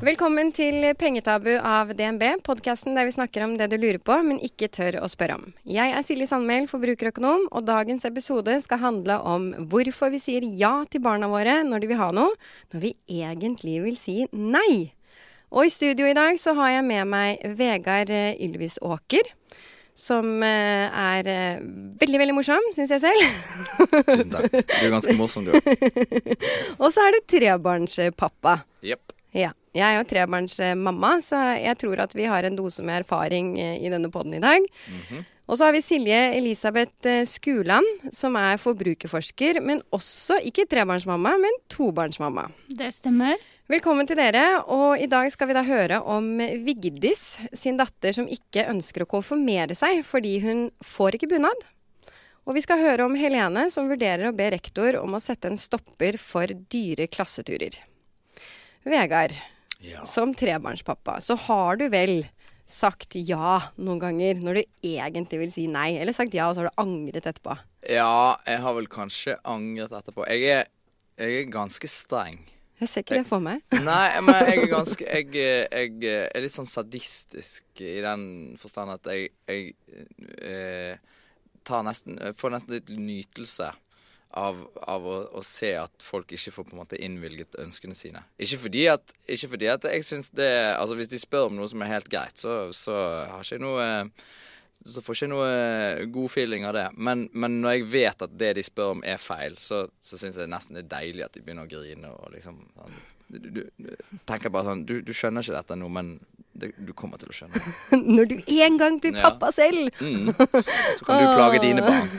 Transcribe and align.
Velkommen 0.00 0.48
til 0.56 0.80
Pengetabu 0.96 1.50
av 1.60 1.90
DNB, 1.92 2.22
podkasten 2.40 2.94
der 2.96 3.04
vi 3.04 3.12
snakker 3.12 3.42
om 3.44 3.58
det 3.60 3.66
du 3.68 3.74
lurer 3.76 3.98
på, 4.00 4.14
men 4.24 4.38
ikke 4.40 4.70
tør 4.72 4.96
å 5.04 5.08
spørre 5.12 5.34
om. 5.36 5.50
Jeg 5.68 5.92
er 5.92 6.06
Silje 6.06 6.24
Sandmæl, 6.30 6.64
forbrukerøkonom, 6.70 7.42
og 7.52 7.66
dagens 7.68 8.08
episode 8.08 8.54
skal 8.64 8.80
handle 8.80 9.18
om 9.28 9.50
hvorfor 9.68 10.08
vi 10.14 10.22
sier 10.24 10.46
ja 10.56 10.70
til 10.88 11.04
barna 11.04 11.28
våre 11.28 11.58
når 11.68 11.84
de 11.84 11.92
vil 11.92 12.00
ha 12.00 12.08
noe, 12.16 12.32
når 12.72 12.84
vi 12.86 12.94
egentlig 13.12 13.76
vil 13.84 14.00
si 14.00 14.16
nei. 14.32 14.94
Og 15.52 15.68
i 15.68 15.74
studio 15.76 16.08
i 16.08 16.16
dag 16.16 16.40
så 16.40 16.56
har 16.56 16.78
jeg 16.78 16.88
med 16.88 17.12
meg 17.12 17.44
Vegard 17.60 18.08
eh, 18.08 18.40
Ylvis 18.40 18.80
Åker. 18.80 19.28
Som 20.00 20.40
eh, 20.40 20.88
er 20.88 21.28
eh, 21.28 21.62
veldig, 22.00 22.24
veldig 22.24 22.40
morsom, 22.40 22.72
syns 22.72 22.96
jeg 22.96 23.04
selv. 23.04 23.40
Tusen 24.08 24.32
takk. 24.32 24.48
Du 24.48 24.80
er 24.80 24.96
ganske 24.96 25.20
morsom, 25.20 25.44
du 25.44 25.60
òg. 25.60 25.64
Og 26.80 26.88
så 26.88 27.04
er 27.04 27.18
du 27.18 27.24
trebarnspappa. 27.36 28.62
Jepp. 28.80 29.12
Ja. 29.36 29.52
Jeg 29.76 29.86
er 29.86 30.00
jo 30.00 30.06
trebarnsmamma, 30.10 31.12
så 31.22 31.40
jeg 31.60 31.78
tror 31.78 32.00
at 32.02 32.14
vi 32.16 32.26
har 32.26 32.46
en 32.46 32.56
dose 32.58 32.82
med 32.82 33.04
erfaring 33.04 33.52
eh, 33.60 33.76
i 33.78 33.92
denne 33.92 34.10
poden 34.10 34.34
i 34.34 34.42
dag. 34.42 34.66
Mhm. 34.90 35.28
Og 35.50 35.58
så 35.58 35.66
har 35.66 35.74
vi 35.74 35.82
Silje 35.82 36.18
Elisabeth 36.36 37.06
eh, 37.10 37.24
Skuland, 37.26 37.86
som 38.14 38.36
er 38.38 38.58
forbrukerforsker, 38.62 39.58
men 39.66 39.82
også 39.90 40.36
ikke 40.46 40.66
trebarnsmamma, 40.70 41.32
men 41.42 41.56
tobarnsmamma. 41.70 42.44
Det 42.68 42.92
stemmer. 42.94 43.34
Velkommen 43.70 44.06
til 44.06 44.18
dere, 44.18 44.44
og 44.66 44.98
i 44.98 45.06
dag 45.10 45.30
skal 45.30 45.50
vi 45.50 45.54
da 45.54 45.62
høre 45.66 46.00
om 46.02 46.32
Vigdis 46.66 47.36
sin 47.54 47.78
datter 47.78 48.14
som 48.14 48.30
ikke 48.30 48.66
ønsker 48.70 49.04
å 49.04 49.10
konfirmere 49.10 49.76
seg 49.78 50.00
fordi 50.06 50.40
hun 50.42 50.64
får 50.82 51.18
ikke 51.18 51.30
bunad. 51.34 51.66
Og 52.46 52.56
vi 52.56 52.62
skal 52.64 52.82
høre 52.82 53.06
om 53.06 53.14
Helene 53.18 53.68
som 53.70 53.86
vurderer 53.90 54.26
å 54.26 54.34
be 54.34 54.48
rektor 54.54 54.98
om 54.98 55.14
å 55.14 55.22
sette 55.22 55.50
en 55.50 55.58
stopper 55.60 56.18
for 56.18 56.50
dyre 56.50 57.06
klasseturer. 57.10 57.76
Vegard, 58.86 59.34
Ja. 59.80 60.04
som 60.04 60.34
trebarnspappa, 60.36 61.20
så 61.24 61.36
har 61.48 61.80
du 61.80 61.86
vel 61.92 62.26
sagt 62.70 63.16
ja 63.16 63.56
noen 63.80 63.98
ganger 63.98 64.38
når 64.38 64.60
du 64.60 64.62
egentlig 64.92 65.40
vil 65.40 65.50
si 65.50 65.64
nei, 65.66 65.94
eller 65.98 66.14
sagt 66.14 66.34
ja 66.36 66.50
og 66.50 66.54
så 66.54 66.62
har 66.62 66.70
du 66.70 66.82
angret 66.82 67.26
etterpå. 67.26 67.56
ja, 67.88 68.36
jeg 68.46 68.60
har 68.62 68.76
vel 68.76 68.86
kanskje 68.92 69.38
angret 69.48 69.92
etterpå. 69.96 70.26
Jeg 70.28 70.44
er, 70.60 70.68
jeg 71.18 71.40
er 71.40 71.50
ganske 71.50 71.88
streng. 71.90 72.38
Jeg 72.80 72.88
ser 72.88 73.02
ikke 73.04 73.18
det 73.18 73.26
for 73.28 73.42
meg. 73.44 73.60
Nei, 73.72 74.20
men 74.24 74.38
jeg 74.38 74.62
er 74.62 74.70
ganske 74.70 75.04
Jeg, 75.04 75.26
jeg 75.36 76.12
er 76.30 76.40
litt 76.40 76.54
sånn 76.54 76.68
sadistisk 76.68 77.82
i 77.84 77.98
den 78.00 78.22
forstand 78.60 78.94
at 78.94 79.10
jeg, 79.12 79.26
jeg 79.50 79.74
eh, 80.40 80.94
tar 81.66 81.84
nesten 81.84 82.16
Får 82.40 82.54
nesten 82.54 82.78
litt 82.78 82.88
nytelse 82.96 83.68
av, 84.30 84.60
av 84.86 85.06
å, 85.06 85.16
å 85.34 85.42
se 85.42 85.72
at 85.78 86.04
folk 86.04 86.30
ikke 86.36 86.52
får 86.54 86.68
på 86.68 86.76
en 86.76 86.82
måte 86.82 86.98
innvilget 87.02 87.58
ønskene 87.62 87.96
sine. 87.98 88.22
Ikke 88.38 88.60
fordi 88.62 88.84
at, 88.92 89.14
ikke 89.26 89.50
fordi 89.54 89.70
at 89.72 89.88
jeg 89.90 90.06
syns 90.06 90.30
det 90.36 90.50
Altså 90.76 90.94
hvis 90.98 91.10
de 91.10 91.18
spør 91.18 91.48
om 91.48 91.58
noe 91.58 91.70
som 91.70 91.82
er 91.82 91.90
helt 91.90 92.10
greit, 92.12 92.38
så, 92.38 92.70
så 92.76 92.94
har 93.30 93.42
ikke 93.42 93.58
jeg 93.58 93.64
noe 93.64 93.88
så 94.80 95.02
får 95.04 95.16
ikke 95.16 95.26
jeg 95.26 95.32
noe 95.34 96.04
god 96.14 96.30
feeling 96.32 96.62
av 96.64 96.72
det. 96.72 96.86
Men, 96.96 97.26
men 97.36 97.58
når 97.60 97.74
jeg 97.74 97.88
vet 97.92 98.22
at 98.24 98.36
det 98.40 98.54
de 98.56 98.62
spør 98.64 98.94
om 98.94 99.02
er 99.04 99.20
feil, 99.20 99.58
så, 99.60 99.82
så 100.00 100.16
syns 100.20 100.38
jeg 100.40 100.48
nesten 100.48 100.78
det 100.78 100.86
er 100.86 100.92
deilig 100.94 101.26
at 101.26 101.36
de 101.36 101.42
begynner 101.44 101.68
å 101.68 101.72
grine 101.72 102.12
og 102.14 102.30
liksom 102.32 102.62
sånn, 102.78 103.02
du, 103.30 103.38
du, 103.44 103.60
du 103.76 103.90
tenker 104.26 104.50
bare 104.50 104.72
sånn 104.72 104.86
du, 104.88 104.96
du 105.04 105.12
skjønner 105.14 105.44
ikke 105.44 105.58
dette 105.58 105.76
nå, 105.78 105.90
men 105.92 106.14
det, 106.60 106.70
du 106.86 106.92
kommer 106.96 107.20
til 107.20 107.30
å 107.32 107.36
skjønne 107.36 107.60
det. 107.60 107.98
Når 108.16 108.28
du 108.30 108.34
en 108.60 108.78
gang 108.80 108.98
blir 109.02 109.16
Ja. 109.16 109.30
pappa 109.30 109.50
selv! 109.56 109.90
Mm. 110.00 110.30
Så 110.98 111.06
kan 111.08 111.20
du 111.20 111.26
plage 111.36 111.60
dine 111.64 111.84
barn. 111.86 112.10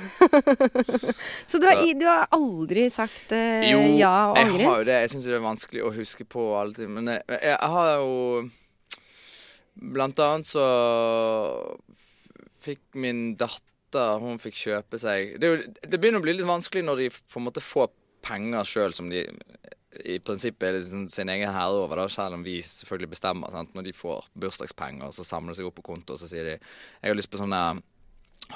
Så 1.51 1.61
du 1.61 1.67
har, 1.69 1.81
du 1.99 2.05
har 2.09 2.25
aldri 2.35 2.87
sagt 2.93 3.31
eh, 3.37 3.69
Jo, 3.71 3.79
ja 3.99 4.13
og 4.31 4.37
jeg 4.41 4.65
har 4.65 4.81
jo 4.81 4.87
det. 4.89 4.97
Jeg 5.05 5.13
syns 5.15 5.29
det 5.29 5.37
er 5.37 5.45
vanskelig 5.45 5.85
å 5.87 5.93
huske 5.95 6.25
på 6.29 6.47
alltid. 6.59 6.89
Men 6.91 7.13
jeg, 7.15 7.23
jeg, 7.29 7.45
jeg 7.53 7.71
har 7.77 7.93
jo 8.01 8.49
Blant 9.95 10.19
annet 10.19 10.45
så 10.49 10.63
fikk 12.61 12.81
min 12.99 13.21
datter 13.39 14.19
Hun 14.21 14.39
fikk 14.41 14.57
kjøpe 14.59 14.99
seg 15.01 15.37
Det, 15.41 15.47
jo, 15.47 15.61
det 15.87 15.99
begynner 15.99 16.21
å 16.21 16.25
bli 16.25 16.35
litt 16.37 16.47
vanskelig 16.49 16.83
når 16.85 16.99
de 17.05 17.07
på 17.15 17.39
en 17.39 17.47
måte 17.47 17.63
får 17.63 17.89
penger 18.21 18.67
sjøl 18.67 18.93
som 18.93 19.07
de 19.09 19.23
i 19.99 20.19
prinsippet 20.23 20.67
er 20.67 20.77
liksom 20.77 21.07
sin 21.11 21.29
egen 21.33 21.51
herre 21.51 21.83
over, 21.83 21.99
da, 21.99 22.07
selv 22.11 22.37
om 22.37 22.43
vi 22.45 22.61
selvfølgelig 22.63 23.11
bestemmer. 23.11 23.51
Sant? 23.51 23.73
Når 23.75 23.89
de 23.89 23.95
får 23.95 24.29
bursdagspenger, 24.39 25.11
så 25.15 25.25
samler 25.27 25.51
de 25.51 25.59
seg 25.59 25.67
opp 25.67 25.79
på 25.81 25.87
konto, 25.91 26.15
og 26.15 26.21
så 26.21 26.29
sier 26.31 26.47
de 26.47 26.55
'Jeg 26.57 27.09
har 27.11 27.15
lyst 27.15 27.31
på 27.31 27.41
sånn 27.41 27.83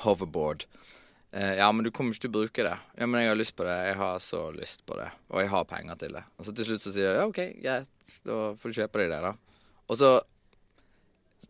hoverboard'. 0.03 0.66
Eh, 1.35 1.57
ja, 1.57 1.72
men 1.72 1.84
du 1.84 1.91
kommer 1.91 2.13
ikke 2.13 2.22
til 2.22 2.31
å 2.31 2.38
bruke 2.38 2.63
det. 2.63 2.78
Ja, 2.96 3.06
men 3.06 3.22
jeg 3.22 3.29
har 3.29 3.35
lyst 3.35 3.56
på 3.57 3.66
det. 3.68 3.75
Jeg 3.90 3.96
har 4.00 4.19
så 4.23 4.51
lyst 4.56 4.85
på 4.88 4.96
det. 4.96 5.09
Og 5.29 5.41
jeg 5.41 5.50
har 5.51 5.66
penger 5.66 5.96
til 5.96 6.13
det. 6.16 6.23
Og 6.40 6.46
så 6.46 6.56
til 6.56 6.66
slutt 6.66 6.81
så 6.85 6.94
sier 6.96 7.09
jeg 7.09 7.18
ja, 7.19 7.25
OK, 7.28 7.41
greit. 7.59 7.90
Da 8.23 8.38
får 8.56 8.72
du 8.72 8.78
kjøpe 8.79 9.02
deg 9.02 9.12
det, 9.12 9.19
da. 9.25 9.34
Og 9.91 10.00
så 10.00 10.12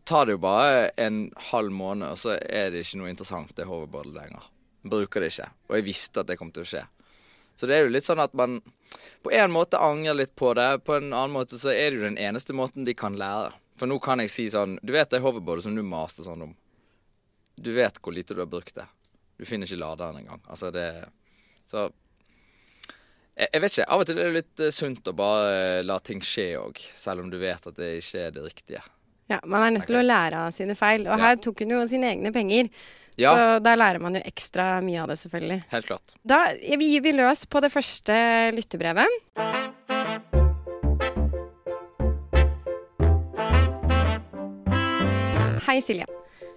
tar 0.04 0.26
det 0.26 0.34
jo 0.34 0.42
bare 0.42 0.90
en 0.98 1.30
halv 1.52 1.70
måned, 1.70 2.08
og 2.08 2.18
så 2.18 2.34
er 2.34 2.72
det 2.74 2.82
ikke 2.82 2.98
noe 2.98 3.12
interessant, 3.12 3.54
det 3.54 3.68
hoverboardet 3.68 4.16
lenger. 4.16 4.50
Bruker 4.86 5.22
det 5.22 5.30
ikke. 5.30 5.48
Og 5.70 5.78
jeg 5.78 5.86
visste 5.86 6.22
at 6.22 6.26
det 6.26 6.38
kom 6.40 6.50
til 6.50 6.66
å 6.66 6.70
skje. 6.72 6.82
Så 7.56 7.68
det 7.68 7.76
er 7.76 7.86
jo 7.86 7.92
litt 7.94 8.04
sånn 8.04 8.20
at 8.20 8.34
man 8.36 8.58
på 9.24 9.32
en 9.34 9.52
måte 9.52 9.80
angrer 9.80 10.14
litt 10.14 10.34
på 10.36 10.52
det. 10.54 10.68
På 10.84 10.98
en 10.98 11.08
annen 11.12 11.34
måte 11.34 11.58
så 11.58 11.72
er 11.72 11.90
det 11.90 12.00
jo 12.00 12.04
den 12.06 12.20
eneste 12.20 12.54
måten 12.56 12.84
de 12.86 12.94
kan 12.94 13.16
lære. 13.18 13.54
For 13.76 13.88
nå 13.88 13.98
kan 14.00 14.22
jeg 14.22 14.32
si 14.32 14.46
sånn 14.48 14.78
Du 14.80 14.94
vet 14.94 15.10
det 15.12 15.20
hoverboardet 15.20 15.66
som 15.66 15.74
du 15.76 15.82
maste 15.84 16.24
sånn 16.24 16.46
om. 16.46 16.54
Du 17.56 17.72
vet 17.76 17.98
hvor 18.00 18.14
lite 18.14 18.36
du 18.36 18.40
har 18.44 18.50
brukt 18.52 18.76
det. 18.76 18.86
Du 19.36 19.44
finner 19.48 19.68
ikke 19.68 19.80
laderen 19.80 20.20
engang. 20.22 20.42
Altså 20.48 20.70
det 20.72 20.88
Så 21.68 21.88
jeg, 23.36 23.48
jeg 23.52 23.60
vet 23.62 23.72
ikke. 23.74 23.88
Av 23.92 24.02
og 24.02 24.08
til 24.08 24.20
er 24.20 24.28
det 24.30 24.36
litt 24.38 24.62
eh, 24.64 24.72
sunt 24.72 25.08
å 25.10 25.16
bare 25.16 25.82
la 25.84 25.98
ting 26.00 26.22
skje 26.24 26.46
òg. 26.60 26.80
Selv 26.96 27.24
om 27.24 27.32
du 27.32 27.36
vet 27.40 27.66
at 27.68 27.76
det 27.76 27.96
ikke 28.00 28.28
er 28.28 28.36
det 28.36 28.44
riktige. 28.46 28.84
Ja, 29.28 29.40
Man 29.44 29.64
er 29.64 29.74
nødt 29.74 29.88
til 29.90 29.98
å 29.98 30.04
lære 30.06 30.46
av 30.46 30.54
sine 30.56 30.76
feil. 30.78 31.04
Og 31.10 31.20
her 31.20 31.36
tok 31.42 31.60
hun 31.64 31.74
jo 31.74 31.82
sine 31.90 32.12
egne 32.14 32.32
penger. 32.32 32.70
Ja. 33.16 33.32
Så 33.32 33.60
da 33.64 33.72
lærer 33.78 34.00
man 34.02 34.18
jo 34.18 34.20
ekstra 34.28 34.76
mye 34.84 35.00
av 35.00 35.08
det, 35.08 35.16
selvfølgelig. 35.22 35.62
Helt 35.72 35.88
klart. 35.88 36.16
Da 36.20 36.40
gir 36.60 37.00
vi 37.04 37.12
løs 37.16 37.46
på 37.48 37.62
det 37.64 37.72
første 37.72 38.16
lyttebrevet. 38.52 39.08
Hei, 45.66 45.80
Silje. 45.82 46.06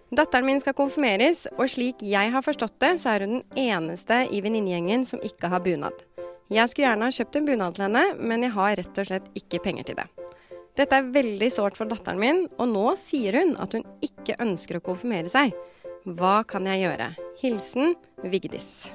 Datteren 0.09 0.46
min 0.47 0.59
skal 0.62 0.75
konfirmeres, 0.78 1.46
og 1.56 1.70
slik 1.72 2.02
jeg 2.03 2.31
har 2.34 2.44
forstått 2.44 2.76
det, 2.81 2.96
så 3.02 3.14
er 3.14 3.26
hun 3.26 3.40
den 3.40 3.59
eneste 3.62 4.24
i 4.34 4.41
venninnegjengen 4.44 5.06
som 5.08 5.22
ikke 5.24 5.52
har 5.53 5.64
bunad. 5.64 5.96
Jeg 6.50 6.66
skulle 6.70 6.88
gjerne 6.90 7.08
ha 7.08 7.14
kjøpt 7.14 7.36
en 7.38 7.47
bunad 7.47 7.78
til 7.78 7.86
henne, 7.86 8.06
men 8.18 8.44
jeg 8.44 8.56
har 8.56 8.76
rett 8.80 9.02
og 9.02 9.09
slett 9.09 9.28
ikke 9.38 9.62
penger 9.64 9.86
til 9.86 10.00
det. 10.02 10.08
Dette 10.80 10.97
er 10.97 11.12
veldig 11.14 11.50
sårt 11.53 11.78
for 11.78 11.90
datteren 11.90 12.22
min, 12.22 12.46
og 12.58 12.72
nå 12.72 12.86
sier 12.97 13.38
hun 13.38 13.56
at 13.62 13.76
hun 13.78 13.86
ikke 14.06 14.38
ønsker 14.41 14.80
å 14.80 14.84
konfirmere 14.86 15.30
seg. 15.31 15.53
Hva 16.08 16.44
kan 16.48 16.68
jeg 16.70 16.86
gjøre? 16.86 17.10
Hilsen 17.42 17.96
Vigdis. 18.24 18.90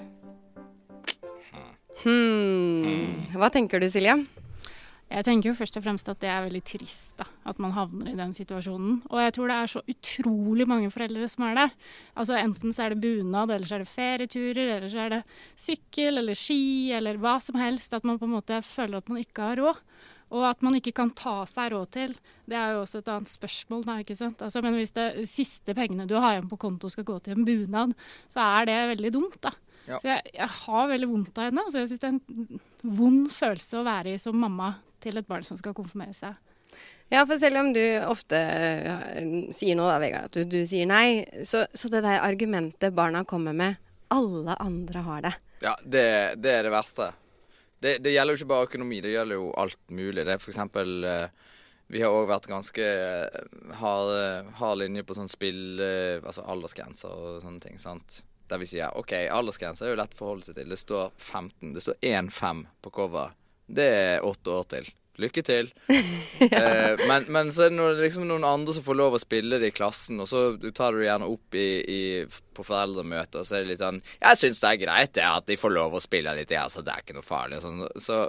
Hmm. 2.05 3.21
Hva 3.37 3.51
tenker 3.53 3.81
du, 3.81 3.89
Silje? 3.93 4.17
Jeg 5.15 5.27
tenker 5.29 5.51
jo 5.51 5.57
først 5.57 5.77
og 5.79 5.85
fremst 5.85 6.09
at 6.11 6.19
det 6.23 6.31
er 6.33 6.47
veldig 6.47 6.63
trist 6.67 7.19
da, 7.21 7.27
at 7.47 7.61
man 7.63 7.75
havner 7.77 8.09
i 8.11 8.17
den 8.17 8.33
situasjonen. 8.35 9.03
Og 9.13 9.21
jeg 9.21 9.35
tror 9.37 9.51
det 9.51 9.57
er 9.57 9.71
så 9.71 9.83
utrolig 9.93 10.67
mange 10.67 10.89
foreldre 10.91 11.29
som 11.31 11.45
er 11.47 11.59
der. 11.61 11.75
Altså 12.17 12.39
Enten 12.41 12.73
så 12.75 12.87
er 12.87 12.95
det 12.95 13.03
bunad, 13.05 13.53
eller 13.53 13.69
så 13.69 13.77
er 13.77 13.85
det 13.85 13.93
ferieturer, 13.93 14.73
eller 14.79 14.91
så 14.91 15.05
er 15.05 15.15
det 15.15 15.21
sykkel 15.61 16.23
eller 16.23 16.39
ski 16.39 16.91
eller 16.97 17.21
hva 17.21 17.37
som 17.45 17.61
helst. 17.61 17.95
At 17.95 18.09
man 18.09 18.19
på 18.19 18.27
en 18.27 18.35
måte 18.39 18.63
føler 18.65 18.99
at 18.99 19.13
man 19.13 19.21
ikke 19.21 19.53
har 19.53 19.61
råd. 19.61 19.85
Og 20.33 20.47
at 20.49 20.63
man 20.65 20.79
ikke 20.79 20.95
kan 20.97 21.13
ta 21.15 21.43
seg 21.49 21.75
råd 21.75 21.91
til, 21.95 22.15
det 22.51 22.57
er 22.59 22.75
jo 22.75 22.85
også 22.85 23.03
et 23.03 23.11
annet 23.13 23.31
spørsmål. 23.33 23.85
Da, 23.87 23.99
ikke 24.03 24.17
sant? 24.19 24.43
Altså, 24.43 24.63
men 24.65 24.79
hvis 24.79 24.95
det 24.97 25.09
siste 25.31 25.77
pengene 25.77 26.09
du 26.11 26.17
har 26.17 26.37
igjen 26.37 26.49
på 26.51 26.59
konto 26.65 26.91
skal 26.93 27.07
gå 27.09 27.19
til 27.23 27.37
en 27.37 27.47
bunad, 27.47 27.95
så 28.33 28.47
er 28.61 28.71
det 28.71 28.81
veldig 28.95 29.13
dumt. 29.15 29.39
da. 29.45 29.53
Ja. 29.85 29.99
Så 30.01 30.09
jeg, 30.09 30.33
jeg 30.33 30.49
har 30.65 30.89
veldig 30.91 31.11
vondt 31.11 31.39
av 31.39 31.51
henne. 31.51 31.67
Altså, 31.67 31.83
jeg 31.83 31.93
syns 31.93 32.03
det 32.03 32.09
er 32.09 32.17
en 32.17 32.97
vond 32.99 33.29
følelse 33.33 33.79
å 33.81 33.87
være 33.87 34.15
i 34.15 34.21
som 34.23 34.41
mamma 34.41 34.75
til 35.05 35.21
et 35.21 35.29
barn 35.29 35.45
som 35.47 35.61
skal 35.61 35.77
konfirmere 35.77 36.17
seg. 36.17 36.37
Ja, 37.13 37.23
for 37.29 37.39
selv 37.39 37.61
om 37.61 37.69
du 37.75 37.83
ofte 38.09 38.39
øh, 38.41 39.35
sier 39.55 39.77
nå 39.79 39.87
da, 39.87 39.99
Vegard, 40.03 40.31
at 40.31 40.39
du, 40.39 40.49
du 40.49 40.65
sier 40.67 40.89
nei, 40.89 41.23
så, 41.47 41.67
så 41.77 41.91
det 41.93 42.01
der 42.03 42.25
argumentet 42.25 42.97
barna 42.97 43.23
kommer 43.29 43.55
med 43.55 43.77
Alle 44.15 44.57
andre 44.63 45.05
har 45.05 45.23
det. 45.27 45.35
Ja, 45.63 45.75
det, 45.85 46.07
det 46.43 46.57
er 46.59 46.67
det 46.67 46.73
verste. 46.75 47.13
Det, 47.85 47.99
det 48.01 48.15
gjelder 48.15 48.33
jo 48.33 48.41
ikke 48.41 48.53
bare 48.55 48.69
økonomi, 48.71 49.01
det 49.05 49.13
gjelder 49.13 49.37
jo 49.37 49.51
alt 49.61 49.81
mulig. 49.93 50.23
Det 50.25 50.33
er 50.33 50.47
eksempel 50.49 51.05
eh, 51.05 51.51
Vi 51.93 52.01
har 52.01 52.15
òg 52.17 52.31
vært 52.31 52.49
ganske 52.49 52.85
eh, 52.85 53.43
hard, 53.81 54.13
hard 54.61 54.81
linje 54.81 55.05
på 55.05 55.17
sånn 55.19 55.29
spill 55.29 55.83
eh, 55.85 56.17
Altså 56.23 56.47
aldersgrenser 56.49 57.13
og 57.13 57.43
sånne 57.45 57.61
ting. 57.61 57.77
sant? 57.83 58.23
Der 58.49 58.61
vi 58.61 58.69
sier 58.69 58.97
OK, 58.97 59.13
aldersgrenser 59.33 59.89
er 59.89 59.95
jo 59.95 60.01
lett 60.01 60.17
å 60.17 60.21
forholde 60.23 60.49
seg 60.49 60.57
til. 60.59 60.73
Det 60.73 60.81
står 60.81 61.13
15. 61.19 61.75
Det 61.77 61.85
står 61.85 62.01
1-5 62.01 62.65
på 62.85 62.93
cover. 63.03 63.37
Det 63.67 63.89
er 64.01 64.25
åtte 64.25 64.53
år 64.53 64.69
til. 64.77 64.91
Lykke 65.23 65.43
til. 65.47 65.69
eh, 65.91 66.95
men, 67.07 67.27
men 67.31 67.53
så 67.55 67.67
er 67.67 67.71
det 67.71 67.79
noen, 67.79 67.99
liksom 68.01 68.27
noen 68.27 68.47
andre 68.49 68.75
som 68.75 68.87
får 68.87 68.99
lov 68.99 69.15
å 69.15 69.23
spille 69.23 69.61
det 69.63 69.71
i 69.71 69.75
klassen, 69.77 70.19
og 70.23 70.27
så 70.31 70.47
tar 70.75 70.95
du 70.95 71.03
det 71.03 71.09
gjerne 71.09 71.31
opp 71.31 71.59
i, 71.59 71.69
i, 71.95 72.03
på 72.57 72.67
foreldremøte, 72.67 73.41
og 73.43 73.47
så 73.47 73.59
er 73.59 73.65
det 73.65 73.75
litt 73.75 73.85
sånn 73.85 74.03
'Jeg 74.03 74.41
syns 74.41 74.63
det 74.65 74.73
er 74.73 74.83
greit 74.83 75.15
det 75.15 75.27
at 75.29 75.47
de 75.47 75.59
får 75.61 75.75
lov 75.77 75.95
å 75.95 76.03
spille 76.03 76.35
litt, 76.35 76.51
ja, 76.51 76.67
så 76.69 76.83
det 76.83 76.95
er 76.95 77.05
ikke 77.05 77.19
noe 77.19 77.27
farlig.' 77.27 77.63
Sånn. 77.63 77.87
Så 77.95 78.25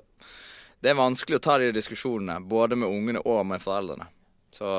det 0.82 0.92
er 0.92 1.02
vanskelig 1.02 1.40
å 1.40 1.46
ta 1.48 1.58
de 1.58 1.72
diskusjonene, 1.74 2.38
både 2.46 2.78
med 2.78 2.92
ungene 2.92 3.26
og 3.26 3.42
med 3.50 3.64
foreldrene. 3.64 4.06
Så 4.54 4.70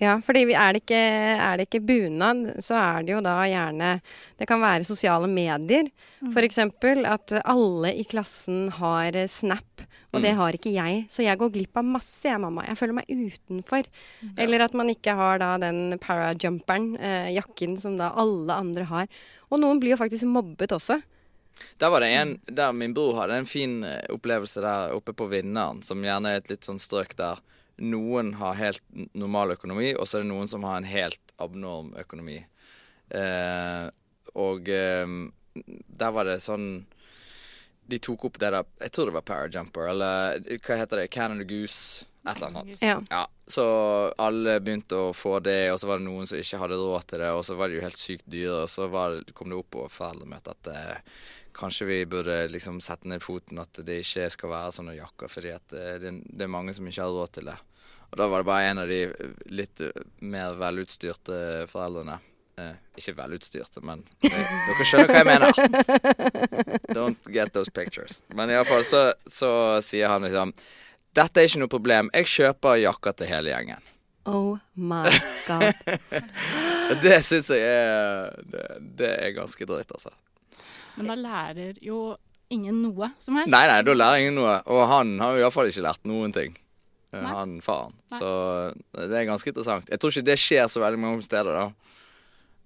Ja, 0.00 0.14
fordi 0.24 0.46
er 0.56 0.72
det, 0.72 0.80
ikke, 0.80 0.98
er 1.36 1.58
det 1.60 1.66
ikke 1.68 1.82
bunad, 1.84 2.46
så 2.64 2.78
er 2.80 3.04
det 3.04 3.12
jo 3.12 3.18
da 3.20 3.34
gjerne 3.44 3.90
Det 4.38 4.46
kan 4.48 4.62
være 4.62 4.86
sosiale 4.88 5.28
medier. 5.28 5.90
For 6.32 6.40
eksempel 6.46 7.04
at 7.08 7.34
alle 7.44 7.92
i 8.00 8.06
klassen 8.08 8.70
har 8.78 9.18
Snap, 9.28 9.84
og 10.10 10.24
det 10.24 10.32
har 10.38 10.56
ikke 10.56 10.72
jeg. 10.72 11.04
Så 11.12 11.24
jeg 11.26 11.38
går 11.38 11.52
glipp 11.52 11.76
av 11.76 11.84
masse, 11.86 12.24
jeg, 12.24 12.40
mamma. 12.40 12.64
Jeg 12.66 12.80
føler 12.80 12.96
meg 12.96 13.12
utenfor. 13.12 13.90
Eller 14.40 14.64
at 14.64 14.74
man 14.76 14.88
ikke 14.90 15.14
har 15.20 15.42
da 15.42 15.52
den 15.60 15.98
parajumperen, 16.00 16.94
eh, 16.96 17.30
jakken 17.36 17.76
som 17.80 18.00
da 18.00 18.10
alle 18.18 18.56
andre 18.56 18.88
har. 18.88 19.06
Og 19.50 19.60
noen 19.60 19.82
blir 19.82 19.94
jo 19.94 20.00
faktisk 20.00 20.26
mobbet 20.30 20.72
også. 20.72 21.00
Der 21.76 21.92
var 21.92 22.00
det 22.00 22.10
en 22.16 22.38
der 22.48 22.72
min 22.72 22.94
bror 22.96 23.20
hadde 23.20 23.36
en 23.42 23.48
fin 23.48 23.82
eh, 23.84 24.06
opplevelse 24.08 24.64
der 24.64 24.96
oppe 24.96 25.12
på 25.12 25.28
Vinneren, 25.28 25.84
som 25.84 26.00
gjerne 26.04 26.32
er 26.32 26.40
et 26.40 26.50
litt 26.52 26.64
sånn 26.64 26.80
strøk 26.80 27.12
der 27.18 27.40
noen 27.80 28.34
har 28.40 28.58
helt 28.58 28.82
normal 29.16 29.56
økonomi, 29.56 29.94
og 29.96 30.08
så 30.08 30.18
er 30.18 30.24
det 30.24 30.30
noen 30.32 30.50
som 30.50 30.64
har 30.68 30.80
en 30.80 30.88
helt 30.88 31.34
abnorm 31.40 31.94
økonomi. 32.00 32.38
Eh, 33.10 33.86
og 34.38 34.68
eh, 34.70 35.16
der 36.00 36.14
var 36.14 36.28
det 36.28 36.36
sånn 36.44 36.84
De 37.90 37.98
tok 37.98 38.28
opp 38.28 38.36
det 38.38 38.52
der 38.54 38.68
Jeg 38.84 38.92
tror 38.94 39.08
det 39.08 39.14
var 39.16 39.24
Parajumper, 39.26 39.88
eller 39.90 40.38
hva 40.62 40.76
heter 40.78 41.02
det? 41.02 41.08
Canada 41.10 41.42
Goose? 41.42 42.06
Et 42.20 42.36
eller 42.36 42.46
annet. 42.60 42.82
Ja. 42.84 43.00
Ja, 43.10 43.22
så 43.48 43.64
alle 44.20 44.58
begynte 44.60 44.98
å 45.08 45.12
få 45.16 45.38
det, 45.40 45.72
og 45.72 45.80
så 45.80 45.88
var 45.88 45.98
det 45.98 46.04
noen 46.04 46.28
som 46.28 46.36
ikke 46.38 46.60
hadde 46.60 46.76
råd 46.76 47.06
til 47.08 47.22
det, 47.24 47.30
og 47.32 47.40
så 47.48 47.56
var 47.56 47.70
det 47.70 47.78
jo 47.78 47.84
helt 47.86 47.96
sykt 47.98 48.26
dyre, 48.28 48.58
og 48.66 48.68
så 48.68 48.88
var 48.92 49.16
det, 49.16 49.32
kom 49.34 49.48
det 49.48 49.56
opp 49.56 49.70
på 49.72 49.86
foreldremøtet 49.88 50.52
at 50.52 50.70
eh, 50.74 51.16
kanskje 51.56 51.88
vi 51.88 51.98
burde 52.12 52.36
liksom 52.52 52.82
sette 52.84 53.08
ned 53.08 53.24
foten 53.24 53.62
at 53.64 53.80
det 53.88 54.02
ikke 54.04 54.28
skal 54.36 54.52
være 54.52 54.76
sånne 54.76 54.98
jakker, 54.98 55.32
fordi 55.32 55.54
at 55.56 55.72
eh, 55.72 55.96
det, 56.02 56.12
det 56.28 56.44
er 56.44 56.52
mange 56.52 56.76
som 56.76 56.86
ikke 56.92 57.08
har 57.08 57.16
råd 57.16 57.34
til 57.38 57.48
det. 57.50 57.56
Og 58.10 58.18
da 58.18 58.26
var 58.30 58.42
det 58.42 58.48
bare 58.48 58.70
en 58.72 58.82
av 58.82 58.90
de 58.90 59.00
litt 59.54 59.80
eh, 59.84 60.02
mer 60.26 60.56
velutstyrte 60.58 61.66
foreldrene. 61.70 62.18
Eh, 62.60 62.72
ikke 62.98 63.14
velutstyrte, 63.18 63.82
men 63.86 64.02
eh, 64.26 64.54
dere 64.66 64.86
skjønner 64.88 65.12
hva 65.12 65.20
jeg 65.22 65.28
mener. 65.30 66.80
Don't 66.96 67.30
get 67.32 67.54
those 67.54 67.70
pictures. 67.70 68.20
Men 68.34 68.50
iallfall 68.52 68.84
så, 68.86 69.04
så 69.26 69.52
sier 69.84 70.10
han 70.10 70.26
liksom 70.26 70.54
Dette 71.16 71.42
er 71.42 71.48
ikke 71.48 71.62
noe 71.64 71.70
problem. 71.70 72.10
Jeg 72.14 72.28
kjøper 72.30 72.82
jakker 72.84 73.16
til 73.18 73.30
hele 73.30 73.50
gjengen. 73.50 73.86
Oh 74.30 74.58
my 74.74 75.10
god. 75.46 75.74
Det 77.02 77.20
syns 77.22 77.48
jeg 77.54 77.62
er 77.62 78.32
det, 78.50 78.64
det 78.98 79.10
er 79.14 79.30
ganske 79.36 79.66
drøyt, 79.66 79.92
altså. 79.94 80.10
Men 80.98 81.06
da 81.06 81.14
lærer 81.16 81.78
jo 81.86 82.16
ingen 82.50 82.80
noe 82.82 83.12
som 83.22 83.38
helst. 83.38 83.50
Nei, 83.52 83.62
nei, 83.70 83.78
da 83.86 83.94
lærer 83.94 84.24
ingen 84.24 84.38
noe. 84.40 84.56
Og 84.66 84.82
han 84.90 85.12
har 85.22 85.36
jo 85.36 85.44
iallfall 85.44 85.70
ikke 85.70 85.84
lært 85.86 86.02
noen 86.10 86.34
ting. 86.34 86.56
Eh, 87.12 87.20
Nei. 87.20 87.34
Han 87.36 87.60
faren. 87.64 87.94
Nei. 88.12 88.20
Så 88.22 88.32
det 89.10 89.20
er 89.20 89.28
ganske 89.28 89.52
interessant. 89.52 89.90
Jeg 89.90 90.02
tror 90.02 90.14
ikke 90.14 90.28
det 90.30 90.40
skjer 90.40 90.66
så 90.70 90.82
veldig 90.84 91.02
mange 91.02 91.26
steder, 91.26 91.62
da. 91.62 91.96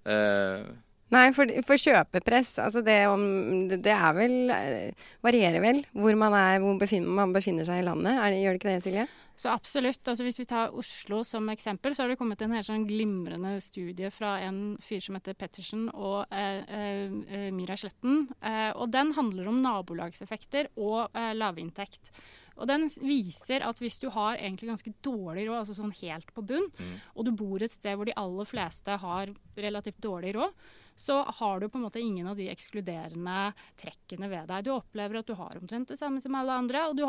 Uh, 0.04 0.72
Nei, 1.14 1.28
for, 1.36 1.48
for 1.66 1.80
kjøpepress, 1.80 2.56
altså 2.64 2.80
det 2.84 2.96
om 3.08 3.22
Det 3.70 3.92
er 3.92 4.14
vel 4.16 4.50
eh, 4.52 5.04
Varierer 5.24 5.62
vel 5.62 5.82
hvor 5.92 6.16
man 6.18 6.34
er, 6.36 6.58
hvor 6.64 6.78
befinner, 6.80 7.12
man 7.20 7.34
befinner 7.34 7.66
seg 7.68 7.82
i 7.82 7.86
landet. 7.86 8.16
Er 8.16 8.32
det, 8.32 8.40
gjør 8.42 8.56
det 8.56 8.60
ikke 8.60 8.72
det, 8.72 8.82
Silje? 8.86 9.04
Så 9.36 9.50
absolutt. 9.50 10.08
altså 10.08 10.24
Hvis 10.24 10.38
vi 10.38 10.46
tar 10.46 10.74
Oslo 10.78 11.22
som 11.26 11.48
eksempel, 11.50 11.94
så 11.94 12.04
har 12.04 12.12
det 12.12 12.18
kommet 12.20 12.42
en 12.44 12.54
helt 12.54 12.68
sånn 12.68 12.86
glimrende 12.86 13.56
studie 13.64 14.10
fra 14.14 14.36
en 14.46 14.76
fyr 14.82 15.02
som 15.02 15.18
heter 15.18 15.34
Pettersen 15.38 15.88
og 15.90 16.30
eh, 16.30 16.62
eh, 16.62 17.16
eh, 17.26 17.48
Mira 17.54 17.76
Sletten. 17.78 18.28
Eh, 18.38 18.70
og 18.78 18.92
den 18.94 19.10
handler 19.18 19.50
om 19.50 19.58
nabolagseffekter 19.64 20.70
og 20.78 21.10
eh, 21.18 21.32
lavinntekt. 21.34 22.12
Og 22.54 22.68
den 22.70 22.86
viser 23.02 23.64
at 23.66 23.80
hvis 23.82 23.98
du 24.02 24.08
har 24.14 24.38
egentlig 24.38 24.70
ganske 24.70 24.94
dårlig 25.02 25.48
råd, 25.48 25.60
altså 25.64 25.76
sånn 25.76 25.94
helt 26.00 26.30
på 26.34 26.44
bunn, 26.46 26.70
og 27.14 27.26
du 27.26 27.32
bor 27.34 27.62
et 27.62 27.72
sted 27.72 27.96
hvor 27.98 28.06
de 28.06 28.16
aller 28.20 28.48
fleste 28.48 28.98
har 29.02 29.34
relativt 29.56 30.02
dårlig 30.02 30.34
råd, 30.38 30.64
så 30.96 31.22
har 31.22 31.60
du 31.60 31.68
på 31.68 31.78
en 31.78 31.84
måte 31.88 32.00
ingen 32.00 32.26
av 32.30 32.36
de 32.38 32.46
ekskluderende 32.50 33.52
trekkene 33.80 34.28
ved 34.30 34.46
deg. 34.50 34.64
Du 34.64 34.70
opplever 34.76 35.18
at 35.18 35.26
du 35.26 35.34
har 35.34 35.58
omtrent 35.58 35.90
det 35.90 35.98
samme 35.98 36.22
som 36.22 36.36
alle 36.38 36.54
andre, 36.54 36.84
og 36.88 36.96
du, 36.98 37.02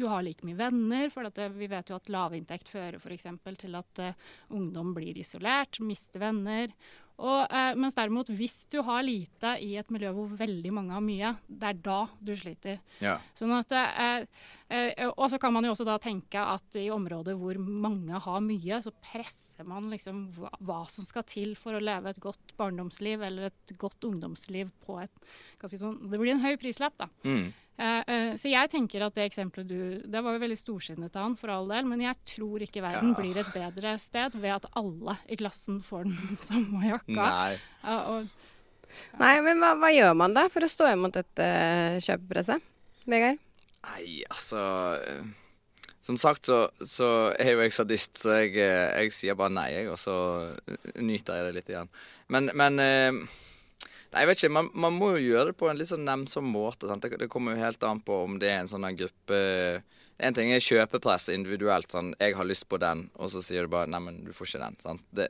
du 0.00 0.06
har 0.08 0.24
like 0.24 0.46
mye 0.48 0.56
venner. 0.56 1.12
For 1.12 1.28
at 1.28 1.36
det, 1.36 1.50
vi 1.58 1.68
vet 1.68 1.92
jo 1.92 1.98
at 1.98 2.08
lavinntekt 2.12 2.72
fører 2.72 2.96
f.eks. 2.96 3.28
til 3.60 3.76
at 3.78 4.02
uh, 4.04 4.24
ungdom 4.56 4.94
blir 4.96 5.20
isolert, 5.20 5.80
mister 5.84 6.24
venner. 6.24 6.72
Og, 7.18 7.50
eh, 7.50 7.72
mens 7.74 7.96
derimot, 7.98 8.28
hvis 8.30 8.60
du 8.70 8.78
har 8.86 9.02
lite 9.02 9.56
i 9.64 9.72
et 9.80 9.88
miljø 9.90 10.12
hvor 10.14 10.30
veldig 10.38 10.70
mange 10.74 10.94
har 10.94 11.02
mye, 11.02 11.32
det 11.50 11.70
er 11.72 11.80
da 11.82 11.98
du 12.22 12.30
sliter. 12.38 12.78
ja. 13.02 13.16
Sånn 13.34 13.54
at, 13.56 13.74
eh, 13.74 14.26
eh, 14.70 15.04
og 15.08 15.26
så 15.32 15.40
kan 15.42 15.52
man 15.52 15.66
jo 15.66 15.72
også 15.74 15.86
da 15.88 15.98
tenke 15.98 16.38
at 16.38 16.78
i 16.78 16.86
områder 16.94 17.34
hvor 17.34 17.58
mange 17.58 18.20
har 18.22 18.40
mye, 18.44 18.78
så 18.84 18.94
presser 19.02 19.66
man 19.66 19.90
liksom 19.90 20.28
hva, 20.36 20.52
hva 20.62 20.80
som 20.90 21.06
skal 21.06 21.26
til 21.26 21.56
for 21.58 21.74
å 21.74 21.82
leve 21.82 22.10
et 22.10 22.22
godt 22.22 22.54
barndomsliv 22.56 23.24
eller 23.26 23.50
et 23.50 23.78
godt 23.78 24.06
ungdomsliv 24.06 24.70
på 24.86 25.00
et 25.02 25.30
ganske 25.58 25.80
sånn 25.80 25.98
Det 26.08 26.20
blir 26.20 26.36
en 26.36 26.44
høy 26.44 26.54
prislapp, 26.60 26.94
da. 27.02 27.10
Mm. 27.26 27.50
Eh, 27.78 28.00
eh, 28.10 28.30
så 28.34 28.50
jeg 28.50 28.70
tenker 28.72 29.04
at 29.06 29.14
det 29.14 29.28
eksempelet 29.28 29.68
du 29.70 30.02
Det 30.10 30.18
var 30.24 30.34
jo 30.34 30.40
veldig 30.42 30.56
storsinnet 30.58 31.14
av 31.14 31.28
han, 31.28 31.36
for 31.38 31.52
all 31.54 31.68
del, 31.70 31.84
men 31.86 32.00
jeg 32.02 32.16
tror 32.26 32.64
ikke 32.66 32.82
verden 32.82 33.12
Ja. 33.14 33.20
blir 33.20 33.38
et 33.38 33.52
bedre 33.54 33.92
sted 34.02 34.34
ved 34.34 34.50
at 34.56 34.66
alle 34.74 35.14
i 35.30 35.36
klassen 35.38 35.78
får 35.86 36.08
den 36.10 36.38
samme 36.48 36.82
jakka. 36.90 37.28
Nei. 37.28 37.58
Ja, 37.84 37.98
og 38.16 38.28
Nei, 39.20 39.34
men 39.44 39.58
hva, 39.60 39.74
hva 39.78 39.90
gjør 39.92 40.14
man 40.16 40.32
da 40.34 40.46
for 40.50 40.64
å 40.64 40.70
stå 40.72 40.88
imot 40.94 41.12
dette 41.20 41.44
eh, 41.44 41.98
kjøpepresset? 42.02 42.64
Vegard? 43.06 43.38
Nei, 43.84 44.22
altså 44.28 44.62
Som 46.02 46.16
sagt 46.18 46.48
så, 46.48 46.62
så 46.82 47.08
er 47.38 47.52
jo 47.52 47.60
jeg 47.62 47.74
sadist, 47.76 48.16
så 48.24 48.38
jeg, 48.40 48.54
jeg 48.56 49.12
sier 49.12 49.36
bare 49.38 49.52
nei, 49.52 49.68
jeg, 49.74 49.90
og 49.92 49.98
så 50.00 50.14
nyter 51.04 51.36
jeg 51.36 51.46
det 51.46 51.54
litt 51.58 51.68
igjen. 51.74 51.90
Men, 52.32 52.48
men 52.56 52.80
eh, 52.80 53.18
Nei, 54.08 54.22
jeg 54.22 54.28
vet 54.30 54.40
ikke. 54.40 54.54
Man, 54.56 54.68
man 54.72 54.96
må 54.96 55.12
jo 55.16 55.24
gjøre 55.34 55.50
det 55.50 55.58
på 55.60 55.68
en 55.68 55.78
litt 55.78 55.90
sånn 55.90 56.06
nemsom 56.08 56.48
måte. 56.48 56.88
Det, 56.88 57.12
det 57.20 57.28
kommer 57.32 57.54
jo 57.54 57.64
helt 57.64 57.84
an 57.84 58.00
på 58.04 58.22
om 58.24 58.38
det 58.40 58.50
er 58.50 58.62
en 58.62 58.70
sånn 58.70 58.86
en 58.88 58.98
gruppe 58.98 59.40
En 60.18 60.34
ting 60.34 60.48
er 60.50 60.58
kjøpepress 60.64 61.28
individuelt. 61.30 61.92
Sånn 61.92 62.10
'Jeg 62.18 62.34
har 62.34 62.46
lyst 62.48 62.66
på 62.68 62.78
den', 62.82 63.04
og 63.14 63.30
så 63.30 63.38
sier 63.38 63.62
du 63.62 63.68
bare 63.70 63.86
'Neimen, 63.86 64.24
du 64.24 64.32
får 64.32 64.48
ikke 64.48 64.64
den'. 64.64 64.80
Sant? 64.82 65.04
Det, 65.14 65.28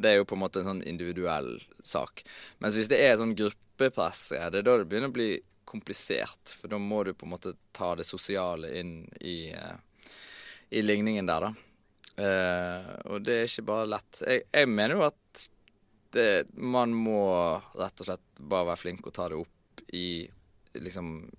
det 0.00 0.10
er 0.10 0.16
jo 0.16 0.24
på 0.24 0.32
en 0.38 0.40
måte 0.40 0.62
en 0.62 0.70
sånn 0.70 0.82
individuell 0.88 1.60
sak. 1.84 2.22
Mens 2.58 2.74
hvis 2.74 2.88
det 2.88 3.02
er 3.04 3.18
sånn 3.20 3.36
gruppepress, 3.36 4.32
ja, 4.32 4.48
det 4.48 4.62
er 4.62 4.64
da 4.64 4.78
det 4.78 4.88
begynner 4.88 5.12
å 5.12 5.18
bli 5.18 5.42
komplisert. 5.68 6.56
For 6.56 6.72
da 6.72 6.80
må 6.80 7.04
du 7.04 7.12
på 7.12 7.28
en 7.28 7.34
måte 7.34 7.52
ta 7.76 7.92
det 7.94 8.08
sosiale 8.08 8.72
inn 8.80 8.94
i, 9.20 9.52
eh, 9.52 9.76
i 10.70 10.80
ligningen 10.80 11.28
der, 11.28 11.50
da. 11.50 11.52
Uh, 12.20 12.96
og 13.14 13.22
det 13.24 13.36
er 13.36 13.46
ikke 13.48 13.68
bare 13.70 13.88
lett. 13.88 14.18
Jeg, 14.26 14.42
jeg 14.52 14.68
mener 14.68 14.98
jo 14.98 15.06
at 15.06 15.44
det, 16.16 16.50
man 16.54 16.94
må 16.96 17.22
rett 17.78 18.02
og 18.02 18.08
slett 18.08 18.40
bare 18.40 18.72
være 18.72 18.80
flink 18.80 19.06
og 19.06 19.14
ta 19.16 19.28
det 19.30 19.38
opp 19.40 19.82
i 19.94 20.26
liksom 20.74 21.30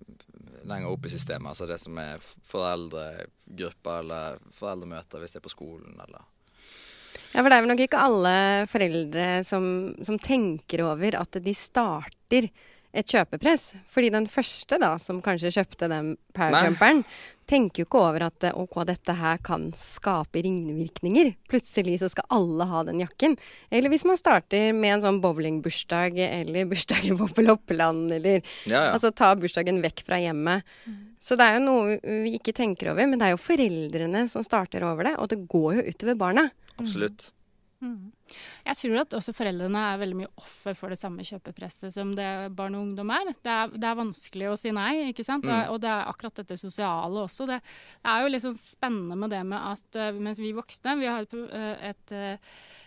lenger 0.68 0.92
opp 0.92 1.06
i 1.06 1.12
systemet. 1.12 1.52
Altså 1.52 1.66
det 1.66 1.78
som 1.82 1.98
er 1.98 2.22
foreldregrupper 2.46 4.02
eller 4.02 4.42
foreldremøter 4.56 5.22
hvis 5.22 5.34
det 5.34 5.42
er 5.42 5.48
på 5.48 5.54
skolen 5.54 5.96
eller 5.96 6.28
Ja, 7.32 7.40
for 7.40 7.48
det 7.48 7.56
er 7.56 7.64
vel 7.64 7.72
nok 7.72 7.80
ikke 7.80 8.04
alle 8.04 8.34
foreldre 8.68 9.26
som, 9.48 9.64
som 10.04 10.18
tenker 10.20 10.84
over 10.84 11.16
at 11.16 11.38
de 11.40 11.54
starter 11.56 12.50
et 12.92 13.08
kjøpepress. 13.08 13.72
Fordi 13.88 14.10
den 14.12 14.26
første 14.30 14.78
da, 14.80 14.94
som 15.00 15.22
kanskje 15.24 15.52
kjøpte 15.54 15.88
den 15.92 16.14
powerjumperen, 16.36 17.04
tenker 17.48 17.82
jo 17.82 17.86
ikke 17.88 18.00
over 18.00 18.24
at 18.28 18.44
ok, 18.54 18.76
dette 18.88 19.14
her 19.18 19.40
kan 19.44 19.66
skape 19.76 20.42
ringvirkninger. 20.44 21.32
Plutselig 21.50 21.98
så 22.00 22.08
skal 22.12 22.28
alle 22.32 22.66
ha 22.70 22.82
den 22.88 23.02
jakken. 23.02 23.36
Eller 23.72 23.92
hvis 23.92 24.06
man 24.08 24.20
starter 24.20 24.70
med 24.76 24.96
en 24.98 25.04
sånn 25.06 25.20
bowlingbursdag 25.24 26.20
eller 26.28 26.68
bursdag 26.70 27.10
på 27.18 27.46
Loppeland, 27.46 28.12
eller 28.18 28.40
Ja, 28.68 28.76
ja. 28.76 28.86
altså 28.94 29.10
ta 29.10 29.32
bursdagen 29.36 29.82
vekk 29.84 30.04
fra 30.06 30.20
hjemmet. 30.22 30.68
Så 31.22 31.36
det 31.38 31.46
er 31.46 31.58
jo 31.58 31.66
noe 31.66 31.98
vi 32.24 32.36
ikke 32.38 32.54
tenker 32.56 32.92
over, 32.92 33.06
men 33.06 33.20
det 33.20 33.28
er 33.28 33.36
jo 33.36 33.42
foreldrene 33.42 34.24
som 34.30 34.42
starter 34.46 34.82
over 34.86 35.06
det, 35.10 35.16
og 35.22 35.28
det 35.30 35.42
går 35.50 35.78
jo 35.80 35.84
utover 35.92 36.18
barna. 36.18 36.48
Absolutt. 36.82 37.30
Jeg 37.82 38.78
tror 38.78 39.00
at 39.02 39.16
også 39.18 39.34
foreldrene 39.36 39.80
er 39.90 40.00
veldig 40.00 40.18
mye 40.20 40.30
offer 40.40 40.76
for 40.78 40.92
det 40.92 41.00
samme 41.00 41.24
kjøpepresset 41.26 41.94
som 41.94 42.12
det 42.16 42.28
barn 42.56 42.76
og 42.78 42.86
ungdom 42.86 43.10
er. 43.14 43.32
Det 43.34 43.52
er, 43.52 43.72
det 43.74 43.88
er 43.88 43.98
vanskelig 43.98 44.50
å 44.52 44.58
si 44.58 44.74
nei, 44.74 45.10
ikke 45.10 45.26
sant. 45.26 45.48
Mm. 45.48 45.72
Og 45.74 45.80
det 45.82 45.90
er 45.90 46.10
akkurat 46.10 46.42
dette 46.42 46.58
sosiale 46.60 47.24
også. 47.26 47.48
Det, 47.50 47.58
det 48.02 48.14
er 48.14 48.22
jo 48.22 48.30
litt 48.32 48.46
sånn 48.46 48.60
spennende 48.60 49.18
med 49.18 49.34
det 49.34 49.42
med 49.48 49.72
at 49.72 49.98
eh, 49.98 50.14
mens 50.22 50.40
vi 50.42 50.54
voksne 50.56 50.96
vi 51.00 51.10
har 51.10 51.26
et, 51.26 51.36
eh, 51.58 51.90
et 51.92 52.16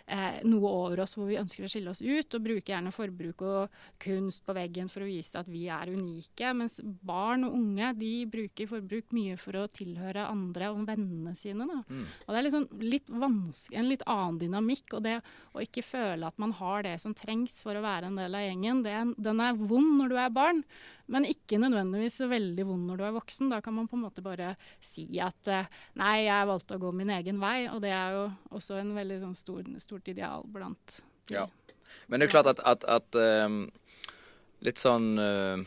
eh, 0.07 0.39
noe 0.47 0.71
over 0.71 1.01
oss 1.03 1.15
hvor 1.17 1.29
vi 1.29 1.39
ønsker 1.39 1.65
å 1.65 1.69
skille 1.71 1.91
oss 1.91 2.01
ut, 2.03 2.37
og 2.37 2.45
bruker 2.45 2.73
gjerne 2.73 2.93
forbruk 2.95 3.43
og 3.45 3.77
kunst 4.01 4.43
på 4.45 4.55
veggen 4.57 4.89
for 4.91 5.05
å 5.05 5.09
vise 5.09 5.39
at 5.39 5.49
vi 5.51 5.65
er 5.71 5.91
unike. 5.93 6.51
Mens 6.57 6.79
barn 6.83 7.47
og 7.47 7.57
unge 7.57 7.91
de 7.99 8.13
bruker 8.31 8.69
forbruk 8.69 9.13
mye 9.15 9.37
for 9.41 9.59
å 9.59 9.67
tilhøre 9.71 10.27
andre 10.29 10.71
og 10.73 10.85
vennene 10.89 11.35
sine. 11.37 11.65
Mm. 11.65 12.03
Og 12.25 12.31
det 12.31 12.39
er 12.39 12.47
liksom 12.47 12.67
litt 12.83 13.11
en 13.11 13.89
litt 13.89 14.05
annen 14.09 14.41
dynamikk. 14.41 14.97
Og 14.97 15.05
det 15.05 15.19
å 15.55 15.63
ikke 15.63 15.85
føle 15.85 16.27
at 16.27 16.41
man 16.41 16.55
har 16.59 16.85
det 16.85 16.97
som 17.03 17.15
trengs 17.17 17.59
for 17.63 17.77
å 17.77 17.85
være 17.85 18.11
en 18.11 18.19
del 18.19 18.37
av 18.37 18.45
gjengen, 18.45 18.83
det, 18.85 18.97
den 19.21 19.41
er 19.43 19.57
vond 19.57 19.97
når 19.99 20.11
du 20.11 20.19
er 20.19 20.35
barn, 20.35 20.63
men 21.11 21.27
ikke 21.29 21.59
nødvendigvis 21.61 22.19
veldig 22.29 22.65
vond 22.65 22.89
når 22.89 22.97
du 22.97 23.03
er 23.05 23.15
voksen. 23.17 23.51
Da 23.53 23.61
kan 23.61 23.75
man 23.77 23.89
på 23.89 23.97
en 23.97 24.05
måte 24.07 24.23
bare 24.25 24.55
si 24.83 25.05
at 25.21 25.51
eh, 25.51 25.69
nei, 26.01 26.25
jeg 26.25 26.49
valgte 26.49 26.77
å 26.77 26.81
gå 26.81 26.93
min 26.97 27.13
egen 27.13 27.41
vei, 27.43 27.67
og 27.69 27.83
det 27.85 27.93
er 27.93 28.17
jo 28.17 28.25
også 28.57 28.79
en 28.81 28.95
veldig 28.97 29.21
sånn 29.27 29.37
stor, 29.37 29.69
stort 29.83 30.11
ideal 30.11 30.47
blant 30.49 31.01
Ja. 31.31 31.47
Men 32.09 32.19
det 32.19 32.27
er 32.27 32.33
klart 32.33 32.49
at, 32.49 32.59
at, 32.65 32.83
at 32.89 33.17
um, 33.45 33.67
litt 34.65 34.81
sånn 34.81 35.13
uh, 35.21 35.61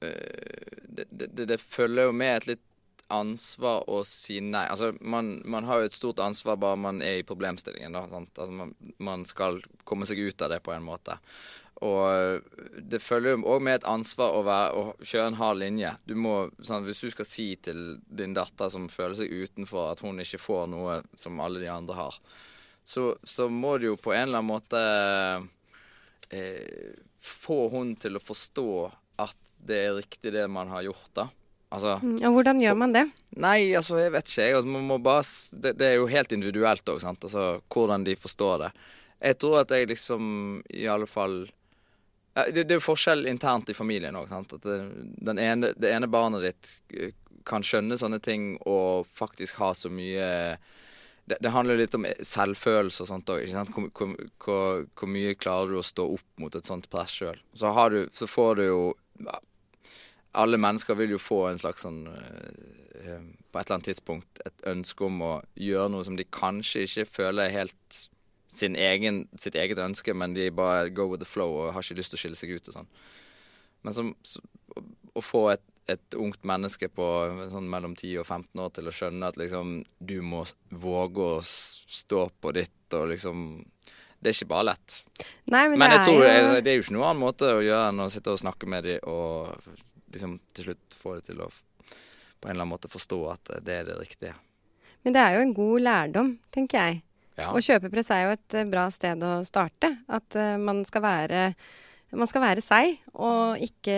det, 0.00 1.04
det, 1.12 1.44
det 1.46 1.58
følger 1.60 2.08
jo 2.08 2.14
med 2.16 2.36
et 2.38 2.46
litt 2.54 2.68
ansvar 3.12 3.84
å 3.90 4.02
si 4.08 4.40
nei. 4.40 4.64
Altså, 4.70 4.92
man, 5.00 5.34
man, 5.48 5.66
har 5.68 5.82
jo 5.82 5.90
et 5.90 5.96
stort 5.96 6.22
ansvar 6.24 6.58
bare 6.60 6.80
man 6.80 7.02
er 7.04 7.20
i 7.20 7.26
problemstillingen. 7.26 7.94
Da, 7.94 8.06
altså, 8.08 8.52
man, 8.56 8.74
man, 9.02 9.26
skal 9.28 9.60
komme 9.88 10.08
seg 10.08 10.22
ut 10.22 10.42
av 10.42 10.52
det 10.54 10.62
på 10.64 10.74
en 10.74 10.86
måte. 10.86 11.18
Og 11.82 12.42
det 12.78 13.00
følger 13.02 13.34
jo 13.34 13.42
òg 13.56 13.62
med 13.66 13.80
et 13.80 13.88
ansvar 13.90 14.36
å, 14.36 14.44
være, 14.46 14.70
å 14.78 15.06
kjøre 15.06 15.32
en 15.32 15.38
hard 15.40 15.58
linje. 15.58 15.90
Du 16.06 16.14
må, 16.14 16.36
sånn, 16.62 16.86
hvis 16.86 17.02
du 17.02 17.10
skal 17.10 17.26
si 17.26 17.48
til 17.58 17.96
din 18.06 18.36
datter 18.36 18.70
som 18.70 18.86
føler 18.92 19.18
seg 19.18 19.32
utenfor, 19.32 19.90
at 19.90 20.02
hun 20.04 20.22
ikke 20.22 20.40
får 20.42 20.68
noe 20.70 21.00
som 21.18 21.40
alle 21.42 21.62
de 21.62 21.70
andre 21.72 21.96
har, 21.98 22.18
så, 22.84 23.12
så 23.22 23.48
må 23.50 23.76
du 23.78 23.88
jo 23.90 23.98
på 23.98 24.14
en 24.14 24.28
eller 24.28 24.42
annen 24.42 24.52
måte 24.52 24.82
eh, 26.30 26.94
få 27.22 27.66
hun 27.72 27.94
til 27.98 28.18
å 28.18 28.22
forstå 28.22 28.70
at 29.22 29.38
det 29.62 29.78
er 29.78 29.96
riktig 29.98 30.34
det 30.34 30.46
man 30.50 30.70
har 30.70 30.86
gjort, 30.86 31.10
da. 31.18 31.28
Altså, 31.72 31.96
ja, 32.20 32.28
hvordan 32.28 32.58
gjør 32.60 32.76
man 32.76 32.92
det? 32.92 33.06
Nei, 33.40 33.72
altså, 33.78 33.96
jeg 34.02 34.12
vet 34.12 34.28
ikke. 34.28 34.48
Altså, 34.58 34.70
man 34.74 34.84
må 34.90 34.98
bare, 35.00 35.24
det, 35.56 35.72
det, 35.80 35.88
er 35.88 35.94
jo 35.96 36.10
helt 36.10 36.34
individuelt 36.36 36.90
òg, 36.92 37.00
sant. 37.00 37.24
Altså, 37.24 37.46
hvordan 37.72 38.04
de 38.04 38.16
forstår 38.20 38.66
det. 38.66 38.70
Jeg 39.22 39.38
tror 39.40 39.62
at 39.62 39.72
jeg 39.72 39.88
liksom 39.88 40.24
i 40.74 40.84
alle 40.90 41.08
fall 41.08 41.46
Det, 42.32 42.62
det 42.64 42.70
er 42.70 42.78
jo 42.78 42.84
forskjell 42.86 43.26
internt 43.28 43.68
i 43.68 43.76
familien 43.76 44.16
òg. 44.16 44.30
At 44.32 44.54
det, 44.64 45.34
ene, 45.36 45.72
det 45.76 45.90
ene 45.92 46.08
barnet 46.08 46.46
ditt 46.46 46.72
eh, 46.96 47.12
kan 47.48 47.64
skjønne 47.66 47.98
sånne 48.00 48.20
ting 48.22 48.54
og 48.68 49.08
faktisk 49.12 49.58
ha 49.60 49.72
så 49.76 49.90
mye 49.92 50.56
det, 51.24 51.36
det, 51.38 51.52
handler 51.54 51.78
litt 51.78 51.94
om 51.94 52.06
selvfølelse 52.06 53.04
og 53.04 53.10
sånt 53.10 53.32
òg. 53.34 53.52
Hvor, 53.52 53.88
hvor, 53.94 54.14
hvor, 54.42 54.84
hvor, 54.98 55.10
mye 55.10 55.36
klarer 55.38 55.70
du 55.74 55.78
å 55.80 55.86
stå 55.86 56.06
opp 56.16 56.42
mot 56.42 56.54
et 56.56 56.68
sånt 56.68 56.88
press 56.90 57.14
sjøl? 57.20 57.38
Så, 57.54 57.72
så, 58.16 58.30
får 58.30 58.58
du 58.58 58.64
jo 58.66 58.80
alle 60.32 60.56
mennesker 60.56 60.96
vil 60.96 61.14
jo 61.14 61.20
få 61.20 61.44
en 61.50 61.60
slags 61.60 61.84
sånn 61.84 62.06
uh, 62.08 63.20
På 63.52 63.60
et 63.60 63.66
eller 63.66 63.76
annet 63.76 63.90
tidspunkt 63.90 64.40
et 64.46 64.64
ønske 64.72 65.04
om 65.04 65.20
å 65.26 65.32
gjøre 65.60 65.92
noe 65.92 66.06
som 66.06 66.16
de 66.16 66.24
kanskje 66.24 66.86
ikke 66.86 67.08
føler 67.18 67.52
helt 67.52 67.76
sin 67.98 68.11
egen, 68.60 69.24
sitt 69.38 69.56
eget 69.58 69.80
ønske, 69.82 70.14
men 70.14 70.34
de 70.34 70.50
bare 70.54 70.90
go 70.90 71.08
with 71.10 71.22
the 71.22 71.28
flow 71.28 71.58
og 71.62 71.74
har 71.74 71.84
ikke 71.84 71.98
lyst 71.98 72.14
til 72.14 72.20
å 72.20 72.22
skille 72.22 72.38
seg 72.38 72.54
ut 72.56 72.70
og 72.70 72.78
sånn. 72.78 72.90
Men 73.82 73.96
som, 73.96 74.10
så, 74.22 74.42
å 75.14 75.22
få 75.24 75.42
et, 75.54 75.64
et, 75.90 76.16
ungt 76.18 76.44
menneske 76.46 76.88
på 76.92 77.06
sånn 77.52 77.68
mellom 77.70 77.96
10 77.98 78.22
og 78.22 78.28
15 78.28 78.62
år 78.64 78.72
til 78.76 78.88
å 78.88 78.94
skjønne 78.94 79.32
at 79.32 79.40
liksom 79.40 79.80
du 79.98 80.18
må 80.22 80.44
våge 80.70 81.28
å 81.36 81.40
stå 81.42 82.28
på 82.40 82.54
ditt 82.56 82.98
og 82.98 83.08
liksom 83.12 83.62
det 84.22 84.30
er 84.30 84.36
ikke 84.36 84.52
bare 84.52 84.68
lett. 84.68 85.00
Nei, 85.50 85.64
men, 85.66 85.80
men 85.80 85.88
det, 85.90 85.96
jeg 85.96 86.04
tror, 86.06 86.24
er 86.28 86.36
jo... 86.38 86.50
det 86.62 86.70
er 86.70 86.76
jo 86.76 86.84
ikke 86.84 86.94
noen 86.94 87.08
annen 87.08 87.22
måte 87.24 87.48
å 87.56 87.62
gjøre 87.64 87.88
enn 87.90 88.04
å 88.04 88.10
sitte 88.14 88.30
og 88.30 88.38
snakke 88.38 88.68
med 88.70 88.86
dem 88.86 89.08
og 89.10 89.50
liksom 90.14 90.36
til 90.54 90.68
slutt 90.68 90.94
få 90.94 91.16
det 91.16 91.26
til 91.32 91.42
å 91.42 91.48
på 92.42 92.48
en 92.48 92.56
eller 92.56 92.64
annen 92.64 92.72
måte 92.74 92.90
forstå 92.90 93.18
at 93.30 93.50
det 93.66 93.74
er 93.80 93.88
det 93.90 93.96
riktige. 93.98 94.34
Men 95.02 95.14
det 95.14 95.22
er 95.22 95.36
jo 95.36 95.42
en 95.44 95.54
god 95.54 95.82
lærdom, 95.82 96.30
tenker 96.54 96.78
jeg. 96.78 97.02
Ja. 97.38 97.50
Og 97.52 97.64
kjøpepress 97.64 98.10
er 98.12 98.26
jo 98.26 98.34
et 98.36 98.58
eh, 98.58 98.68
bra 98.68 98.86
sted 98.92 99.22
å 99.24 99.38
starte. 99.48 99.92
At 100.12 100.36
uh, 100.36 100.56
man 100.60 100.82
skal 100.88 101.04
være 101.04 101.46
man 102.12 102.28
skal 102.28 102.42
være 102.44 102.60
seg, 102.60 102.98
og 103.24 103.62
ikke, 103.64 103.94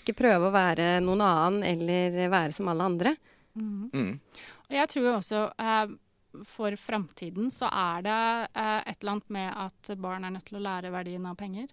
ikke, 0.00 0.16
prøve 0.18 0.48
å 0.48 0.54
være 0.54 0.96
noen 1.04 1.20
annen 1.22 1.62
eller 1.62 2.16
være 2.32 2.56
som 2.56 2.66
alle 2.72 2.88
andre. 2.90 3.12
Mm. 3.54 3.84
Mm. 3.92 4.48
Og 4.66 4.74
jeg 4.74 4.90
tror 4.90 5.10
også 5.12 5.44
uh, 5.46 5.92
for 6.48 6.74
framtiden 6.80 7.52
så 7.54 7.68
er 7.70 8.06
det 8.06 8.20
uh, 8.56 8.80
et 8.80 8.96
eller 8.96 9.14
annet 9.14 9.34
med 9.36 9.50
at 9.66 9.92
barn 10.00 10.26
er 10.26 10.34
nødt 10.34 10.48
til 10.48 10.58
å 10.58 10.64
lære 10.64 10.90
verdien 10.94 11.28
av 11.28 11.38
penger. 11.38 11.70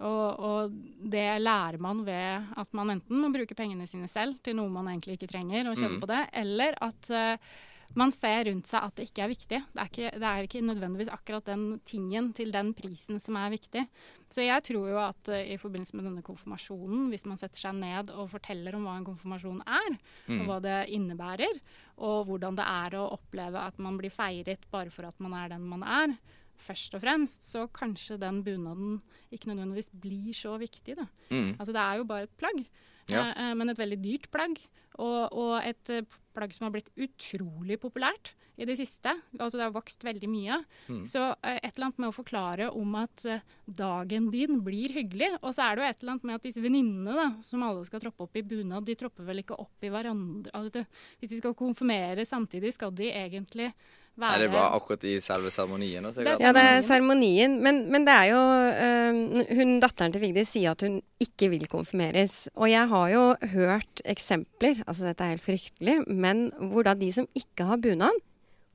Og, 0.00 0.28
og, 0.40 0.76
det 1.12 1.26
lærer 1.42 1.80
man 1.84 1.98
ved 2.06 2.52
at 2.60 2.70
man 2.76 2.94
enten 2.94 3.20
må 3.20 3.28
bruke 3.32 3.56
pengene 3.56 3.88
sine 3.88 4.08
selv 4.08 4.38
til 4.44 4.56
noe 4.56 4.72
man 4.72 4.88
egentlig 4.88 5.18
ikke 5.18 5.28
trenger, 5.28 5.68
og 5.68 5.76
kjøpe 5.76 5.98
mm. 5.98 6.00
på 6.04 6.08
det, 6.08 6.22
eller 6.40 6.78
at 6.84 7.10
uh, 7.12 7.58
man 7.98 8.12
ser 8.14 8.44
rundt 8.46 8.70
seg 8.70 8.86
at 8.86 8.94
det 8.98 9.08
ikke 9.08 9.24
er 9.24 9.30
viktig. 9.32 9.58
Det 9.74 9.82
er 9.82 9.90
ikke, 9.90 10.10
det 10.22 10.28
er 10.28 10.46
ikke, 10.46 10.62
nødvendigvis 10.62 11.10
akkurat 11.10 11.48
den 11.48 11.64
tingen 11.88 12.30
til 12.36 12.52
den 12.54 12.72
prisen 12.78 13.18
som 13.22 13.38
er 13.40 13.50
viktig. 13.50 13.82
Så 14.30 14.44
jeg 14.44 14.62
tror 14.68 14.90
jo 14.92 14.98
at 15.02 15.30
uh, 15.32 15.38
i 15.40 15.58
forbindelse 15.58 15.98
med 15.98 16.06
denne 16.06 16.24
konfirmasjonen, 16.26 17.08
hvis 17.10 17.26
man 17.26 17.40
setter 17.40 17.66
seg 17.66 17.78
ned 17.80 18.12
og 18.14 18.30
forteller 18.30 18.78
om 18.78 18.86
hva 18.86 18.98
en 19.00 19.08
konfirmasjon 19.08 19.62
er, 19.66 19.96
mm. 20.28 20.36
og 20.38 20.50
hva 20.50 20.58
det 20.66 20.78
innebærer, 20.94 21.62
og 22.00 22.30
hvordan 22.30 22.58
det 22.60 22.66
er 22.66 22.98
å 23.00 23.08
oppleve 23.16 23.64
at 23.64 23.80
man 23.82 23.98
blir 23.98 24.14
feiret 24.14 24.68
bare 24.70 24.94
for 24.94 25.08
at 25.08 25.18
man 25.24 25.34
er 25.40 25.50
den 25.56 25.66
man 25.70 25.82
er, 25.82 26.14
først 26.60 26.94
og 26.96 27.02
fremst, 27.02 27.46
så 27.48 27.64
kanskje 27.72 28.20
den 28.20 28.42
bunaden 28.44 28.98
ikke 29.32 29.50
nødvendigvis 29.50 29.90
blir 30.02 30.36
så 30.36 30.56
viktig. 30.60 30.98
Da. 30.98 31.06
Mm. 31.32 31.54
Altså 31.56 31.72
det 31.74 31.82
er 31.82 32.00
jo 32.00 32.06
bare 32.08 32.28
et 32.28 32.36
plagg, 32.40 32.62
ja. 33.10 33.24
eh, 33.24 33.32
eh 33.48 33.54
men 33.56 33.72
et 33.72 33.80
veldig 33.80 33.98
dyrt 34.04 34.30
plagg. 34.30 34.60
Og, 35.00 35.32
og, 35.32 35.54
et 35.64 35.90
plagg 36.36 36.54
som 36.54 36.66
har 36.66 36.74
blitt 36.74 36.92
utrolig 37.00 37.78
populært 37.82 38.34
i 38.60 38.66
det 38.68 38.76
siste. 38.76 39.12
Altså 39.38 39.58
det 39.58 39.64
har 39.66 39.74
vokst 39.74 40.04
veldig 40.04 40.28
mye. 40.30 40.58
Mm. 40.90 41.04
Så 41.08 41.22
eh, 41.46 41.58
et 41.60 41.72
eller 41.72 41.88
annet 41.88 42.02
med 42.02 42.10
å 42.10 42.16
forklare 42.16 42.68
om 42.76 42.96
at 43.00 43.24
eh, 43.28 43.44
dagen 43.64 44.28
din 44.34 44.60
blir 44.66 44.92
hyggelig. 44.96 45.32
Og 45.40 45.54
så 45.56 45.64
er 45.64 45.76
det 45.76 45.82
jo 45.82 45.88
et 45.88 46.02
eller 46.02 46.14
annet 46.16 46.28
med 46.28 46.36
at 46.36 46.48
disse 46.48 46.64
venninnene 46.64 47.26
som 47.46 47.64
alle 47.66 47.86
skal 47.88 48.04
troppe 48.04 48.26
opp 48.26 48.36
i 48.36 48.44
bunad, 48.44 48.84
de 48.88 48.98
tropper 49.00 49.26
vel 49.28 49.42
ikke 49.44 49.58
opp 49.60 49.86
i 49.86 49.92
hverandre. 49.92 50.52
Altså, 50.56 50.84
hvis 51.20 51.32
de 51.32 51.40
skal 51.40 51.56
konfirmere 51.58 52.28
samtidig, 52.28 52.74
skal 52.76 52.92
de 52.96 53.08
egentlig 53.12 53.70
være 54.18 54.36
Er 54.36 54.42
det 54.44 54.50
bare 54.52 54.72
akkurat 54.76 55.04
i 55.04 55.14
selve 55.22 55.50
seremonien? 55.54 56.08
Ja, 56.24 56.52
det 56.52 56.62
er 56.62 56.80
seremonien. 56.84 57.58
Men, 57.62 57.82
men, 57.92 58.06
det 58.08 58.14
er 58.14 58.26
jo 58.30 58.40
øh, 58.86 59.56
hun 59.58 59.78
Datteren 59.82 60.14
til 60.14 60.24
Vigdis 60.24 60.54
sier 60.56 60.74
at 60.74 60.84
hun 60.86 61.00
ikke 61.22 61.50
vil 61.52 61.66
konfirmeres. 61.70 62.48
Og 62.56 62.70
jeg 62.70 62.88
har 62.90 63.14
jo 63.14 63.24
hørt 63.54 64.04
eksempler, 64.04 64.82
altså 64.86 65.08
dette 65.08 65.24
er 65.24 65.36
helt 65.36 65.46
fryktelig, 65.46 66.00
men 66.08 66.50
hvor 66.72 66.86
da 66.88 66.94
de 66.98 67.12
som 67.12 67.28
ikke 67.36 67.68
har 67.70 67.80
bunad, 67.80 68.20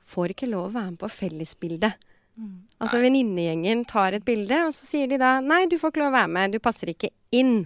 får 0.05 0.35
ikke 0.35 0.51
lov 0.51 0.69
å 0.69 0.75
være 0.75 0.93
med 0.93 1.01
på 1.01 1.09
fellesbildet. 1.09 1.95
Mm. 2.35 2.57
Altså 2.83 2.99
venninnegjengen 3.01 3.85
tar 3.89 4.17
et 4.17 4.25
bilde, 4.27 4.57
og 4.67 4.73
så 4.75 4.85
sier 4.89 5.09
de 5.09 5.17
da 5.21 5.39
nei, 5.41 5.63
du 5.71 5.79
får 5.81 5.93
ikke 5.93 6.03
lov 6.03 6.11
å 6.11 6.17
være 6.19 6.33
med, 6.35 6.55
du 6.55 6.61
passer 6.63 6.91
ikke 6.91 7.09
inn. 7.35 7.63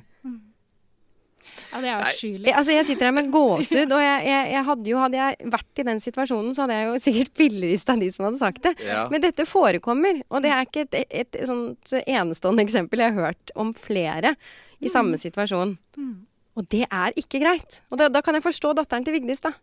Ja, 1.70 1.82
det 1.84 1.90
er 1.90 2.04
avskyelig. 2.04 2.54
Altså, 2.54 2.74
jeg 2.74 2.88
sitter 2.88 3.10
her 3.10 3.16
med 3.16 3.30
gåsehud, 3.34 3.92
og 3.94 4.02
jeg, 4.02 4.24
jeg, 4.26 4.46
jeg, 4.54 4.64
hadde 4.70 4.90
jo, 4.90 5.02
hadde 5.04 5.20
jeg 5.20 5.52
vært 5.54 5.82
i 5.82 5.86
den 5.90 6.02
situasjonen, 6.04 6.56
så 6.58 6.66
hadde 6.66 6.80
jeg 6.80 6.88
jo 6.88 6.96
sikkert 7.04 7.36
fillerista 7.42 7.98
de 8.00 8.10
som 8.14 8.26
hadde 8.28 8.42
sagt 8.42 8.64
det. 8.66 8.74
Ja. 8.88 9.04
Men 9.12 9.24
dette 9.26 9.46
forekommer, 9.50 10.24
og 10.30 10.46
det 10.46 10.54
er 10.56 10.66
ikke 10.66 10.88
et, 10.88 10.98
et, 11.04 11.30
et, 11.36 11.38
sånt 11.50 11.94
enestående 12.02 12.66
eksempel. 12.66 13.04
Jeg 13.06 13.16
har 13.16 13.30
hørt 13.32 13.54
om 13.60 13.76
flere 13.78 14.34
i 14.80 14.88
mm. 14.88 14.94
samme 14.96 15.22
situasjon. 15.22 15.76
Mm. 16.00 16.18
Og 16.60 16.68
det 16.74 16.86
er 16.90 17.16
ikke 17.20 17.44
greit. 17.44 17.82
Og 17.94 18.02
da, 18.02 18.10
da, 18.12 18.24
kan 18.26 18.36
jeg 18.36 18.46
forstå 18.46 18.74
datteren 18.80 19.06
til 19.06 19.16
Vigdis, 19.16 19.44
da. 19.46 19.54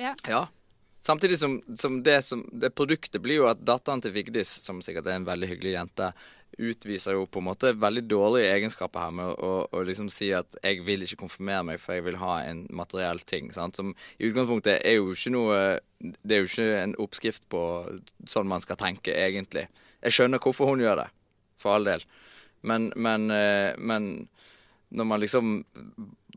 Ja. 0.00 0.14
ja. 0.28 0.46
Samtidig 1.00 1.38
som, 1.40 1.62
som, 1.80 2.02
det, 2.04 2.18
som 2.22 2.42
det 2.52 2.74
produktet 2.76 3.22
blir 3.24 3.40
jo 3.40 3.48
at 3.48 3.62
datteren 3.64 4.02
til 4.04 4.12
Vigdis, 4.12 4.50
som 4.60 4.82
sikkert 4.84 5.08
er 5.08 5.16
en 5.16 5.28
veldig 5.28 5.48
hyggelig 5.48 5.72
jente, 5.72 6.10
utviser 6.60 7.16
jo 7.16 7.24
på 7.24 7.40
en 7.40 7.46
måte 7.46 7.70
veldig 7.72 8.02
dårlige 8.10 8.50
egenskaper 8.52 9.06
her 9.06 9.14
med 9.16 9.30
å, 9.32 9.52
å 9.72 9.82
liksom 9.86 10.10
si 10.12 10.28
at 10.36 10.58
jeg 10.60 10.82
vil 10.84 11.06
ikke 11.06 11.22
konfirmere 11.22 11.64
meg, 11.70 11.80
for 11.80 11.96
jeg 11.96 12.04
vil 12.04 12.18
ha 12.20 12.34
en 12.44 12.66
materiell 12.76 13.22
ting. 13.24 13.48
Sant? 13.56 13.80
Som 13.80 13.94
i 14.18 14.28
utgangspunktet 14.28 14.82
er 14.84 14.98
jo 14.98 15.14
ikke 15.14 15.32
noe 15.32 15.60
Det 16.00 16.36
er 16.36 16.42
jo 16.42 16.50
ikke 16.50 16.82
en 16.82 16.96
oppskrift 17.00 17.48
på 17.52 17.62
sånn 18.28 18.48
man 18.48 18.60
skal 18.64 18.78
tenke, 18.80 19.14
egentlig. 19.14 19.66
Jeg 20.04 20.16
skjønner 20.16 20.40
hvorfor 20.40 20.68
hun 20.72 20.84
gjør 20.84 21.02
det, 21.02 21.08
for 21.60 21.76
all 21.76 21.88
del. 21.88 22.04
Men, 22.60 22.90
men, 22.96 23.30
eh, 23.32 23.72
men 23.76 24.28
når 24.90 25.06
man 25.06 25.20
liksom 25.22 25.64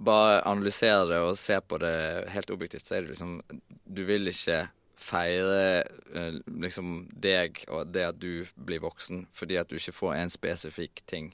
bare 0.04 0.42
analyserer 0.50 1.10
det 1.10 1.20
og 1.24 1.38
ser 1.38 1.62
på 1.66 1.80
det 1.82 2.30
helt 2.34 2.54
objektivt, 2.54 2.88
så 2.88 2.98
er 2.98 3.06
det 3.06 3.14
liksom 3.14 3.42
Du 3.84 4.04
vil 4.06 4.28
ikke 4.28 4.68
feire 5.04 5.84
eh, 6.16 6.40
liksom 6.48 7.10
deg 7.12 7.64
og 7.68 7.92
det 7.92 8.06
at 8.08 8.20
du 8.22 8.46
blir 8.56 8.84
voksen 8.84 9.26
fordi 9.36 9.58
at 9.60 9.70
du 9.70 9.76
ikke 9.78 9.96
får 9.96 10.14
en 10.16 10.34
spesifikk 10.34 11.04
ting, 11.10 11.34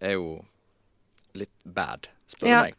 er 0.00 0.16
jo 0.18 0.40
litt 1.38 1.54
bad, 1.64 2.08
spør 2.28 2.44
du 2.46 2.50
Ja. 2.52 2.62
meg. 2.62 2.74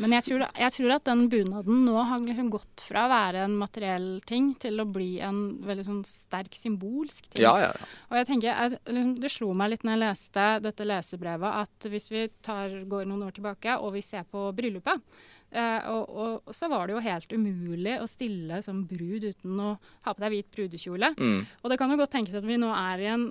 Men 0.00 0.12
jeg 0.14 0.24
tror, 0.24 0.44
jeg 0.56 0.72
tror 0.72 0.92
at 0.94 1.04
den 1.04 1.24
bunaden 1.28 1.80
nå 1.84 2.04
har 2.08 2.20
liksom 2.22 2.50
gått 2.54 2.80
fra 2.86 3.02
å 3.06 3.10
være 3.10 3.44
en 3.44 3.56
materiell 3.58 4.20
ting 4.24 4.54
til 4.62 4.78
å 4.80 4.86
bli 4.90 5.18
en 5.20 5.58
veldig 5.66 5.84
sånn 5.84 6.04
sterk 6.06 6.54
symbolsk 6.56 7.28
ting. 7.34 7.42
Ja, 7.44 7.56
ja, 7.58 7.72
ja. 7.74 7.88
Og 8.10 8.16
jeg 8.20 8.26
tenker, 8.30 8.48
jeg, 8.54 8.78
liksom, 8.86 9.12
Det 9.20 9.30
slo 9.30 9.52
meg 9.54 9.70
litt 9.74 9.82
når 9.84 9.96
jeg 9.98 10.04
leste 10.06 10.46
dette 10.62 10.86
lesebrevet, 10.86 11.58
at 11.66 11.90
hvis 11.90 12.10
vi 12.14 12.28
tar, 12.40 12.68
går 12.88 13.04
noen 13.10 13.26
år 13.28 13.34
tilbake 13.36 13.76
og 13.80 13.92
vi 13.98 14.00
ser 14.06 14.24
på 14.30 14.48
bryllupet, 14.56 15.02
eh, 15.52 15.88
og, 15.90 16.10
og, 16.10 16.34
og 16.48 16.56
så 16.56 16.68
var 16.70 16.86
det 16.86 16.94
jo 16.94 17.02
helt 17.04 17.32
umulig 17.34 17.96
å 18.00 18.08
stille 18.10 18.60
som 18.64 18.82
brud 18.88 19.26
uten 19.28 19.62
å 19.62 19.70
ha 20.06 20.14
på 20.14 20.24
deg 20.24 20.34
hvit 20.34 20.50
brudekjole. 20.56 21.12
Mm. 21.18 21.40
Og 21.62 21.72
det 21.72 21.78
kan 21.80 21.92
jo 21.92 21.98
godt 22.00 22.14
tenkes 22.14 22.38
at 22.38 22.46
vi 22.46 22.58
nå 22.60 22.70
er, 22.74 23.04
i 23.04 23.10
en, 23.12 23.26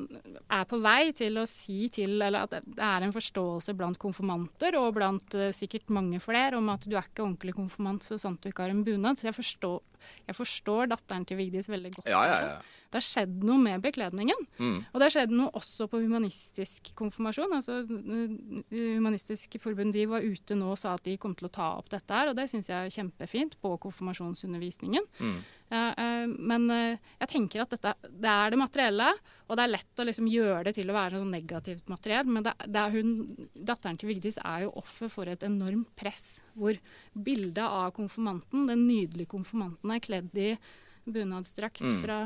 er 0.45 0.67
på 0.69 0.79
vei 0.83 1.11
til 1.17 1.41
å 1.41 1.47
si 1.49 1.89
til, 1.93 2.17
eller 2.17 2.45
at 2.45 2.57
det 2.59 2.85
er 2.85 3.05
en 3.05 3.15
forståelse 3.15 3.75
blant 3.79 3.99
konfirmanter, 4.01 4.77
og 4.79 4.93
blant 4.97 5.37
uh, 5.39 5.49
sikkert 5.55 5.91
mange 5.93 6.21
flere, 6.23 6.59
om 6.59 6.69
at 6.73 6.85
du 6.87 6.95
er 6.95 7.07
ikke 7.07 7.25
ordentlig 7.25 7.55
konfirmant 7.57 8.05
så 8.05 8.19
sant 8.21 8.41
du 8.43 8.51
ikke 8.51 8.67
har 8.67 8.75
en 8.75 8.85
bunad. 8.85 9.19
Så 9.19 9.29
jeg 9.29 9.37
forstår, 9.37 9.79
jeg 10.27 10.37
forstår 10.37 10.91
datteren 10.93 11.25
til 11.27 11.39
Vigdis 11.39 11.69
veldig 11.71 11.93
godt. 11.97 12.11
Ja, 12.11 12.25
ja, 12.27 12.37
ja. 12.45 12.59
Det 12.89 12.97
har 12.97 13.05
skjedd 13.05 13.43
noe 13.45 13.61
med 13.61 13.83
bekledningen. 13.83 14.39
Mm. 14.57 14.77
Og 14.89 14.95
det 14.97 15.05
har 15.05 15.13
skjedd 15.13 15.33
noe 15.37 15.51
også 15.57 15.85
på 15.91 15.99
humanistisk 16.01 16.89
konfirmasjon. 16.97 17.53
altså 17.59 17.83
eh, 17.85 18.33
Humanistisk 18.97 19.59
Forbund 19.61 19.93
de 19.93 20.07
var 20.09 20.25
ute 20.25 20.57
nå 20.57 20.71
og 20.73 20.79
sa 20.81 20.95
at 20.97 21.05
de 21.05 21.13
kom 21.21 21.35
til 21.37 21.51
å 21.51 21.53
ta 21.53 21.69
opp 21.77 21.91
dette 21.93 22.09
her, 22.09 22.31
og 22.31 22.39
det 22.39 22.47
syns 22.49 22.71
jeg 22.71 22.89
er 22.89 22.95
kjempefint 22.95 23.59
på 23.61 23.75
konfirmasjonsundervisningen. 23.85 25.05
Mm. 25.21 25.37
Eh, 25.71 26.25
men 26.27 26.63
eh, 26.73 26.97
jeg 27.21 27.29
tenker 27.29 27.61
at 27.61 27.69
dette, 27.75 27.91
det 28.09 28.29
er 28.31 28.49
det 28.49 28.57
materielle, 28.57 29.09
og 29.49 29.57
det 29.57 29.63
er 29.67 29.71
lett 29.75 30.01
å 30.01 30.05
liksom 30.07 30.27
gjøre 30.29 30.63
det 30.65 30.73
til 30.79 30.89
å 30.89 30.95
være 30.97 31.19
sånn 31.21 31.31
negativt 31.33 31.87
materiell. 31.91 32.25
Men 32.25 32.43
det, 32.47 32.53
det 32.65 32.81
er 32.81 32.95
hun, 32.97 33.11
datteren 33.53 33.97
til 34.01 34.09
Vigdis 34.09 34.39
er 34.41 34.65
jo 34.65 34.73
offer 34.81 35.09
for 35.13 35.29
et 35.29 35.45
enormt 35.45 35.91
press, 35.99 36.39
hvor 36.57 36.77
bildet 37.13 37.63
av 37.65 37.91
konfirmanten, 37.97 38.65
den 38.69 38.87
nydelige 38.87 39.29
konfirmanten, 39.35 39.93
er 39.93 39.99
kledd 40.05 40.33
i 40.37 40.51
bunadsdrakt 41.09 41.81
Mm. 41.81 42.01
fra, 42.03 42.17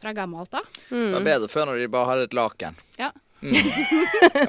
fra 0.00 0.12
gammelt 0.14 0.54
av. 0.54 0.66
Det 0.90 1.12
var 1.14 1.24
bedre 1.26 1.48
før 1.50 1.66
når 1.66 1.78
de 1.82 1.88
bare 1.94 2.06
hadde 2.12 2.26
et 2.28 2.36
laken. 2.36 2.76
Ja. 2.98 3.10
Mm. 3.40 3.54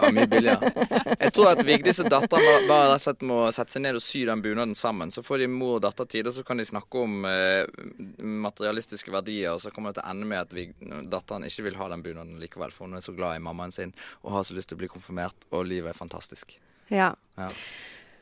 Ja, 0.02 0.10
mye 0.12 0.28
billigere. 0.28 0.72
Jeg 1.20 1.34
tror 1.36 1.52
at 1.52 1.62
Vigdis 1.66 2.00
og 2.02 2.10
datteren 2.12 2.68
bare, 2.70 2.96
rett 2.96 3.26
må 3.28 3.42
sette 3.54 3.76
seg 3.76 3.84
ned 3.86 4.00
og 4.00 4.04
sy 4.04 4.24
den 4.28 4.42
bunaden 4.44 4.76
sammen. 4.78 5.14
Så 5.14 5.24
får 5.26 5.44
de 5.44 5.50
mor 5.52 5.76
og 5.78 5.84
datter 5.86 6.10
tid, 6.10 6.30
og 6.30 6.36
så 6.36 6.44
kan 6.48 6.62
de 6.62 6.66
snakke 6.68 7.04
om 7.04 7.28
eh, 7.30 7.70
materialistiske 8.18 9.14
verdier. 9.14 9.54
Og 9.54 9.62
så 9.64 9.74
kommer 9.76 9.94
det 9.94 10.00
til 10.00 10.08
å 10.08 10.14
ende 10.14 10.30
med 10.30 10.42
at 10.42 10.56
Vig 10.56 10.74
datteren 11.12 11.46
ikke 11.48 11.68
vil 11.68 11.78
ha 11.80 11.90
den 11.94 12.06
bunaden 12.06 12.42
likevel, 12.42 12.74
for 12.76 12.88
hun 12.88 12.98
er 12.98 13.06
så 13.06 13.14
glad 13.18 13.38
i 13.38 13.44
mammaen 13.46 13.76
sin 13.76 13.94
og 14.24 14.34
har 14.38 14.48
så 14.48 14.58
lyst 14.58 14.72
til 14.72 14.80
å 14.80 14.84
bli 14.84 14.92
konfirmert, 14.92 15.48
og 15.54 15.68
livet 15.70 15.94
er 15.94 15.98
fantastisk. 15.98 16.58
Ja. 16.90 17.14
Ja. 17.38 17.50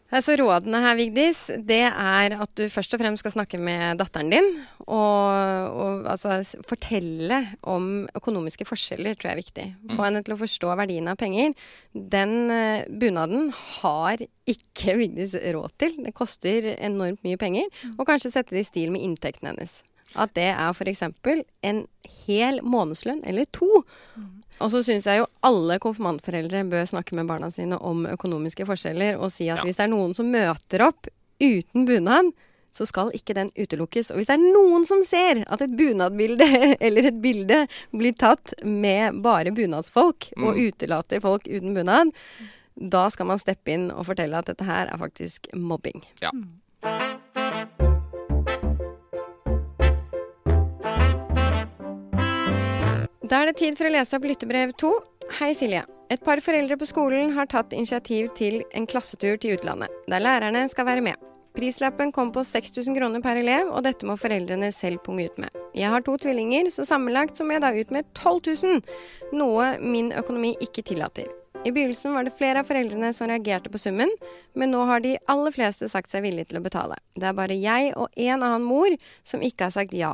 Altså 0.07 0.37
Rådene 0.39 0.79
her, 0.79 0.95
Vigdis, 0.95 1.39
det 1.67 1.81
er 1.83 2.35
at 2.39 2.51
du 2.55 2.63
først 2.71 2.93
og 2.95 3.01
fremst 3.01 3.25
skal 3.25 3.33
snakke 3.33 3.57
med 3.59 3.99
datteren 3.99 4.29
din. 4.31 4.45
Og, 4.85 5.73
og 5.75 6.07
altså, 6.07 6.37
fortelle 6.63 7.41
om 7.67 8.05
økonomiske 8.15 8.63
forskjeller, 8.69 9.17
tror 9.17 9.31
jeg 9.31 9.35
er 9.35 9.41
viktig. 9.41 9.65
Få 9.97 10.05
henne 10.05 10.21
til 10.23 10.37
å 10.37 10.39
forstå 10.39 10.71
verdien 10.79 11.11
av 11.11 11.19
penger. 11.19 11.51
Den 11.91 12.53
eh, 12.53 12.87
bunaden 12.87 13.51
har 13.81 14.23
ikke 14.47 14.95
Vigdis 15.01 15.35
råd 15.35 15.75
til. 15.83 15.99
Det 16.07 16.15
koster 16.15 16.71
enormt 16.77 17.27
mye 17.27 17.39
penger. 17.41 17.67
Og 17.97 18.07
kanskje 18.07 18.31
sette 18.37 18.55
det 18.55 18.63
i 18.63 18.71
stil 18.71 18.95
med 18.95 19.03
inntekten 19.03 19.51
hennes. 19.51 19.81
At 20.15 20.31
det 20.39 20.53
er 20.53 20.71
f.eks. 20.71 21.03
en 21.67 21.83
hel 22.23 22.63
månedslønn, 22.63 23.25
eller 23.27 23.49
to. 23.51 23.67
Og 24.59 24.71
så 24.73 24.81
syns 24.85 25.05
jeg 25.05 25.21
jo 25.21 25.27
alle 25.45 25.77
konfirmantforeldre 25.83 26.63
bør 26.71 26.87
snakke 26.89 27.13
med 27.17 27.27
barna 27.29 27.51
sine 27.53 27.77
om 27.85 28.05
økonomiske 28.09 28.65
forskjeller, 28.65 29.19
og 29.21 29.31
si 29.31 29.49
at 29.49 29.57
Ja. 29.61 29.63
hvis 29.63 29.77
det 29.77 29.85
er 29.85 29.93
noen 29.93 30.15
som 30.17 30.31
møter 30.33 30.81
opp 30.87 31.07
uten 31.39 31.85
bunad, 31.85 32.31
så 32.73 32.85
skal 32.85 33.09
ikke 33.13 33.33
den 33.33 33.49
utelukkes. 33.57 34.11
Og 34.11 34.17
hvis 34.17 34.27
det 34.27 34.35
er 34.35 34.43
noen 34.53 34.85
som 34.85 35.03
ser 35.05 35.43
at 35.47 35.61
et 35.61 35.75
bunadbilde 35.77 36.45
eller 36.85 37.07
et 37.09 37.21
bilde 37.21 37.67
blir 37.93 38.13
tatt 38.17 38.53
med 38.63 39.21
bare 39.23 39.51
bunadsfolk, 39.51 40.31
og 40.37 40.57
utelater 40.57 41.21
folk 41.21 41.47
uten 41.47 41.73
bunad, 41.73 42.11
da 42.77 43.07
skal 43.09 43.25
man 43.25 43.39
steppe 43.41 43.73
inn 43.73 43.87
og 43.89 44.05
fortelle 44.05 44.37
at 44.37 44.45
dette 44.51 44.65
her 44.65 44.87
er 44.91 44.97
faktisk 45.01 45.47
mobbing. 45.55 46.03
Ja. 46.21 46.29
Da 53.27 53.41
er 53.41 53.49
det 53.49 53.57
tid 53.59 53.75
for 53.75 53.89
å 53.89 53.91
lese 53.91 54.15
opp 54.15 54.23
lyttebrev 54.23 54.69
to. 54.79 54.89
Hei, 55.41 55.49
Silje. 55.57 55.81
Et 56.13 56.21
par 56.23 56.39
foreldre 56.39 56.77
på 56.79 56.85
skolen 56.87 57.33
har 57.35 57.49
tatt 57.51 57.73
initiativ 57.75 58.29
til 58.37 58.61
en 58.71 58.85
klassetur 58.87 59.35
til 59.35 59.57
utlandet, 59.57 59.91
der 60.07 60.23
lærerne 60.23 60.61
skal 60.71 60.87
være 60.87 61.03
med. 61.03 61.25
Prislappen 61.57 62.13
kom 62.15 62.29
på 62.31 62.45
6000 62.47 62.95
kroner 62.95 63.19
per 63.25 63.41
elev, 63.41 63.67
og 63.73 63.83
dette 63.83 64.07
må 64.07 64.15
foreldrene 64.15 64.69
selv 64.71 65.01
punge 65.03 65.25
ut 65.27 65.41
med. 65.43 65.57
Jeg 65.75 65.91
har 65.91 66.05
to 66.05 66.15
tvillinger, 66.23 66.69
så 66.71 66.85
sammenlagt 66.87 67.35
så 67.35 67.43
må 67.43 67.57
jeg 67.57 67.65
da 67.65 67.73
ut 67.75 67.91
med 67.97 68.07
12 68.13 68.39
000, 68.63 68.79
noe 69.35 69.73
min 69.83 70.13
økonomi 70.15 70.53
ikke 70.63 70.85
tillater. 70.87 71.27
I 71.65 71.73
begynnelsen 71.75 72.15
var 72.15 72.23
det 72.23 72.35
flere 72.37 72.63
av 72.63 72.69
foreldrene 72.69 73.11
som 73.17 73.27
reagerte 73.27 73.73
på 73.73 73.81
summen, 73.81 74.13
men 74.55 74.71
nå 74.71 74.85
har 74.87 75.03
de 75.03 75.17
aller 75.27 75.51
fleste 75.51 75.91
sagt 75.91 76.13
seg 76.13 76.23
villige 76.23 76.53
til 76.53 76.61
å 76.61 76.63
betale. 76.63 76.95
Det 77.17 77.27
er 77.27 77.35
bare 77.35 77.59
jeg 77.59 77.91
og 77.97 78.07
en 78.15 78.39
annen 78.39 78.63
mor 78.63 78.95
som 79.27 79.43
ikke 79.43 79.67
har 79.67 79.75
sagt 79.75 79.97
ja. 79.97 80.13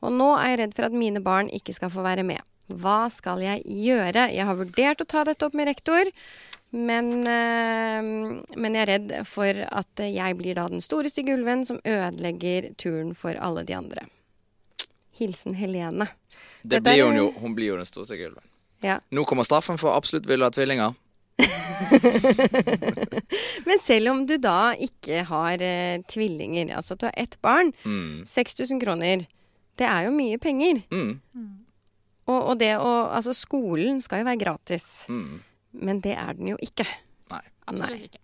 Og 0.00 0.14
nå 0.16 0.30
er 0.38 0.54
jeg 0.54 0.60
redd 0.62 0.76
for 0.76 0.86
at 0.88 0.94
mine 0.96 1.20
barn 1.24 1.50
ikke 1.52 1.74
skal 1.76 1.90
få 1.92 2.04
være 2.06 2.24
med. 2.24 2.40
Hva 2.70 3.08
skal 3.10 3.42
jeg 3.42 3.64
gjøre? 3.66 4.28
Jeg 4.32 4.46
har 4.46 4.56
vurdert 4.56 5.02
å 5.02 5.08
ta 5.10 5.24
dette 5.26 5.44
opp 5.44 5.56
med 5.58 5.66
rektor, 5.68 6.08
men, 6.70 7.10
øh, 7.26 8.38
men 8.56 8.76
jeg 8.78 8.82
er 8.84 8.90
redd 8.92 9.12
for 9.26 9.58
at 9.66 10.02
jeg 10.06 10.36
blir 10.38 10.54
da 10.54 10.68
den 10.70 10.80
store 10.84 11.10
stygge 11.10 11.34
ulven 11.34 11.64
som 11.66 11.80
ødelegger 11.84 12.70
turen 12.78 13.10
for 13.18 13.34
alle 13.42 13.64
de 13.66 13.74
andre. 13.74 14.06
Hilsen 15.18 15.54
Helene. 15.58 16.06
Det 16.62 16.78
blir 16.84 17.02
hun 17.08 17.18
jo. 17.18 17.26
Hun 17.42 17.56
blir 17.58 17.72
jo 17.74 17.80
den 17.80 17.88
store 17.88 18.16
gulven. 18.20 18.44
Ja. 18.86 19.00
Nå 19.12 19.24
kommer 19.28 19.44
straffen 19.44 19.76
for 19.80 19.92
absolutt 19.96 20.28
ville 20.30 20.46
ha 20.46 20.50
tvillinger. 20.54 20.94
Men 23.66 23.78
selv 23.80 24.10
om 24.12 24.22
du 24.28 24.36
da 24.40 24.72
ikke 24.80 25.24
har 25.28 25.60
eh, 25.64 26.00
tvillinger, 26.08 26.72
altså 26.76 26.96
at 26.96 27.02
du 27.02 27.06
har 27.10 27.16
ett 27.20 27.36
barn, 27.44 27.72
Mm. 27.84 28.24
6000 28.26 28.80
kroner, 28.82 29.26
det 29.80 29.88
er 29.88 30.06
jo 30.06 30.14
mye 30.14 30.38
penger. 30.42 30.82
Mm. 30.92 31.12
Og, 32.30 32.40
og 32.52 32.58
det 32.60 32.74
å 32.78 32.90
Altså, 33.10 33.32
skolen 33.34 34.00
skal 34.04 34.22
jo 34.22 34.30
være 34.30 34.42
gratis, 34.44 34.90
Mm. 35.10 35.40
men 35.72 36.00
det 36.04 36.16
er 36.16 36.34
den 36.38 36.52
jo 36.54 36.58
ikke. 36.62 36.86
Nei. 37.32 37.44
Absolutt 37.66 38.10
ikke. 38.10 38.20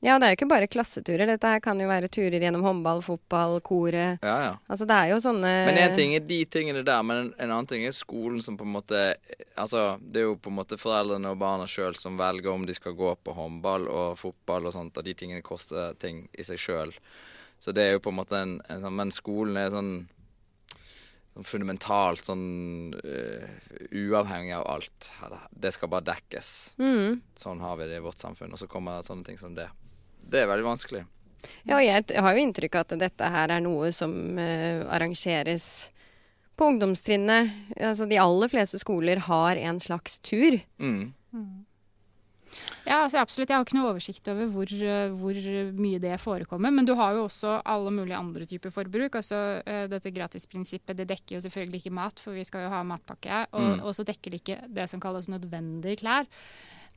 Ja, 0.00 0.14
og 0.14 0.22
det 0.22 0.28
er 0.28 0.32
jo 0.32 0.36
ikke 0.38 0.46
bare 0.48 0.66
klasseturer. 0.72 1.26
Dette 1.28 1.44
her 1.44 1.60
kan 1.60 1.76
jo 1.78 1.84
være 1.90 2.08
turer 2.08 2.40
gjennom 2.40 2.62
håndball, 2.64 3.02
fotball, 3.04 3.58
koret. 3.60 4.16
Ja, 4.24 4.36
ja. 4.46 4.52
Altså, 4.72 4.86
det 4.88 4.96
er 4.96 5.10
jo 5.10 5.18
sånne 5.20 5.50
Men 5.68 5.76
én 5.76 5.92
ting 5.94 6.14
er 6.16 6.22
de 6.24 6.38
tingene 6.48 6.80
der, 6.88 7.02
men 7.04 7.18
en, 7.26 7.28
en 7.36 7.50
annen 7.52 7.68
ting 7.68 7.84
er 7.84 7.92
skolen 7.92 8.40
som 8.42 8.56
på 8.56 8.64
en 8.64 8.72
måte 8.78 9.02
Altså, 9.60 9.98
det 10.00 10.22
er 10.22 10.24
jo 10.30 10.38
på 10.40 10.48
en 10.48 10.56
måte 10.56 10.78
foreldrene 10.80 11.28
og 11.34 11.36
barna 11.42 11.66
sjøl 11.68 11.92
som 12.00 12.16
velger 12.16 12.48
om 12.48 12.64
de 12.64 12.72
skal 12.78 12.96
gå 12.96 13.12
på 13.20 13.34
håndball 13.36 13.84
og 13.92 14.16
fotball 14.16 14.70
og 14.70 14.72
sånt, 14.72 14.96
og 14.96 15.04
de 15.04 15.12
tingene 15.12 15.44
koster 15.44 15.92
ting 16.00 16.22
i 16.32 16.42
seg 16.48 16.56
sjøl. 16.64 16.94
Så 17.60 17.74
det 17.76 17.84
er 17.84 17.92
jo 17.98 18.00
på 18.00 18.08
en 18.14 18.20
måte 18.22 18.40
en, 18.40 18.56
en 18.72 18.80
sånn 18.86 18.96
Men 19.02 19.12
skolen 19.12 19.60
er 19.60 19.68
sånn 19.74 19.92
sånn 21.34 21.46
fundamentalt 21.46 22.26
sånn 22.26 22.94
uh, 22.96 23.46
uavhengig 23.90 24.56
av 24.56 24.66
alt. 24.66 25.12
Det 25.50 25.72
skal 25.74 25.92
bare 25.92 26.08
dekkes. 26.10 26.50
Mm. 26.78 27.20
Sånn 27.38 27.62
har 27.62 27.78
vi 27.80 27.88
det 27.90 28.00
i 28.00 28.04
vårt 28.04 28.22
samfunn. 28.22 28.52
Og 28.52 28.60
så 28.60 28.68
kommer 28.70 29.02
sånne 29.06 29.24
ting 29.26 29.38
som 29.38 29.54
det. 29.54 29.68
Det 30.20 30.42
er 30.42 30.50
veldig 30.50 30.66
vanskelig. 30.66 31.04
Ja, 31.64 31.78
og 31.78 31.84
jeg 31.86 32.20
har 32.20 32.36
jo 32.36 32.42
inntrykk 32.44 32.76
av 32.76 32.84
at 32.84 32.98
dette 33.00 33.30
her 33.32 33.54
er 33.54 33.62
noe 33.64 33.92
som 33.96 34.12
uh, 34.36 34.84
arrangeres 34.92 35.90
på 36.60 36.68
ungdomstrinnet. 36.74 37.54
Altså, 37.78 38.04
de 38.10 38.20
aller 38.20 38.52
fleste 38.52 38.80
skoler 38.82 39.22
har 39.30 39.56
en 39.56 39.80
slags 39.80 40.18
tur. 40.26 40.58
Mm. 40.82 41.14
Ja, 42.86 43.02
altså 43.04 43.20
absolutt. 43.20 43.50
Jeg 43.50 43.58
har 43.58 43.64
ikke 43.66 43.76
noe 43.78 43.90
oversikt 43.92 44.28
over 44.32 44.48
hvor, 44.54 44.70
eh, 44.72 45.12
hvor 45.20 45.40
mye 45.80 46.00
det 46.02 46.14
forekommer. 46.22 46.72
Men 46.72 46.86
du 46.88 46.94
har 46.98 47.12
jo 47.18 47.26
også 47.28 47.58
alle 47.64 47.90
mulige 47.92 48.16
andre 48.18 48.46
typer 48.48 48.72
forbruk. 48.74 49.14
Altså 49.20 49.62
eh, 49.66 49.86
Dette 49.92 50.10
gratisprinsippet 50.16 50.96
det 50.96 51.08
dekker 51.12 51.36
jo 51.38 51.44
selvfølgelig 51.44 51.82
ikke 51.84 51.94
mat, 51.94 52.20
for 52.22 52.32
vi 52.36 52.44
skal 52.48 52.66
jo 52.66 52.74
ha 52.74 52.82
matpakke. 52.82 53.46
Og, 53.52 53.60
Mm. 53.70 53.80
og 53.84 53.94
så 53.94 54.04
dekker 54.08 54.30
det 54.32 54.40
ikke 54.42 54.60
det 54.72 54.88
som 54.90 55.00
kalles 55.00 55.28
nødvendige 55.28 56.00
klær. 56.00 56.26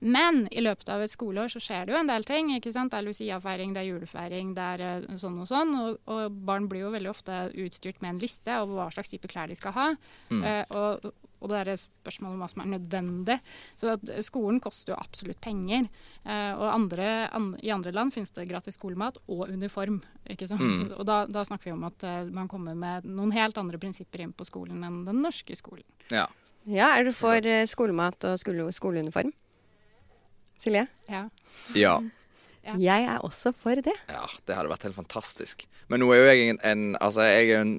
Men 0.03 0.47
i 0.51 0.59
løpet 0.59 0.89
av 0.89 0.99
et 1.03 1.11
skoleår 1.13 1.47
så 1.53 1.61
skjer 1.63 1.85
det 1.85 1.93
jo 1.93 1.99
en 1.99 2.07
del 2.09 2.23
ting. 2.27 2.49
ikke 2.51 2.73
sant? 2.73 2.91
Det 2.91 2.97
er 2.99 3.05
Lucia-feiring, 3.07 3.73
det 3.73 3.83
er 3.83 3.87
julefeiring, 3.93 4.53
det 4.57 4.63
er 4.63 4.81
eh, 4.81 5.17
sånn 5.21 5.37
og 5.39 5.47
sånn. 5.47 5.71
Og, 5.79 5.99
og 6.11 6.31
barn 6.43 6.67
blir 6.67 6.81
jo 6.87 6.91
veldig 6.91 7.11
ofte 7.11 7.37
utstyrt 7.55 8.01
med 8.01 8.15
en 8.15 8.19
liste 8.23 8.51
over 8.59 8.73
hva 8.81 8.87
slags 8.91 9.13
type 9.13 9.27
klær 9.31 9.47
de 9.47 9.55
skal 9.55 9.71
ha. 9.77 9.85
Mm. 10.31 10.43
Uh, 10.43 10.63
og, 10.75 11.13
og 11.43 11.51
det 11.51 11.59
er 11.59 11.81
spørsmålet 11.81 12.37
om 12.37 12.43
hva 12.43 12.49
som 12.51 12.63
er 12.63 12.71
nødvendig. 12.71 13.37
Så 13.79 13.93
at 13.97 14.11
skolen 14.25 14.61
koster 14.63 14.93
jo 14.93 14.99
absolutt 15.01 15.41
penger. 15.43 15.89
Eh, 16.23 16.51
og 16.55 16.65
andre, 16.71 17.09
an, 17.35 17.51
i 17.59 17.73
andre 17.75 17.93
land 17.95 18.15
finnes 18.15 18.31
det 18.35 18.47
gratis 18.49 18.79
skolemat 18.79 19.19
og 19.27 19.49
uniform. 19.51 19.99
ikke 20.29 20.47
sant? 20.47 20.63
Mm. 20.63 20.95
Og 20.95 21.05
da, 21.09 21.23
da 21.27 21.43
snakker 21.47 21.69
vi 21.71 21.75
om 21.75 21.85
at 21.89 22.07
eh, 22.07 22.23
man 22.31 22.49
kommer 22.51 22.77
med 22.79 23.07
noen 23.09 23.35
helt 23.35 23.59
andre 23.59 23.81
prinsipper 23.81 24.23
inn 24.23 24.33
på 24.33 24.47
skolen 24.47 24.87
enn 24.87 25.03
den 25.09 25.21
norske 25.25 25.57
skolen. 25.59 25.85
Ja. 26.13 26.29
Ja, 26.63 26.93
er 26.95 27.03
du 27.03 27.11
for 27.15 27.43
eh, 27.43 27.65
skolemat 27.67 28.23
og 28.29 28.39
skole, 28.39 28.71
skoleuniform? 28.71 29.33
Silje? 30.63 30.87
Ja. 31.11 31.27
Ja. 31.75 31.97
Ja. 32.63 32.77
Jeg 32.79 33.07
er 33.11 33.23
også 33.27 33.51
for 33.51 33.75
det. 33.75 33.91
Ja, 34.07 34.23
det 34.47 34.55
hadde 34.55 34.69
vært 34.71 34.85
helt 34.87 34.95
fantastisk. 34.95 35.65
Men 35.91 35.99
nå 35.99 36.13
er 36.13 36.21
jo 36.21 36.27
jeg 36.29 36.53
en, 36.53 36.59
en 36.63 36.83
Altså, 36.95 37.25
jeg 37.27 37.41
er 37.41 37.49
jo 37.49 37.57
en 37.59 37.73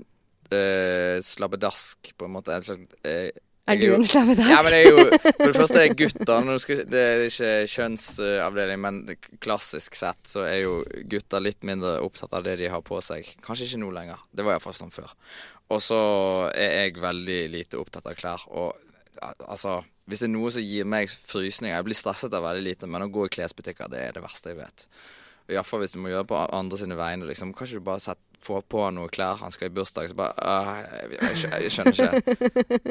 uh, 0.53 1.22
slabbedask, 1.24 2.11
på 2.18 2.29
en 2.29 2.35
måte. 2.35 2.53
En 2.53 2.66
slags 2.66 2.98
eh, 3.09 3.31
Er 3.64 3.79
du 3.81 3.94
en 3.94 4.05
slavedask? 4.05 4.50
Ja, 4.50 4.61
men 4.61 4.74
det 4.74 4.81
er 4.83 4.90
jo 4.90 5.05
For 5.38 5.48
det 5.48 5.57
første 5.57 5.81
er 5.81 5.94
gutter 5.96 6.85
det 6.92 7.00
er 7.00 7.22
ikke 7.31 7.53
kjønnsavdeling, 7.72 8.83
men 8.85 8.98
klassisk 9.44 9.96
sett 9.96 10.20
så 10.29 10.44
er 10.44 10.66
jo 10.66 10.83
gutter 11.09 11.40
litt 11.40 11.64
mindre 11.64 11.96
opptatt 12.05 12.35
av 12.37 12.44
det 12.44 12.59
de 12.61 12.68
har 12.68 12.85
på 12.85 13.00
seg. 13.05 13.31
Kanskje 13.44 13.70
ikke 13.70 13.81
nå 13.81 13.90
lenger. 13.96 14.20
Det 14.37 14.44
var 14.44 14.59
iallfall 14.59 14.77
sånn 14.77 14.92
før. 14.92 15.14
Og 15.72 15.81
så 15.81 16.00
er 16.53 16.74
jeg 16.85 17.00
veldig 17.00 17.40
lite 17.55 17.81
opptatt 17.81 18.11
av 18.11 18.18
klær. 18.20 18.44
Og 18.53 18.77
altså 19.48 19.81
Hvis 20.05 20.20
det 20.20 20.27
er 20.29 20.35
noe 20.35 20.50
som 20.53 20.61
gir 20.61 20.85
meg 20.85 21.09
frysninger 21.09 21.72
Jeg 21.79 21.85
blir 21.87 21.96
stresset 21.96 22.35
av 22.35 22.42
veldig 22.44 22.64
lite, 22.66 22.88
men 22.90 23.07
å 23.07 23.09
gå 23.09 23.24
i 23.24 23.33
klesbutikker, 23.33 23.88
det 23.88 24.03
er 24.03 24.12
det 24.12 24.24
verste 24.24 24.53
jeg 24.53 24.61
vet. 24.61 24.88
Iallfall 25.48 25.81
hvis 25.81 25.96
du 25.96 26.03
må 26.05 26.12
gjøre 26.12 26.27
det 26.27 26.33
på 26.35 26.42
andre 26.57 26.81
sine 26.81 26.98
vegne. 26.98 27.29
Liksom. 27.31 27.57
Kan 27.57 27.68
ikke 27.68 27.81
du 27.81 27.88
bare 27.88 28.05
sette, 28.05 28.33
få 28.44 28.61
på 28.70 28.85
noe 28.94 29.11
klær? 29.12 29.38
Han 29.40 29.52
skal 29.54 29.70
i 29.70 29.74
bursdag. 29.74 30.11
Så 30.11 30.16
bare 30.18 30.35
uh, 30.38 30.83
jeg, 31.14 31.33
jeg, 31.42 31.64
jeg 31.64 31.74
skjønner 31.74 31.94
ikke 31.94 32.11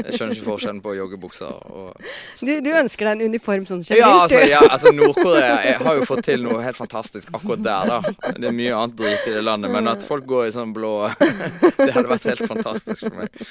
Jeg 0.04 0.16
skjønner 0.18 0.36
ikke 0.36 0.48
forskjellen 0.48 0.82
på 0.84 0.96
joggebukser 0.98 1.52
og 1.70 2.08
Du, 2.42 2.54
du 2.66 2.72
ønsker 2.74 3.10
deg 3.10 3.20
en 3.20 3.34
uniform 3.34 3.68
sånn 3.70 3.84
ja, 3.88 3.96
generelt? 3.96 4.24
altså, 4.24 4.42
ja, 4.50 4.62
altså 4.68 4.94
Nord-Korea 4.96 5.78
har 5.84 6.00
jo 6.00 6.08
fått 6.10 6.26
til 6.28 6.44
noe 6.46 6.62
helt 6.66 6.78
fantastisk 6.78 7.32
akkurat 7.34 7.64
der, 7.64 7.92
da. 7.94 8.32
Det 8.38 8.50
er 8.50 8.56
mye 8.56 8.78
annet 8.78 8.98
drit 9.00 9.28
i 9.30 9.36
det 9.38 9.44
landet, 9.46 9.74
men 9.74 9.92
at 9.92 10.06
folk 10.06 10.26
går 10.30 10.50
i 10.50 10.56
sånn 10.56 10.74
blå 10.76 10.94
Det 11.20 11.92
hadde 11.94 12.10
vært 12.10 12.30
helt 12.32 12.46
fantastisk 12.50 13.08
for 13.08 13.22
meg. 13.22 13.44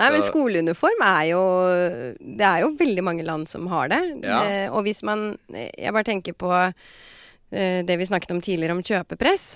Nei, 0.00 0.08
men 0.10 0.24
skoleuniform 0.24 1.04
er 1.06 1.24
jo 1.30 1.42
Det 2.18 2.46
er 2.48 2.64
jo 2.64 2.72
veldig 2.78 3.04
mange 3.06 3.26
land 3.26 3.48
som 3.50 3.68
har 3.72 3.90
det. 3.92 4.02
Ja. 4.24 4.42
Eh, 4.42 4.66
og 4.72 4.86
hvis 4.86 5.02
man 5.06 5.32
Jeg 5.58 5.92
bare 5.92 6.08
tenker 6.08 6.36
på 6.38 6.52
det 7.52 7.98
vi 8.00 8.06
snakket 8.08 8.30
om 8.32 8.40
tidligere 8.40 8.72
om 8.72 8.80
kjøpepress. 8.80 9.46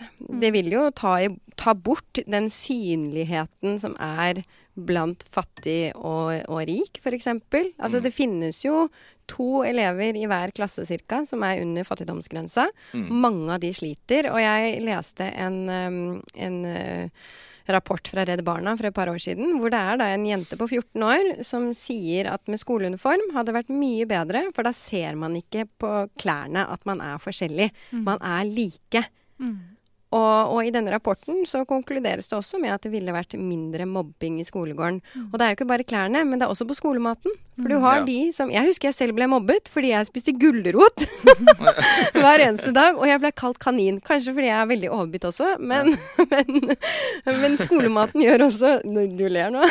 Det 0.43 0.51
vil 0.53 0.69
jo 0.69 0.83
ta, 0.93 1.15
i, 1.25 1.31
ta 1.57 1.73
bort 1.73 2.21
den 2.29 2.51
synligheten 2.53 3.79
som 3.81 3.95
er 3.97 4.43
blant 4.77 5.25
fattig 5.33 5.95
og, 5.97 6.35
og 6.53 6.61
rik, 6.69 7.01
f.eks. 7.01 7.31
Altså 7.33 8.03
det 8.05 8.13
finnes 8.13 8.61
jo 8.65 8.87
to 9.31 9.65
elever 9.67 10.19
i 10.19 10.27
hver 10.29 10.53
klasse 10.57 10.85
cirka 10.87 11.23
som 11.27 11.43
er 11.47 11.63
under 11.65 11.87
fattigdomsgrensa. 11.89 12.69
Mange 13.09 13.57
av 13.57 13.65
de 13.65 13.73
sliter. 13.75 14.29
Og 14.33 14.39
jeg 14.43 14.85
leste 14.85 15.31
en, 15.33 15.59
en 15.71 16.61
uh, 16.69 17.27
rapport 17.74 18.09
fra 18.09 18.24
Redd 18.26 18.44
Barna 18.46 18.76
for 18.79 18.88
et 18.88 18.96
par 18.96 19.11
år 19.11 19.20
siden, 19.22 19.57
hvor 19.61 19.72
det 19.72 19.81
er 19.81 20.00
da 20.00 20.09
en 20.14 20.26
jente 20.29 20.59
på 20.59 20.68
14 20.68 21.07
år 21.07 21.31
som 21.46 21.68
sier 21.76 22.31
at 22.33 22.44
med 22.50 22.61
skoleuniform 22.62 23.33
hadde 23.37 23.55
vært 23.57 23.72
mye 23.74 24.07
bedre, 24.09 24.46
for 24.57 24.66
da 24.66 24.74
ser 24.76 25.18
man 25.18 25.37
ikke 25.38 25.66
på 25.81 25.92
klærne 26.20 26.66
at 26.72 26.85
man 26.88 27.02
er 27.05 27.22
forskjellig. 27.22 27.70
Man 28.07 28.22
er 28.24 28.44
like. 28.48 29.07
Mm. 29.42 29.76
Og, 30.16 30.52
og 30.55 30.61
i 30.64 30.70
denne 30.72 30.92
rapporten 30.94 31.42
så 31.48 31.64
konkluderes 31.68 32.31
det 32.31 32.37
også 32.38 32.61
med 32.62 32.72
at 32.72 32.85
det 32.87 32.92
ville 32.94 33.12
vært 33.14 33.35
mindre 33.37 33.85
mobbing 33.90 34.38
i 34.40 34.46
skolegården. 34.48 35.00
Og 35.29 35.35
det 35.37 35.44
er 35.44 35.52
jo 35.52 35.57
ikke 35.59 35.68
bare 35.68 35.85
klærne, 35.88 36.22
men 36.24 36.40
det 36.40 36.46
er 36.46 36.52
også 36.55 36.66
på 36.70 36.76
skolematen. 36.79 37.35
For 37.57 37.72
du 37.72 37.79
har 37.81 37.98
Ja. 38.02 38.05
de 38.05 38.33
som 38.37 38.50
Jeg 38.52 38.66
husker 38.68 38.88
jeg 38.90 38.94
selv 38.94 39.14
ble 39.16 39.26
mobbet 39.33 39.68
fordi 39.72 39.88
jeg 39.94 40.07
spiste 40.11 40.35
gulrot 40.37 41.05
hver 42.20 42.42
eneste 42.44 42.72
dag. 42.76 42.96
Og 43.00 43.07
jeg 43.09 43.20
ble 43.22 43.31
kalt 43.33 43.59
kanin. 43.62 44.00
Kanskje 44.05 44.35
fordi 44.37 44.50
jeg 44.50 44.59
er 44.61 44.68
veldig 44.72 44.90
overbitt 44.92 45.24
også, 45.31 45.55
men, 45.61 45.92
men, 46.33 46.76
men 47.40 47.57
skolematen 47.61 48.22
gjør 48.24 48.46
også 48.48 48.74
Du 49.16 49.24
ler 49.29 49.50
nå. 49.55 49.64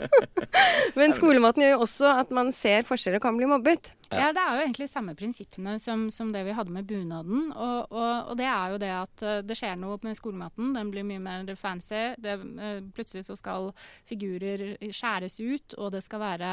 men 0.98 1.12
skolematen 1.16 1.64
gjør 1.64 1.76
jo 1.76 1.84
også 1.86 2.12
at 2.24 2.32
man 2.34 2.52
ser 2.56 2.86
forskjeller 2.88 3.20
og 3.20 3.26
kan 3.28 3.38
bli 3.38 3.48
mobbet. 3.50 3.92
Ja, 4.12 4.30
det 4.34 4.42
er 4.42 4.54
jo 4.54 4.64
egentlig 4.64 4.88
samme 4.90 5.14
prinsippene 5.18 5.76
som, 5.82 6.06
som 6.14 6.30
det 6.34 6.44
vi 6.46 6.54
hadde 6.56 6.74
med 6.74 6.86
bunaden. 6.88 7.50
Og, 7.52 7.90
og, 7.90 8.30
og 8.30 8.38
det 8.38 8.46
er 8.48 8.74
jo 8.74 8.80
det 8.82 8.90
at 8.94 9.24
eh, 9.26 9.42
det 9.46 9.56
skjer 9.58 9.78
noe 9.80 9.98
med 10.04 10.18
skolematen. 10.18 10.72
Den 10.76 10.92
blir 10.94 11.06
mye 11.06 11.22
mer 11.22 11.52
fancy. 11.58 12.14
Det, 12.22 12.36
eh, 12.36 12.78
plutselig 12.96 13.26
så 13.26 13.36
skal 13.38 13.72
figurer 14.06 14.76
skjæres 14.94 15.38
ut, 15.40 15.76
og 15.80 15.92
det 15.96 16.02
skal 16.06 16.22
være 16.22 16.52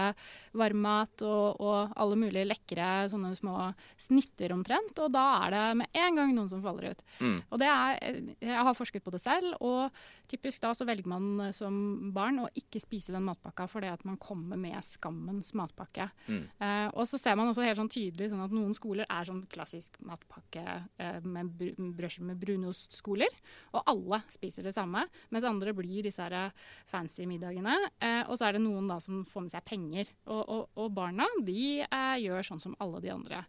varmmat 0.58 1.26
og, 1.28 1.62
og 1.62 1.94
alle 2.00 2.20
mulige 2.20 2.48
lekre 2.50 2.90
sånne 3.12 3.34
små 3.38 3.70
snitter 4.02 4.56
omtrent. 4.56 4.98
Og 5.04 5.14
da 5.14 5.28
er 5.44 5.56
det 5.58 5.64
med 5.84 6.02
en 6.04 6.20
gang 6.22 6.34
noen 6.34 6.50
som 6.52 6.64
faller 6.66 6.94
ut. 6.94 7.06
Mm. 7.20 7.38
Og 7.50 7.62
det 7.62 7.70
er, 7.70 8.22
Jeg 8.44 8.68
har 8.70 8.78
forsket 8.78 9.06
på 9.06 9.14
det 9.14 9.22
selv, 9.24 9.56
og 9.62 9.94
typisk 10.32 10.64
da 10.64 10.74
så 10.76 10.88
velger 10.88 11.10
man 11.10 11.48
eh, 11.48 11.54
som 11.56 11.76
barn 12.16 12.42
å 12.44 12.50
ikke 12.58 12.82
spise 12.82 13.14
den 13.14 13.26
matpakka 13.28 13.68
fordi 13.70 13.92
at 13.92 14.04
man 14.08 14.18
kommer 14.22 14.60
med 14.60 14.80
skammens 14.86 15.54
matpakke. 15.58 16.10
Mm. 16.28 16.44
Eh, 16.58 16.88
og 16.94 17.08
så 17.10 17.20
ser 17.22 17.38
man 17.40 17.43
også 17.52 17.66
helt 17.66 17.80
sånn 17.80 17.92
tydelig 17.92 18.30
sånn 18.32 18.44
at 18.46 18.54
noen 18.56 18.74
skoler 18.78 19.08
er 19.10 19.28
sånn 19.28 19.44
klassisk 19.52 19.98
matpakke 20.06 20.64
eh, 21.02 21.20
med 21.26 21.52
br 21.58 21.74
brødskive 21.98 22.28
med 22.30 22.40
brunostskoler, 22.42 23.36
og 23.74 23.90
alle 23.92 24.22
spiser 24.34 24.68
det 24.68 24.76
samme, 24.76 25.04
mens 25.34 25.48
andre 25.48 25.74
blir 25.76 26.06
disse 26.06 26.24
her 26.24 26.36
eh, 26.38 26.66
fancy 26.90 27.28
middagene. 27.30 27.76
Eh, 28.00 28.22
og 28.28 28.38
så 28.38 28.48
er 28.48 28.58
det 28.58 28.64
noen 28.66 28.90
da 28.92 29.00
som 29.04 29.24
får 29.28 29.48
med 29.48 29.56
seg 29.56 29.68
penger. 29.68 30.12
Og, 30.26 30.44
og, 30.44 30.68
og 30.80 30.92
barna 30.96 31.28
de 31.44 31.84
eh, 31.86 32.18
gjør 32.26 32.50
sånn 32.52 32.64
som 32.64 32.78
alle 32.84 33.04
de 33.04 33.14
andre. 33.14 33.44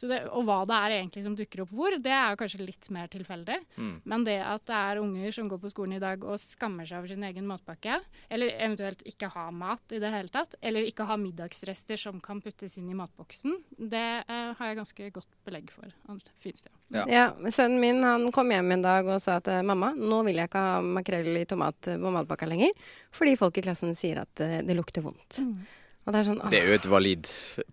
Så 0.00 0.08
det, 0.08 0.22
og 0.32 0.46
hva 0.48 0.62
det 0.64 0.76
er 0.78 0.94
egentlig 0.96 1.22
som 1.26 1.34
dukker 1.36 1.60
opp 1.66 1.72
hvor, 1.76 1.92
det 2.00 2.12
er 2.16 2.32
jo 2.32 2.38
kanskje 2.40 2.62
litt 2.64 2.86
mer 2.94 3.10
tilfeldig. 3.12 3.58
Mm. 3.76 3.96
Men 4.08 4.22
det 4.24 4.38
at 4.40 4.64
det 4.70 4.78
er 4.78 5.00
unger 5.02 5.34
som 5.36 5.50
går 5.50 5.60
på 5.60 5.72
skolen 5.74 5.98
i 5.98 6.00
dag 6.00 6.22
og 6.24 6.40
skammer 6.40 6.88
seg 6.88 7.02
over 7.02 7.12
sin 7.12 7.26
egen 7.28 7.48
matpakke, 7.48 7.98
eller 8.32 8.54
eventuelt 8.56 9.04
ikke 9.04 9.28
har 9.34 9.50
mat 9.52 9.92
i 9.92 10.00
det 10.00 10.12
hele 10.14 10.32
tatt, 10.32 10.56
eller 10.64 10.88
ikke 10.88 11.04
har 11.10 11.20
middagsrester 11.20 12.00
som 12.00 12.20
kan 12.24 12.40
puttes 12.40 12.78
inn 12.80 12.88
i 12.88 12.96
matboksen, 12.96 13.58
det 13.76 14.06
eh, 14.24 14.52
har 14.56 14.70
jeg 14.70 14.78
ganske 14.78 15.10
godt 15.18 15.36
belegg 15.44 15.68
for. 15.74 15.90
at 15.90 16.24
det 16.24 16.32
finnes 16.46 16.64
det. 16.64 16.72
Ja. 16.96 17.04
Ja, 17.10 17.26
Sønnen 17.52 17.82
min 17.82 18.00
han 18.06 18.24
kom 18.32 18.50
hjem 18.50 18.72
en 18.72 18.86
dag 18.86 19.06
og 19.06 19.20
sa 19.22 19.36
til 19.44 19.60
mamma 19.66 19.92
nå 19.98 20.22
vil 20.26 20.40
jeg 20.40 20.48
ikke 20.48 20.64
ha 20.64 20.80
makrell 20.80 21.42
i 21.42 21.44
tomat 21.48 21.92
på 22.00 22.14
matpakka 22.16 22.48
lenger, 22.48 22.72
fordi 23.12 23.36
folk 23.38 23.60
i 23.60 23.66
klassen 23.68 23.92
sier 23.98 24.24
at 24.24 24.44
eh, 24.46 24.62
det 24.64 24.78
lukter 24.78 25.04
vondt. 25.04 25.42
Og 26.10 26.16
det 26.16 26.20
er 26.24 26.26
sånn 26.26 26.40
åh, 26.42 26.48
Det 26.50 26.58
er 26.58 26.66
jo 26.72 26.76
et 26.80 26.86
valid 26.90 27.28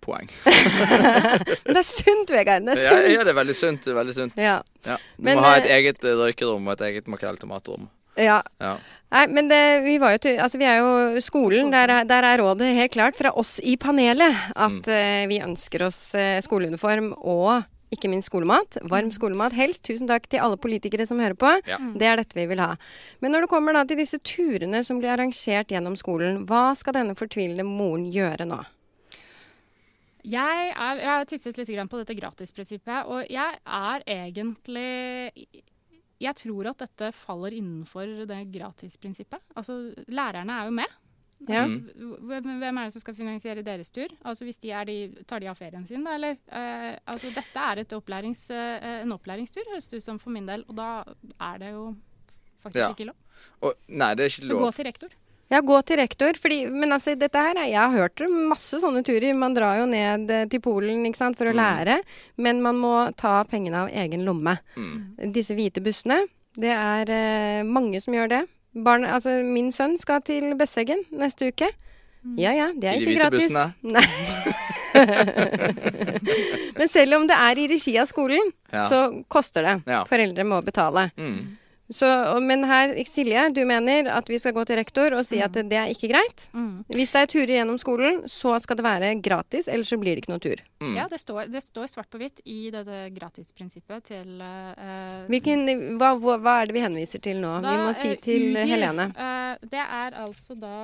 poeng. 0.05 0.27
Men 1.65 1.73
det 1.73 1.81
er 1.81 1.87
sunt, 1.89 2.29
Vegard. 2.35 2.67
Det 2.67 2.75
er 2.77 2.83
Ja, 2.83 2.91
sunt. 2.93 3.09
ja, 3.15 3.23
det 3.25 3.31
er 3.33 3.39
veldig 3.39 3.55
sunt. 3.57 3.81
Det 3.87 3.93
er 3.93 3.97
veldig 3.97 4.13
sunt. 4.17 4.37
Ja. 4.37 4.59
Ja. 4.85 4.97
Du 5.17 5.23
Men, 5.25 5.39
må 5.41 5.47
ha 5.47 5.55
et 5.57 5.65
eh, 5.65 5.79
eget 5.79 6.05
eh, 6.05 6.13
røykerom 6.19 6.69
og 6.69 6.75
et 6.77 6.83
eget 6.91 7.09
makrell-tomatrom. 7.09 7.87
ja. 8.21 8.43
Ja. 8.61 8.75
Nei, 9.07 9.21
men 9.31 9.47
det, 9.47 9.57
vi 9.85 9.93
var 10.03 10.17
jo 10.17 10.19
til, 10.25 10.33
altså 10.43 10.59
vi 10.59 10.65
er 10.67 10.81
jo 10.83 11.21
skolen. 11.23 11.69
Der 11.71 11.87
er, 11.87 12.03
der 12.03 12.25
er 12.27 12.41
rådet 12.43 12.73
helt 12.75 12.91
klart 12.91 13.15
fra 13.15 13.31
oss 13.39 13.53
i 13.63 13.77
panelet 13.79 14.35
at 14.53 14.81
Mm. 14.83 14.83
uh, 14.83 15.27
vi 15.31 15.37
ønsker 15.45 15.85
oss 15.87 16.11
uh, 16.13 16.41
skoleuniform 16.43 17.13
og 17.23 17.63
ikke 17.93 18.09
minst 18.11 18.31
skolemat. 18.31 18.79
Varm 18.91 19.11
skolemat 19.15 19.55
helst. 19.55 19.85
Tusen 19.87 20.09
takk 20.09 20.27
til 20.31 20.43
alle 20.43 20.59
politikere 20.59 21.05
som 21.07 21.21
hører 21.23 21.37
på. 21.39 21.51
Ja. 21.69 21.79
Det 21.95 22.07
er 22.07 22.19
dette 22.19 22.37
vi 22.37 22.47
vil 22.49 22.61
ha. 22.63 22.73
Men 23.23 23.33
når 23.33 23.45
det 23.45 23.51
kommer 23.51 23.77
da 23.77 23.85
til 23.87 24.01
disse 24.01 24.19
turene 24.19 24.83
som 24.83 24.99
blir 24.99 25.13
arrangert 25.13 25.71
gjennom 25.71 25.95
skolen, 25.99 26.43
hva 26.49 26.71
skal 26.77 26.99
denne 26.99 27.15
fortvilede 27.17 27.67
moren 27.67 28.09
gjøre 28.11 28.47
nå? 28.49 28.59
Jeg, 30.27 30.71
er, 30.75 30.99
jeg 30.99 31.07
har 31.13 31.25
tittet 31.29 31.59
litt 31.61 31.71
på 31.87 31.99
dette 32.01 32.17
gratisprinsippet, 32.17 33.07
og 33.07 33.29
jeg 33.31 33.59
er 33.63 34.03
egentlig 34.11 35.37
Jeg 36.19 36.35
tror 36.35 36.73
at 36.73 36.81
dette 36.81 37.13
faller 37.15 37.55
innenfor 37.55 38.25
det 38.27 38.41
gratisprinsippet. 38.51 39.39
Altså, 39.55 39.93
lærerne 40.11 40.59
er 40.59 40.67
jo 40.67 40.75
med. 40.81 40.97
Ja. 41.47 41.65
Mm. 41.69 42.17
Hvem 42.27 42.63
er 42.81 42.87
det 42.87 42.93
som 42.95 43.01
skal 43.03 43.13
finansiere 43.15 43.61
deres 43.63 43.91
tur? 43.93 44.09
Altså 44.25 44.43
hvis 44.47 44.57
de 44.63 44.71
er 44.73 44.85
de, 44.89 44.95
Tar 45.29 45.39
de 45.39 45.47
av 45.51 45.55
ferien 45.59 45.85
sin, 45.87 46.03
da, 46.03 46.15
eller? 46.17 46.37
Eh, 46.49 46.97
altså 47.07 47.29
dette 47.35 47.61
er 47.71 47.83
et 47.83 47.93
opplærings, 47.93 48.49
eh, 48.49 49.03
en 49.03 49.13
opplæringstur, 49.13 49.63
høres 49.69 49.87
det 49.91 49.97
ut 50.01 50.03
som 50.07 50.17
for 50.19 50.31
min 50.33 50.45
del. 50.49 50.65
Og 50.67 50.75
da 50.75 51.03
er 51.39 51.57
det 51.61 51.71
jo 51.75 51.95
faktisk 52.63 52.81
Ja. 52.81 52.89
ikke 52.91 53.05
lov. 53.11 53.15
Og, 53.61 53.73
nei, 53.87 54.13
det 54.15 54.25
er 54.25 54.29
ikke 54.33 54.47
Så 54.49 54.57
gå 54.59 54.71
til 54.73 54.85
rektor. 54.89 55.09
Ja, 55.49 55.61
gå 55.61 55.77
til 55.85 55.97
rektor. 56.01 56.33
Fordi, 56.35 56.65
men 56.69 56.89
altså, 56.91 57.13
dette 57.17 57.35
her, 57.37 57.55
er- 57.55 57.69
jeg 57.69 57.79
har 57.79 57.91
hørt 57.95 58.19
masse 58.49 58.81
sånne 58.81 59.01
turer. 59.05 59.33
Man 59.37 59.53
drar 59.53 59.77
jo 59.79 59.85
ned 59.85 60.29
eh, 60.29 60.45
til 60.47 60.59
Polen 60.59 61.05
ikke 61.05 61.15
sant, 61.15 61.37
for 61.37 61.45
å 61.45 61.53
Mm. 61.53 61.61
lære, 61.61 62.01
men 62.37 62.61
man 62.61 62.75
må 62.75 63.15
ta 63.15 63.43
pengene 63.45 63.75
av 63.85 63.89
egen 63.89 64.25
lomme. 64.25 64.57
Mm. 64.75 65.31
Disse 65.31 65.55
hvite 65.55 65.81
bussene, 65.81 66.27
det 66.57 66.73
er 66.73 67.09
eh, 67.09 67.63
mange 67.63 68.01
som 68.01 68.13
gjør 68.13 68.27
det. 68.29 68.47
Barn, 68.83 69.05
altså, 69.05 69.37
min 69.43 69.71
sønn 69.71 69.97
skal 70.01 70.21
til 70.21 70.51
Besseggen 70.59 71.03
neste 71.11 71.49
uke. 71.51 71.69
Ja 72.37 72.51
ja, 72.51 72.71
det 72.75 72.89
er 72.89 72.97
I 72.97 73.05
de 73.05 73.13
hvite 73.13 73.29
bussene? 73.31 73.73
Men 76.77 76.89
selv 76.91 77.15
om 77.19 77.27
det 77.29 77.37
er 77.37 77.59
i 77.61 77.67
regi 77.71 77.93
av 78.01 78.09
skolen, 78.09 78.51
Ja. 78.73 78.83
så 78.89 78.99
koster 79.31 79.63
det. 79.63 79.75
Ja. 79.87 80.03
Foreldre 80.09 80.43
må 80.47 80.61
betale. 80.65 81.09
Mm. 81.17 81.57
Så, 81.89 82.07
men 82.43 82.65
her, 82.67 82.91
Silje, 83.07 83.47
du 83.55 83.61
mener 83.67 84.09
at 84.11 84.27
vi 84.29 84.39
skal 84.41 84.55
gå 84.55 84.65
til 84.67 84.79
rektor 84.81 85.13
og 85.15 85.23
si 85.25 85.39
at 85.43 85.55
det 85.55 85.77
er 85.79 85.91
ikke 85.93 86.09
greit. 86.11 86.49
Mm. 86.51 86.83
Hvis 86.91 87.13
det 87.13 87.21
er 87.23 87.31
turer 87.31 87.53
gjennom 87.59 87.79
skolen, 87.79 88.19
så 88.27 88.57
skal 88.63 88.79
det 88.79 88.85
være 88.87 89.13
gratis, 89.23 89.69
ellers 89.71 89.93
så 89.93 89.99
blir 90.01 90.17
det 90.17 90.25
ikke 90.25 90.33
noe 90.33 90.43
tur. 90.43 90.63
Mm. 90.83 90.97
Ja, 90.99 91.07
det 91.09 91.21
står, 91.23 91.47
det 91.53 91.63
står 91.63 91.87
svart 91.89 92.09
på 92.11 92.19
hvitt 92.21 92.43
i 92.45 92.67
dette 92.73 93.07
gratisprinsippet 93.15 94.11
til 94.11 94.43
uh, 94.43 95.23
Hvilken, 95.31 95.63
hva, 95.97 96.11
hva, 96.21 96.35
hva 96.43 96.57
er 96.61 96.69
det 96.69 96.75
vi 96.75 96.83
henviser 96.83 97.23
til 97.23 97.39
nå? 97.41 97.55
Da, 97.63 97.71
vi 97.71 97.87
må 97.87 97.95
si 97.97 98.11
eh, 98.11 98.19
til 98.21 98.51
UDIR, 98.51 98.67
Helene. 98.69 99.07
Uh, 99.15 99.65
det 99.71 99.83
er 99.83 100.19
altså 100.25 100.57
da 100.59 100.75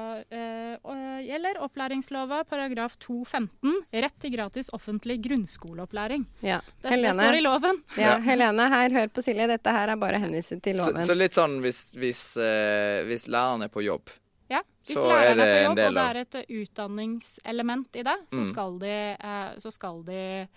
Gjelder 1.23 1.59
opplæringslova 1.63 2.41
paragraf 2.49 2.95
215. 3.01 3.75
Rett 4.03 4.15
til 4.21 4.33
gratis 4.33 4.69
offentlig 4.75 5.19
grunnskoleopplæring. 5.23 6.25
Ja. 6.43 6.59
Det, 6.81 6.95
det 6.95 7.13
står 7.15 7.37
i 7.37 7.43
loven. 7.45 7.79
Ja, 7.97 8.13
Ja. 8.13 8.19
Helene, 8.23 8.67
her, 8.69 8.93
hør 8.93 9.11
på 9.13 9.23
Silje. 9.25 9.47
Dette 9.49 9.73
her 9.73 9.91
er 9.93 9.99
bare 9.99 10.19
å 10.19 10.23
henvise 10.23 10.57
til 10.63 10.81
Så, 10.81 10.92
loven. 10.93 11.07
så 11.07 11.15
litt 11.17 11.33
sånn 11.37 11.59
hvis, 11.61 11.79
hvis, 11.99 12.21
uh, 12.37 13.03
hvis 13.09 13.27
læreren 13.27 13.63
er 13.65 13.71
på 13.73 13.83
jobb 13.85 14.09
Ja, 14.49 14.61
Hvis 14.85 14.97
Så 14.97 15.05
læreren 15.07 15.39
er 15.39 15.53
på 15.53 15.63
jobb, 15.63 15.79
og 15.87 15.93
det 15.95 16.03
er 16.03 16.19
et 16.21 16.35
utdanningselement 16.61 17.95
i 17.95 18.03
det, 18.03 18.17
så 18.31 18.41
Mm. 18.43 18.49
skal 18.51 18.77
de, 18.79 18.95
uh, 19.23 19.53
så 19.59 19.71
skal, 19.71 20.03
de 20.03 20.47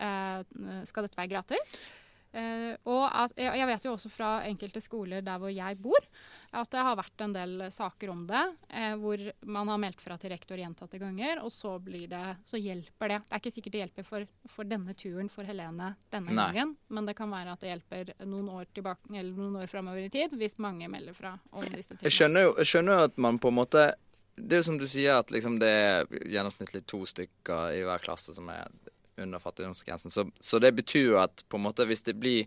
uh, 0.00 0.42
skal 0.84 1.02
dette 1.06 1.16
være 1.16 1.28
gratis. 1.30 1.76
Eh, 2.36 2.74
og 2.84 3.04
at, 3.08 3.32
jeg 3.40 3.56
jeg 3.56 3.68
vet 3.70 3.86
jo 3.86 3.92
også 3.96 4.10
fra 4.12 4.30
enkelte 4.44 4.82
skoler 4.84 5.24
der 5.24 5.40
hvor 5.40 5.52
jeg 5.52 5.78
bor, 5.80 6.04
at 6.56 6.68
det 6.72 6.82
har 6.84 6.98
vært 6.98 7.22
en 7.24 7.34
del 7.36 7.66
saker 7.72 8.12
om 8.12 8.26
det, 8.28 8.44
Uh, 8.76 8.92
hvor 9.00 9.20
man 9.48 9.68
har 9.70 9.78
meldt 9.80 10.02
fra 10.02 10.16
til 10.20 10.32
rektor 10.32 10.58
gjentatte 10.58 10.98
ganger, 11.00 11.38
og 11.44 11.52
så, 11.54 11.76
blir 11.80 12.08
det, 12.10 12.22
så 12.44 12.58
hjelper 12.60 13.12
det. 13.12 13.18
Det 13.24 13.32
er 13.32 13.40
ikke 13.40 13.52
sikkert 13.54 13.76
det 13.76 13.80
hjelper 13.80 14.06
for, 14.08 14.26
for 14.52 14.68
denne 14.68 14.92
turen 14.98 15.30
for 15.32 15.48
Helene 15.48 15.92
denne 16.12 16.34
Nei. 16.34 16.48
gangen, 16.50 16.74
men 16.92 17.08
det 17.08 17.14
kan 17.16 17.30
være 17.32 17.54
at 17.54 17.62
det 17.62 17.70
hjelper 17.70 18.10
noen 18.26 18.50
år 18.52 18.66
tilbake, 18.76 19.08
eller 19.14 19.32
noen 19.38 19.62
år 19.62 19.70
framover 19.70 20.02
i 20.04 20.10
tid, 20.12 20.34
hvis 20.36 20.58
mange 20.62 20.90
melder 20.92 21.16
fra 21.16 21.36
om 21.52 21.64
disse 21.64 21.94
tingene. 21.94 22.08
Jeg 22.08 22.18
skjønner 22.18 22.48
jo, 22.48 22.52
jeg 22.60 22.72
skjønner 22.72 23.06
at 23.06 23.22
man 23.28 23.40
på 23.40 23.52
en 23.52 23.58
måte 23.62 23.86
Det 24.36 24.58
er 24.58 24.60
jo 24.60 24.66
som 24.66 24.76
du 24.76 24.84
sier, 24.84 25.22
at 25.22 25.30
liksom 25.32 25.56
det 25.62 25.70
er 25.72 26.10
gjennomsnittlig 26.28 26.82
to 26.90 27.06
stykker 27.08 27.78
i 27.78 27.80
hver 27.86 28.02
klasse 28.04 28.34
som 28.36 28.50
er 28.52 28.68
under 29.18 29.42
fattigdomsgrensen. 29.42 30.10
Så, 30.10 30.26
så 30.40 30.60
det 30.62 30.72
betyr 30.76 31.12
jo 31.12 31.20
at 31.22 31.44
på 31.48 31.58
en 31.58 31.66
måte 31.66 31.86
hvis 31.88 32.04
det 32.06 32.16
blir 32.20 32.46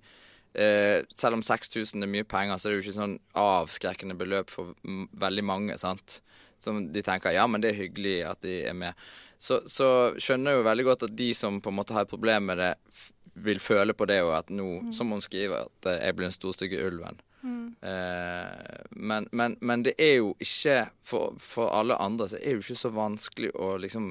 eh, 0.54 1.06
Selv 1.16 1.40
om 1.40 1.44
6000 1.46 2.04
er 2.04 2.12
mye 2.12 2.28
penger, 2.28 2.58
så 2.58 2.70
er 2.70 2.74
det 2.74 2.80
jo 2.80 2.86
ikke 2.88 3.00
sånn 3.00 3.18
avskrekkende 3.38 4.18
beløp 4.20 4.54
for 4.54 4.76
veldig 5.22 5.46
mange. 5.46 5.78
sant? 5.82 6.20
Som 6.60 6.90
de 6.94 7.04
tenker 7.06 7.36
ja, 7.36 7.48
men 7.48 7.64
det 7.64 7.74
er 7.74 7.82
hyggelig 7.86 8.18
at 8.28 8.42
de 8.44 8.62
er 8.68 8.76
med. 8.76 9.08
Så, 9.40 9.62
så 9.72 10.12
skjønner 10.20 10.52
jeg 10.52 10.60
jo 10.60 10.68
veldig 10.68 10.86
godt 10.90 11.08
at 11.08 11.16
de 11.16 11.30
som 11.38 11.62
på 11.64 11.72
en 11.72 11.78
måte 11.80 11.96
har 11.96 12.04
et 12.04 12.12
problem 12.12 12.50
med 12.52 12.60
det, 12.60 12.74
vil 13.40 13.60
føle 13.64 13.94
på 13.96 14.04
det, 14.10 14.18
og 14.26 14.34
at 14.36 14.50
nå, 14.52 14.92
som 14.92 15.14
hun 15.14 15.22
skriver, 15.24 15.70
at 15.70 15.88
eh, 15.88 16.02
jeg 16.04 16.16
blir 16.18 16.28
den 16.28 16.36
storstygge 16.36 16.82
ulven. 16.84 17.22
Eh, 17.82 18.86
men, 18.92 19.28
men, 19.32 19.56
men 19.62 19.84
det 19.86 19.94
er 19.98 20.18
jo 20.20 20.34
ikke 20.44 20.90
for, 21.04 21.38
for 21.40 21.72
alle 21.72 21.96
andre 21.96 22.28
så 22.28 22.36
er 22.40 22.44
det 22.44 22.58
jo 22.58 22.66
ikke 22.66 22.82
så 22.82 22.92
vanskelig 22.92 23.54
å 23.56 23.78
liksom 23.80 24.10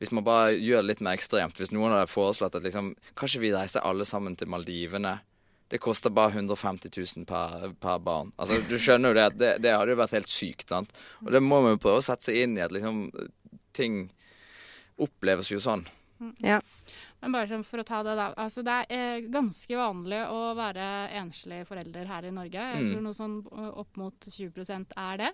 Hvis 0.00 0.12
man 0.16 0.24
bare 0.24 0.54
gjør 0.56 0.80
det 0.80 0.88
litt 0.94 1.00
mer 1.04 1.18
ekstremt. 1.18 1.58
Hvis 1.60 1.72
noen 1.76 1.92
hadde 1.92 2.08
foreslått 2.08 2.54
at 2.56 2.64
liksom 2.64 2.94
Kanskje 3.20 3.42
vi 3.42 3.50
reiser 3.52 3.84
alle 3.84 4.06
sammen 4.08 4.36
til 4.40 4.48
Maldivene. 4.48 5.18
Det 5.70 5.78
koster 5.78 6.10
bare 6.10 6.32
150 6.34 6.90
000 6.96 7.26
per, 7.28 7.68
per 7.78 7.98
barn. 8.02 8.32
Altså, 8.40 8.56
Du 8.66 8.74
skjønner 8.80 9.12
jo 9.12 9.18
det 9.20 9.26
at 9.28 9.36
det, 9.38 9.50
det 9.62 9.74
hadde 9.76 9.92
jo 9.92 10.00
vært 10.00 10.16
helt 10.16 10.32
sykt. 10.32 10.68
sant? 10.72 10.90
Og 11.24 11.30
det 11.36 11.42
må 11.44 11.60
man 11.62 11.76
jo 11.76 11.82
prøve 11.84 12.00
å 12.00 12.06
sette 12.08 12.26
seg 12.30 12.40
inn 12.42 12.56
i, 12.58 12.64
at 12.64 12.72
liksom 12.74 13.04
ting 13.76 14.08
oppleves 15.00 15.52
jo 15.52 15.60
sånn. 15.62 15.84
Ja. 16.44 16.58
Men 17.20 17.32
bare 17.36 17.48
sånn 17.48 17.62
for 17.68 17.80
å 17.80 17.84
ta 17.84 18.00
det 18.04 18.14
da. 18.16 18.30
Altså 18.40 18.62
det 18.64 18.72
er 18.72 18.90
eh, 18.96 19.26
ganske 19.32 19.76
vanlig 19.76 20.18
å 20.32 20.40
være 20.56 20.84
enslig 21.20 21.62
forelder 21.68 22.08
her 22.08 22.26
i 22.28 22.32
Norge. 22.32 22.60
Jeg 22.74 22.82
Mm. 22.84 22.90
tror 22.94 23.02
noe 23.06 23.16
sånn 23.16 23.36
eh, 23.52 23.70
opp 23.80 23.96
mot 24.00 24.14
20% 24.26 24.92
er 24.96 25.16
det. 25.22 25.30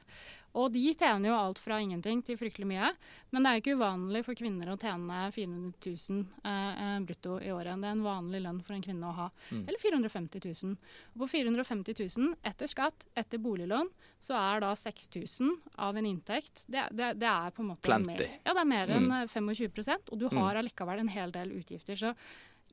Og 0.57 0.71
de 0.73 0.83
tjener 0.97 1.29
jo 1.29 1.35
alt 1.37 1.59
fra 1.61 1.77
ingenting 1.85 2.23
til 2.25 2.39
fryktelig 2.41 2.65
mye. 2.71 2.89
Men 3.35 3.45
det 3.45 3.51
er 3.51 3.59
jo 3.59 3.63
ikke 3.63 3.75
uvanlig 3.77 4.23
for 4.25 4.39
kvinner 4.39 4.71
å 4.73 4.77
tjene 4.81 5.19
400 5.35 5.75
000 5.85 6.23
eh, 6.49 6.79
eh, 6.87 6.95
brutto 7.05 7.35
i 7.45 7.51
året. 7.53 7.77
Det 7.83 7.91
er 7.91 7.97
en 7.99 8.05
vanlig 8.07 8.41
lønn 8.47 8.63
for 8.65 8.73
en 8.77 8.85
kvinne 8.87 9.11
å 9.11 9.13
ha. 9.19 9.27
Mm. 9.51 9.67
Eller 9.69 9.83
450 9.83 10.47
000. 10.65 10.73
Og 11.13 11.21
på 11.25 11.29
450 11.35 12.01
000 12.17 12.33
etter 12.53 12.73
skatt, 12.73 13.05
etter 13.21 13.43
boliglån, 13.45 13.93
så 14.23 14.39
er 14.41 14.65
da 14.65 14.73
6000 14.81 15.53
av 15.77 15.97
en 16.01 16.09
inntekt 16.09 16.65
Det, 16.73 16.87
det, 16.97 17.13
det 17.21 17.29
er 17.29 17.53
på 17.53 17.61
en 17.63 17.71
måte 17.75 17.85
Plenty. 17.87 18.17
mer, 18.17 18.27
ja, 18.47 18.53
det 18.57 18.63
er 18.65 18.71
mer 18.73 18.97
enn 18.97 19.11
eh, 19.21 19.27
25% 19.29 20.13
og 20.13 20.19
du 20.25 20.27
Mm. 20.33 20.39
har 20.43 20.57
allikevel 20.59 20.99
en 21.05 21.09
hel 21.13 21.31
del 21.31 21.53
utgifter. 21.61 21.95
Så 22.01 22.11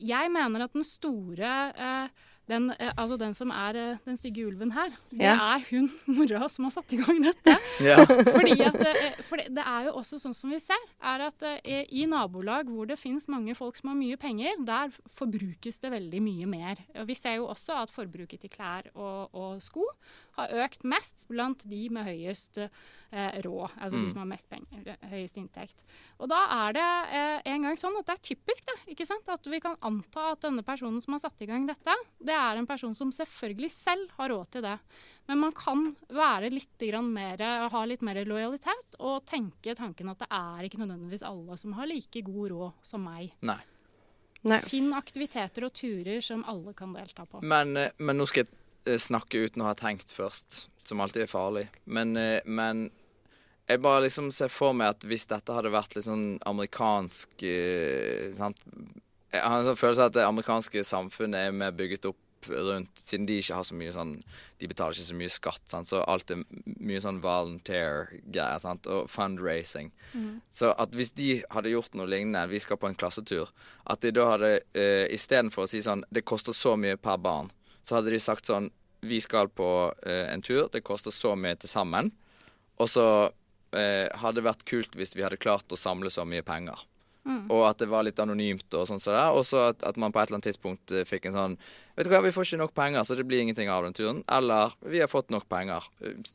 jeg 0.01 0.31
mener 0.33 0.63
at 0.65 0.73
den 0.73 0.83
store 0.87 1.51
eh, 1.77 2.07
den, 2.49 2.71
eh, 2.75 2.91
altså 2.99 3.15
den 3.17 3.33
som 3.37 3.51
er 3.55 3.75
eh, 3.79 3.97
den 4.05 4.17
stygge 4.19 4.43
ulven 4.49 4.71
her, 4.75 4.89
det 5.11 5.21
Ja. 5.23 5.35
er 5.55 5.63
hun 5.69 5.89
mora 6.17 6.49
som 6.51 6.65
har 6.67 6.71
satt 6.75 6.91
i 6.93 6.97
gang 6.99 7.21
dette. 7.23 7.55
Ja. 7.83 8.01
Fordi 8.35 8.57
at, 8.61 8.75
eh, 8.75 9.21
for 9.23 9.37
det, 9.39 9.47
det 9.55 9.63
er 9.63 9.85
jo 9.87 9.93
også 10.01 10.19
sånn 10.19 10.35
som 10.35 10.51
vi 10.51 10.59
ser, 10.59 10.83
er 11.01 11.23
at 11.29 11.45
i 11.63 12.05
nabolag 12.09 12.67
hvor 12.69 12.85
det 12.89 12.99
finnes 12.99 13.27
mange 13.31 13.55
folk 13.55 13.77
som 13.79 13.89
har 13.93 13.97
mye 13.99 14.17
penger, 14.19 14.59
der 14.67 14.91
forbrukes 15.09 15.79
det 15.79 15.91
veldig 15.93 16.21
mye 16.25 16.45
mer. 16.51 16.83
Og 16.99 17.07
vi 17.07 17.15
ser 17.15 17.37
jo 17.39 17.47
også 17.51 17.77
at 17.83 17.91
forbruket 17.93 18.41
til 18.43 18.51
klær 18.51 18.89
og, 18.93 19.29
og 19.33 19.61
sko 19.63 19.85
har 20.37 20.49
økt 20.65 20.83
mest 20.89 21.27
blant 21.29 21.61
de 21.69 21.87
med 21.93 22.07
høyest 22.07 22.57
eh, 22.59 23.39
råd, 23.45 23.69
altså 23.79 23.95
de 23.97 24.03
Mm. 24.03 24.09
som 24.09 24.17
har 24.23 24.25
mest 24.27 24.49
penger, 24.49 24.97
høyest 25.11 25.37
inntekt. 25.37 25.83
Og 26.19 26.27
da 26.27 26.39
er 26.65 26.73
det 26.75 26.87
eh, 27.13 27.41
en 27.53 27.61
gang 27.69 27.77
sånn 27.79 27.95
at 27.99 28.07
det 28.09 28.15
er 28.17 28.23
typisk 28.33 28.65
da, 28.67 28.73
ikke 28.89 29.05
sant? 29.07 29.29
at 29.29 29.45
vi 29.47 29.59
kan 29.63 29.77
anta 29.85 30.31
at 30.33 30.41
denne 30.43 30.63
personen 30.65 30.99
som 31.01 31.13
har 31.15 31.21
satt 31.23 31.39
i 31.41 31.45
gang 31.47 31.67
dette, 31.69 31.93
det 32.19 32.33
er 32.33 32.42
en 32.59 32.69
person 32.69 32.95
som 32.95 33.11
selvfølgelig 33.13 33.71
selv 33.73 34.13
har 34.19 34.31
råd 34.33 34.53
til 34.55 34.65
det. 34.65 34.77
Men 35.29 35.39
man 35.39 35.53
kan 35.55 35.85
være 36.11 36.51
litt 36.51 36.83
mer, 37.07 37.43
ha 37.71 37.83
litt 37.87 38.01
mer 38.03 38.19
lojalitet 38.27 38.97
og 38.99 39.23
tenke 39.25 39.75
tanken 39.75 40.11
at 40.11 40.19
det 40.19 40.27
er 40.29 40.67
ikke 40.67 40.81
nødvendigvis 40.81 41.23
alle 41.23 41.57
som 41.57 41.77
har 41.77 41.87
like 41.87 42.25
god 42.27 42.51
råd 42.51 42.81
som 42.83 43.07
meg. 43.07 43.31
Nei. 43.41 43.61
Nei. 44.43 44.59
Finn 44.67 44.91
aktiviteter 44.95 45.63
og 45.63 45.71
turer 45.75 46.19
som 46.23 46.43
alle 46.51 46.73
kan 46.75 46.91
delta 46.95 47.25
på. 47.25 47.39
Men, 47.47 47.77
eh, 47.77 47.93
men 47.97 48.19
nå 48.19 48.27
skal 48.27 48.43
jeg 48.43 48.51
eh, 48.91 48.99
snakke 48.99 49.45
uten 49.45 49.63
å 49.63 49.69
ha 49.69 49.75
tenkt 49.79 50.11
først, 50.11 50.65
som 50.83 50.99
alltid 51.03 51.23
er 51.25 51.31
farlig. 51.31 51.67
Men, 51.85 52.17
eh, 52.19 52.41
men 52.45 52.89
jeg 53.69 53.79
bare 53.79 54.03
liksom 54.03 54.33
ser 54.35 54.51
for 54.51 54.75
meg 54.75 54.97
at 54.97 55.07
hvis 55.07 55.29
dette 55.31 55.55
hadde 55.55 55.71
vært 55.71 55.95
litt 55.95 56.09
sånn 56.09 56.35
amerikansk 56.43 57.45
sant? 58.35 58.59
Jeg 59.31 59.41
har 59.41 59.61
en 59.61 59.69
sånn 59.69 59.79
følelse 59.79 60.03
av 60.03 60.11
at 60.11 60.17
det 60.17 60.25
amerikanske 60.27 60.83
samfunnet 60.85 61.47
er 61.47 61.55
mer 61.55 61.71
bygget 61.71 62.09
opp 62.11 62.19
rundt 62.49 62.99
Siden 62.99 63.27
de 63.27 63.37
ikke 63.41 63.57
har 63.57 63.65
så 63.67 63.75
mye 63.77 63.93
sånn 63.95 64.13
De 64.59 64.69
betaler 64.69 64.95
ikke 64.95 65.07
så 65.07 65.17
mye 65.17 65.33
skatt, 65.33 65.63
sant? 65.69 65.89
så 65.89 66.03
alt 66.09 66.31
er 66.33 66.43
mye 66.65 67.01
sånn 67.03 67.19
volunteer-greier. 67.23 68.67
Og 68.93 69.09
fundraising. 69.11 69.91
Så 70.53 70.71
at 70.79 70.95
hvis 70.95 71.13
de 71.17 71.27
hadde 71.51 71.73
gjort 71.73 71.97
noe 71.97 72.07
lignende, 72.09 72.45
vi 72.51 72.61
skal 72.63 72.79
på 72.79 72.87
en 72.89 72.95
klassetur, 72.95 73.51
at 73.89 74.01
de 74.03 74.13
da 74.15 74.29
hadde 74.31 74.53
uh, 74.77 75.05
istedenfor 75.11 75.65
å 75.65 75.69
si 75.69 75.81
sånn 75.83 76.05
Det 76.13 76.23
koster 76.27 76.55
så 76.55 76.75
mye 76.79 76.97
per 76.97 77.19
barn, 77.19 77.51
så 77.83 77.97
hadde 77.97 78.13
de 78.13 78.21
sagt 78.23 78.47
sånn 78.47 78.69
Vi 79.03 79.19
skal 79.23 79.51
på 79.51 79.69
uh, 79.91 80.25
en 80.31 80.41
tur, 80.41 80.69
det 80.71 80.85
koster 80.87 81.11
så 81.11 81.35
mye 81.35 81.59
til 81.59 81.71
sammen. 81.71 82.13
Og 82.79 82.89
så 82.89 83.07
uh, 83.27 84.07
hadde 84.21 84.39
det 84.39 84.47
vært 84.47 84.65
kult 84.69 84.95
hvis 84.95 85.17
vi 85.17 85.25
hadde 85.25 85.41
klart 85.41 85.71
å 85.71 85.79
samle 85.79 86.11
så 86.13 86.25
mye 86.25 86.45
penger. 86.45 86.87
Og 87.23 87.63
at 87.69 87.79
det 87.79 87.87
var 87.87 88.03
litt 88.03 88.19
anonymt 88.19 88.75
og 88.75 88.87
sånn 88.89 88.99
som 88.99 89.15
det. 89.15 89.23
Og 89.31 89.45
så 89.47 89.69
at, 89.69 89.83
at 89.87 89.99
man 90.01 90.11
på 90.11 90.19
et 90.19 90.27
eller 90.27 90.41
annet 90.41 90.49
tidspunkt 90.51 90.91
eh, 90.91 91.05
fikk 91.07 91.29
en 91.29 91.37
sånn 91.37 91.57
Vet 91.95 92.07
du 92.07 92.11
hva, 92.11 92.23
vi 92.25 92.33
får 92.33 92.47
ikke 92.47 92.61
nok 92.63 92.73
penger, 92.75 93.05
så 93.05 93.15
det 93.15 93.25
blir 93.29 93.43
ingenting 93.43 93.69
av 93.69 93.85
den 93.85 93.93
turen. 93.93 94.23
Eller 94.33 94.73
vi 94.81 94.99
har 95.03 95.11
fått 95.11 95.29
nok 95.29 95.45
penger. 95.45 95.85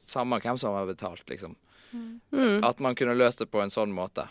Samme 0.06 0.38
hvem 0.40 0.60
som 0.60 0.76
har 0.76 0.86
betalt, 0.86 1.24
liksom. 1.26 1.56
Mm. 1.90 2.62
At 2.62 2.78
man 2.78 2.94
kunne 2.94 3.16
løst 3.18 3.42
det 3.42 3.48
på 3.50 3.58
en 3.62 3.72
sånn 3.72 3.90
måte. 3.96 4.28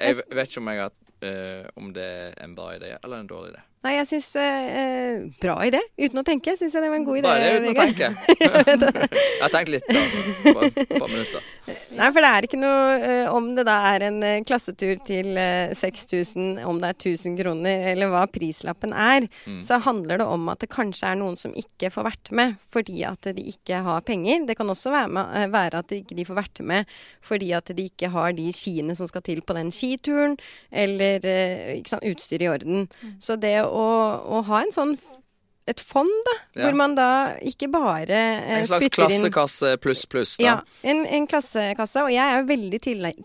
Jeg 0.00 0.22
vet 0.30 0.48
ikke 0.48 0.62
om, 0.62 0.70
jeg 0.72 0.86
har, 0.86 0.94
uh, 1.26 1.68
om 1.76 1.90
det 1.92 2.06
er 2.06 2.38
en 2.40 2.54
bra 2.56 2.70
idé 2.78 2.94
eller 2.96 3.20
en 3.20 3.28
dårlig 3.28 3.52
idé. 3.52 3.64
Nei, 3.80 3.94
jeg 3.96 4.08
syns 4.10 4.26
eh, 4.36 5.22
Bra 5.40 5.54
idé. 5.64 5.78
Uten 5.96 6.20
å 6.20 6.24
tenke 6.26 6.52
syns 6.58 6.74
jeg 6.76 6.82
det 6.84 6.90
var 6.92 6.98
en 7.00 7.06
god 7.06 7.20
idé. 7.22 7.30
Bare 7.30 7.52
uten 7.56 7.70
å 7.70 7.78
tenke. 7.78 8.10
jeg 8.42 9.40
har 9.40 9.54
tenkt 9.54 9.70
litt, 9.72 9.86
da. 9.88 10.02
Bare 10.52 10.68
et 10.68 10.92
par 10.98 11.08
minutter. 11.08 11.46
Nei, 11.94 12.08
for 12.10 12.18
det 12.24 12.30
er 12.34 12.46
ikke 12.48 12.58
noe 12.58 12.94
eh, 12.98 13.26
Om 13.30 13.44
det 13.54 13.62
da 13.68 13.76
er 13.92 14.02
en 14.08 14.16
eh, 14.26 14.40
klassetur 14.46 14.98
til 15.06 15.36
eh, 15.38 15.70
6000, 15.78 16.58
om 16.66 16.80
det 16.82 16.88
er 16.90 16.96
1000 16.98 17.36
kroner, 17.38 17.84
eller 17.92 18.10
hva 18.12 18.24
prislappen 18.32 18.92
er, 18.96 19.28
Mm. 19.46 19.60
så 19.64 19.78
handler 19.82 20.18
det 20.20 20.24
om 20.28 20.48
at 20.52 20.60
det 20.62 20.68
kanskje 20.72 21.06
er 21.12 21.16
noen 21.20 21.36
som 21.38 21.52
ikke 21.56 21.88
får 21.92 22.04
vært 22.06 22.30
med 22.36 22.56
fordi 22.68 22.98
at 23.08 23.28
de 23.36 23.44
ikke 23.52 23.78
har 23.86 24.02
penger. 24.06 24.42
Det 24.48 24.56
kan 24.58 24.68
også 24.72 24.90
være, 24.92 25.08
med, 25.16 25.30
eh, 25.38 25.46
være 25.52 25.80
at 25.80 25.88
de 25.92 26.00
ikke 26.02 26.26
får 26.28 26.38
vært 26.40 26.60
med 26.66 26.90
fordi 27.24 27.48
at 27.56 27.70
de 27.76 27.86
ikke 27.88 28.10
har 28.12 28.34
de 28.36 28.46
skiene 28.56 28.96
som 28.98 29.08
skal 29.10 29.24
til 29.26 29.40
på 29.46 29.56
den 29.56 29.70
skituren, 29.74 30.36
eller 30.72 31.24
eh, 31.28 31.76
ikke 31.78 31.94
sant, 31.94 32.06
utstyr 32.10 32.44
i 32.44 32.50
orden. 32.52 32.88
Så 33.22 33.38
det 33.40 33.54
å, 33.62 33.69
å 33.70 34.42
ha 34.50 34.62
en 34.64 34.72
sånn 34.74 34.94
et 35.70 35.78
fond, 35.86 36.08
da, 36.26 36.32
Ja. 36.56 36.64
hvor 36.66 36.74
man 36.80 36.94
da 36.96 37.08
ikke 37.46 37.68
bare 37.70 38.10
eh, 38.16 38.56
En 38.58 38.66
slags 38.66 38.88
klassekasse 38.90 39.76
pluss 39.78 40.02
pluss, 40.10 40.32
da. 40.40 40.44
ja, 40.44 40.54
en, 40.82 41.04
en 41.06 41.26
klassekasse. 41.30 42.02
Og 42.02 42.10
jeg 42.10 42.26
er 42.40 42.48
veldig 42.48 42.80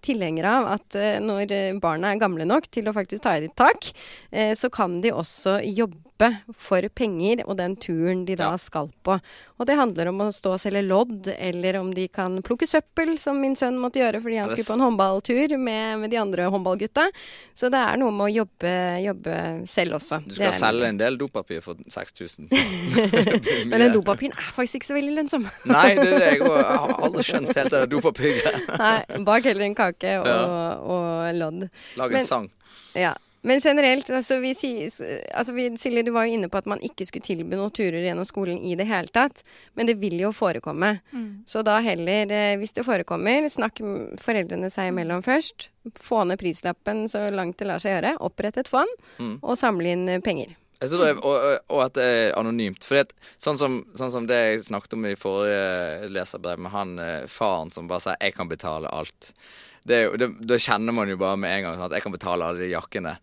tilhenger 0.05 0.45
av 0.51 0.67
at 0.75 0.95
eh, 0.99 1.15
når 1.23 1.79
barna 1.81 2.11
er 2.13 2.21
gamle 2.21 2.45
nok 2.45 2.67
til 2.69 2.85
å 2.85 2.93
faktisk 2.93 3.23
ta 3.25 3.37
i 3.39 3.47
ditt 3.47 3.55
tak, 3.57 3.89
eh, 4.31 4.53
så 4.59 4.69
kan 4.69 4.99
de 5.01 5.15
også 5.15 5.57
jobbe 5.73 6.04
jobbe 6.15 6.37
for 6.55 6.81
penger 6.95 7.41
og 7.47 7.57
den 7.57 7.75
turen 7.75 8.25
de 8.25 8.35
da 8.35 8.51
Ja. 8.51 8.57
skal 8.57 8.89
på. 9.03 9.19
Og 9.59 9.65
det 9.65 9.75
handler 9.75 10.07
om 10.09 10.17
å 10.19 10.31
stå 10.33 10.53
og 10.53 10.59
selge 10.59 10.81
lodd, 10.85 11.27
eller 11.37 11.77
om 11.79 11.93
de 11.93 12.07
kan 12.07 12.41
plukke 12.41 12.65
søppel, 12.67 13.17
som 13.19 13.39
min 13.39 13.55
sønn 13.55 13.77
måtte 13.79 13.99
gjøre 13.99 14.21
fordi 14.21 14.37
han 14.39 14.49
skulle 14.49 14.65
på 14.65 14.73
en 14.73 14.79
håndballtur 14.81 15.57
med, 15.57 15.99
med 15.99 16.09
de 16.11 16.17
andre 16.17 16.43
håndballgutta. 16.51 17.09
Så 17.53 17.69
det 17.71 17.77
er 17.79 17.97
noe 17.97 18.11
med 18.11 18.25
å 18.27 18.35
jobbe, 18.45 19.03
jobbe 19.03 19.67
selv 19.67 19.95
også. 19.95 20.21
Du 20.25 20.33
skal 20.35 20.53
selge 20.53 20.87
en 20.87 20.97
del 20.97 21.17
dopapir 21.17 21.61
for 21.61 21.75
6000. 21.89 22.49
Men 23.69 23.79
den 23.79 23.93
dopapiren 23.93 24.31
er 24.35 24.51
faktisk 24.55 24.75
ikke 24.81 24.91
så 24.91 24.97
veldig 24.97 25.15
lønnsom. 25.19 25.47
Nei, 25.65 25.95
det 25.95 26.07
er 26.13 26.19
det. 26.19 26.31
Jeg 26.35 26.41
har- 26.43 26.63
jeg 26.65 26.79
har 26.79 26.95
aldri 27.01 27.23
skjønt 27.23 27.55
helt 27.55 27.71
det 27.71 27.79
der 27.79 27.87
dopapirgreiet. 27.87 28.67
Nei, 28.79 29.23
bak 29.23 29.43
heller 29.43 29.65
en 29.65 29.75
kake 29.75 30.17
og, 30.19 30.89
og 30.95 31.35
lodd. 31.35 31.69
Lag 31.97 32.11
Men- 32.11 32.25
sang. 32.25 32.49
Ja. 32.95 33.13
Men 33.45 33.59
generelt, 33.61 34.09
altså, 34.09 34.39
vi, 34.41 34.51
sier- 34.57 34.89
altså 35.37 35.53
vi, 35.53 35.67
Silje, 35.77 36.01
du 36.07 36.09
var 36.15 36.25
jo 36.25 36.33
inne 36.39 36.49
på 36.49 36.57
at 36.57 36.65
man 36.71 36.81
ikke 36.81 37.05
skulle 37.05 37.23
tilby 37.27 37.53
noen 37.55 37.69
turer 37.75 38.01
gjennom 38.01 38.25
skolen 38.25 38.57
i 38.65 38.73
det 38.79 38.87
hele 38.89 39.11
tatt. 39.13 39.43
Men 39.77 39.85
det 39.89 39.95
vil 40.01 40.17
jo 40.23 40.31
forekomme. 40.33 40.95
Mm. 41.13 41.43
Så 41.45 41.61
da 41.63 41.77
heller, 41.85 42.31
eh, 42.33 42.57
hvis 42.57 42.73
det 42.73 42.85
forekommer, 42.87 43.45
snakk 43.53 43.77
foreldrene 44.17 44.71
seg 44.73 44.89
imellom 44.91 45.21
først. 45.25 45.69
Få 46.01 46.23
ned 46.25 46.39
prislappen 46.41 47.05
så 47.11 47.27
langt 47.31 47.57
det 47.61 47.67
lar 47.69 47.79
seg 47.83 47.93
gjøre. 48.01 48.15
Opprett 48.25 48.57
et 48.57 48.67
fond, 48.71 48.89
Mm. 49.19 49.39
og 49.43 49.57
samle 49.57 49.93
inn 49.93 50.09
eh, 50.09 50.19
penger. 50.25 50.55
Jeg 50.81 50.89
tror 50.91 50.99
det, 51.05 51.09
er- 51.15 51.23
og, 51.23 51.59
og- 51.69 51.83
at 51.85 51.93
det 51.93 52.03
er 52.03 52.33
anonymt. 52.39 52.83
For 52.83 53.03
sånn, 53.39 53.57
som, 53.57 53.85
sånn 53.95 54.11
som 54.11 54.25
det 54.27 54.35
jeg 54.35 54.59
snakket 54.65 54.93
om 54.97 55.05
i 55.05 55.13
forrige 55.15 56.09
leserbrev 56.11 56.57
med 56.59 56.71
han 56.71 56.99
eh, 56.99 57.27
faren 57.27 57.71
som 57.71 57.87
bare 57.87 57.99
sier 58.01 58.17
'jeg 58.19 58.33
kan 58.35 58.49
betale 58.49 58.89
alt'. 58.89 59.31
Det, 59.85 59.99
jo- 60.03 60.15
det, 60.17 60.29
da 60.49 60.57
kjenner 60.57 60.93
man 60.97 61.09
jo 61.11 61.17
bare 61.21 61.37
med 61.37 61.51
en 61.57 61.63
gang 61.67 61.81
at 61.81 61.91
'jeg 61.91 62.03
kan 62.03 62.11
betale 62.11 62.45
alle 62.45 62.59
de 62.59 62.71
jakkene'. 62.73 63.17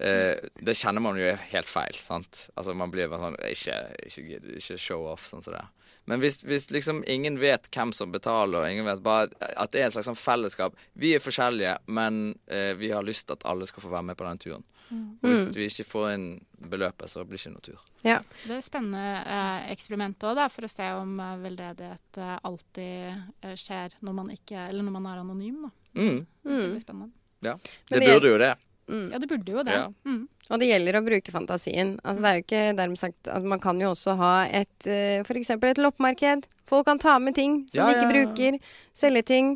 Eh, 0.00 0.36
det 0.62 0.76
kjenner 0.78 1.00
man 1.02 1.16
jo 1.18 1.34
helt 1.34 1.66
feil. 1.68 1.92
sant? 1.94 2.48
Altså 2.56 2.74
Man 2.74 2.90
blir 2.90 3.08
bare 3.08 3.20
sånn 3.20 3.36
Ikke, 3.50 3.96
ikke, 4.06 4.40
ikke 4.56 4.78
show 4.78 5.06
off, 5.10 5.26
sånn 5.26 5.42
som 5.42 5.54
det. 5.54 5.64
Men 6.06 6.20
hvis, 6.20 6.42
hvis 6.42 6.70
liksom 6.70 7.02
ingen 7.06 7.36
vet 7.38 7.68
hvem 7.74 7.92
som 7.92 8.10
betaler, 8.12 8.62
og 8.62 8.70
ingen 8.70 8.86
vet 8.86 9.02
bare 9.02 9.28
at 9.56 9.72
det 9.72 9.82
er 9.82 9.86
et 9.86 9.92
slags 9.92 10.06
sånn 10.08 10.16
fellesskap 10.16 10.74
Vi 10.96 11.14
er 11.14 11.18
forskjellige, 11.20 11.76
men 11.86 12.38
eh, 12.48 12.72
vi 12.74 12.88
har 12.90 13.02
lyst 13.02 13.26
til 13.26 13.34
at 13.36 13.44
alle 13.44 13.66
skal 13.66 13.82
få 13.82 13.90
være 13.90 14.02
med 14.04 14.16
på 14.16 14.24
den 14.24 14.38
turen. 14.38 14.64
Og 14.90 15.26
hvis 15.28 15.56
vi 15.56 15.66
ikke 15.68 15.84
får 15.88 16.06
inn 16.14 16.26
beløpet, 16.70 17.10
så 17.12 17.24
blir 17.24 17.36
det 17.36 17.42
ikke 17.44 17.52
noe 17.54 17.64
tur. 17.66 17.80
Ja. 18.04 18.18
Det 18.46 18.50
er 18.54 18.58
et 18.58 18.64
spennende 18.64 19.02
eh, 19.26 19.72
eksperiment 19.72 20.18
òg, 20.30 20.40
for 20.54 20.64
å 20.64 20.70
se 20.70 20.86
om 20.96 21.18
eh, 21.20 21.34
veldedighet 21.44 22.20
eh, 22.22 22.38
alltid 22.48 23.44
eh, 23.44 23.54
skjer 23.58 23.98
når 24.06 24.14
man 24.14 24.30
ikke 24.34 24.68
Eller 24.68 24.82
når 24.86 24.94
man 24.96 25.06
er 25.12 25.20
anonym. 25.24 25.62
Da. 25.66 25.70
Mm, 26.00 26.26
Det 26.44 26.50
Mm. 26.52 26.70
blir 26.72 26.80
spennende. 26.80 27.12
ja. 27.42 27.54
Det 27.90 28.00
det- 28.00 28.08
burde 28.14 28.28
jo 28.32 28.38
det. 28.38 28.54
Mm. 28.88 29.10
Ja, 29.12 29.18
det 29.18 29.28
burde 29.28 29.52
jo 29.52 29.62
det. 29.62 29.72
Ja. 29.76 29.88
Mm. 30.06 30.28
Og 30.50 30.58
det 30.60 30.68
gjelder 30.70 30.96
å 30.96 31.04
bruke 31.04 31.30
fantasien. 31.30 31.98
Altså, 32.04 32.22
det 32.22 32.28
er 32.30 32.36
jo 32.38 32.44
ikke 32.46 32.76
dermed 32.76 32.98
sagt 32.98 33.28
at 33.28 33.42
man 33.44 33.60
kan 33.60 33.78
jo 33.78 33.90
også 33.92 34.16
ha 34.16 34.46
et 34.46 34.86
eh, 34.86 35.20
f.eks. 35.20 35.50
et 35.50 35.76
loppemarked. 35.78 36.46
Folk 36.68 36.86
kan 36.88 37.00
ta 37.00 37.16
med 37.22 37.36
ting 37.38 37.62
som 37.70 37.80
Ja, 37.80 37.88
de 37.88 37.96
ikke 37.96 38.06
ja, 38.06 38.12
bruker. 38.12 38.60
Selge 38.98 39.22
ting. 39.22 39.50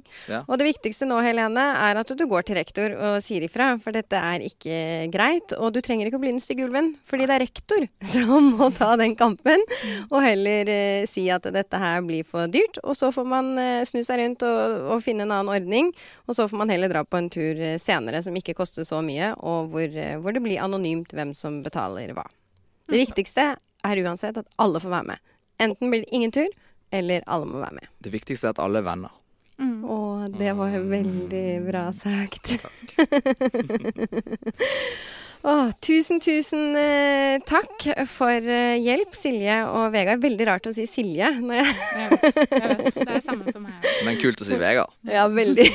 Og 0.47 0.55
det 0.61 0.69
viktigste 0.69 1.07
nå, 1.09 1.17
Helene, 1.25 1.65
er 1.83 1.99
at 1.99 2.11
du 2.15 2.23
går 2.31 2.45
til 2.47 2.57
rektor 2.61 2.93
og 2.95 3.17
sier 3.25 3.43
ifra. 3.43 3.73
For 3.83 3.95
dette 3.95 4.15
er 4.15 4.45
ikke 4.47 4.77
greit. 5.13 5.55
Og 5.59 5.75
du 5.75 5.81
trenger 5.83 6.07
ikke 6.07 6.21
å 6.21 6.23
bli 6.23 6.31
den 6.31 6.43
stygge 6.43 6.69
ulven, 6.69 6.93
fordi 7.09 7.27
det 7.27 7.35
er 7.37 7.43
rektor 7.43 7.87
som 8.15 8.53
må 8.55 8.71
ta 8.77 8.93
den 9.01 9.17
kampen. 9.19 9.65
Og 10.09 10.23
heller 10.23 10.71
eh, 10.71 11.09
si 11.11 11.27
at 11.35 11.49
dette 11.53 11.83
her 11.83 12.05
blir 12.07 12.27
for 12.29 12.51
dyrt. 12.53 12.79
Og 12.87 12.95
så 12.99 13.11
får 13.15 13.29
man 13.35 13.51
eh, 13.59 13.83
snu 13.89 14.01
seg 14.07 14.23
rundt 14.23 14.47
og, 14.47 14.79
og 14.95 15.03
finne 15.05 15.27
en 15.27 15.35
annen 15.35 15.53
ordning. 15.57 15.91
Og 16.29 16.39
så 16.39 16.47
får 16.47 16.63
man 16.63 16.73
heller 16.73 16.93
dra 16.93 17.03
på 17.05 17.19
en 17.19 17.31
tur 17.33 17.59
eh, 17.59 17.81
senere 17.83 18.23
som 18.23 18.39
ikke 18.39 18.57
koster 18.59 18.87
så 18.87 19.03
mye, 19.05 19.35
og 19.43 19.75
hvor, 19.75 19.91
eh, 19.91 20.15
hvor 20.23 20.37
det 20.37 20.45
blir 20.47 20.63
anonymt 20.63 21.13
hvem 21.17 21.35
som 21.37 21.61
betaler 21.67 22.15
hva. 22.15 22.29
Det 22.87 22.99
viktigste 23.09 23.55
er 23.59 24.03
uansett 24.07 24.39
at 24.39 24.59
alle 24.63 24.81
får 24.83 24.93
være 24.93 25.11
med. 25.13 25.31
Enten 25.63 25.91
blir 25.91 26.05
det 26.05 26.15
ingen 26.15 26.33
tur, 26.35 26.49
eller 26.93 27.25
alle 27.27 27.49
må 27.49 27.63
være 27.63 27.79
med. 27.81 27.91
Det 28.05 28.13
viktigste 28.13 28.51
er 28.51 28.57
at 28.57 28.63
alle 28.63 28.83
er 28.83 28.87
venner. 28.87 29.19
Mm. 29.63 29.83
Å, 29.85 29.99
det 30.33 30.53
var 30.59 30.79
veldig 30.91 31.47
bra 31.67 31.87
sagt. 31.97 32.53
Å, 35.43 35.73
tusen, 35.83 36.21
tusen 36.23 36.77
eh, 36.79 37.41
takk 37.43 37.89
for 38.07 38.47
eh, 38.47 38.77
hjelp, 38.79 39.17
Silje 39.19 39.57
og 39.67 39.89
Vegard. 39.95 40.23
Veldig 40.23 40.47
rart 40.47 40.69
å 40.71 40.75
si 40.75 40.87
Silje. 40.87 41.33
Når 41.43 41.59
jeg, 41.59 41.73
Jeg 41.99 42.13
vet, 42.13 42.47
jeg 42.53 42.69
vet. 42.69 43.01
Det 43.01 43.09
er 43.09 43.25
samme 43.25 43.49
for 43.49 43.65
meg. 43.65 43.91
Men 44.07 44.21
kult 44.23 44.45
å 44.45 44.47
si 44.47 44.61
Vegard. 44.61 44.95
ja, 45.11 45.27
veldig. 45.27 45.67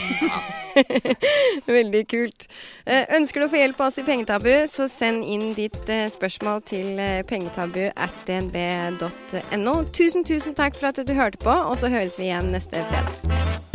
veldig 1.77 2.03
kult. 2.07 2.47
Eh, 2.85 3.03
ønsker 3.19 3.43
du 3.43 3.49
å 3.49 3.51
få 3.51 3.59
hjelp 3.59 3.83
av 3.83 3.91
oss 3.91 3.99
i 3.99 4.07
Pengetabu, 4.07 4.51
så 4.71 4.87
send 4.91 5.27
inn 5.27 5.49
ditt 5.57 5.83
eh, 5.91 6.07
spørsmål 6.15 6.63
til 6.71 6.95
eh, 7.03 7.21
pengetabu 7.27 7.89
at 7.91 8.25
dnb.no. 8.29 9.77
Tusen, 9.91 10.23
tusen 10.23 10.55
takk 10.55 10.79
for 10.79 10.93
at 10.93 11.03
du 11.03 11.15
hørte 11.17 11.43
på, 11.43 11.51
og 11.51 11.75
så 11.79 11.91
høres 11.91 12.15
vi 12.21 12.31
igjen 12.31 12.53
neste 12.55 12.87
fredag. 12.87 13.66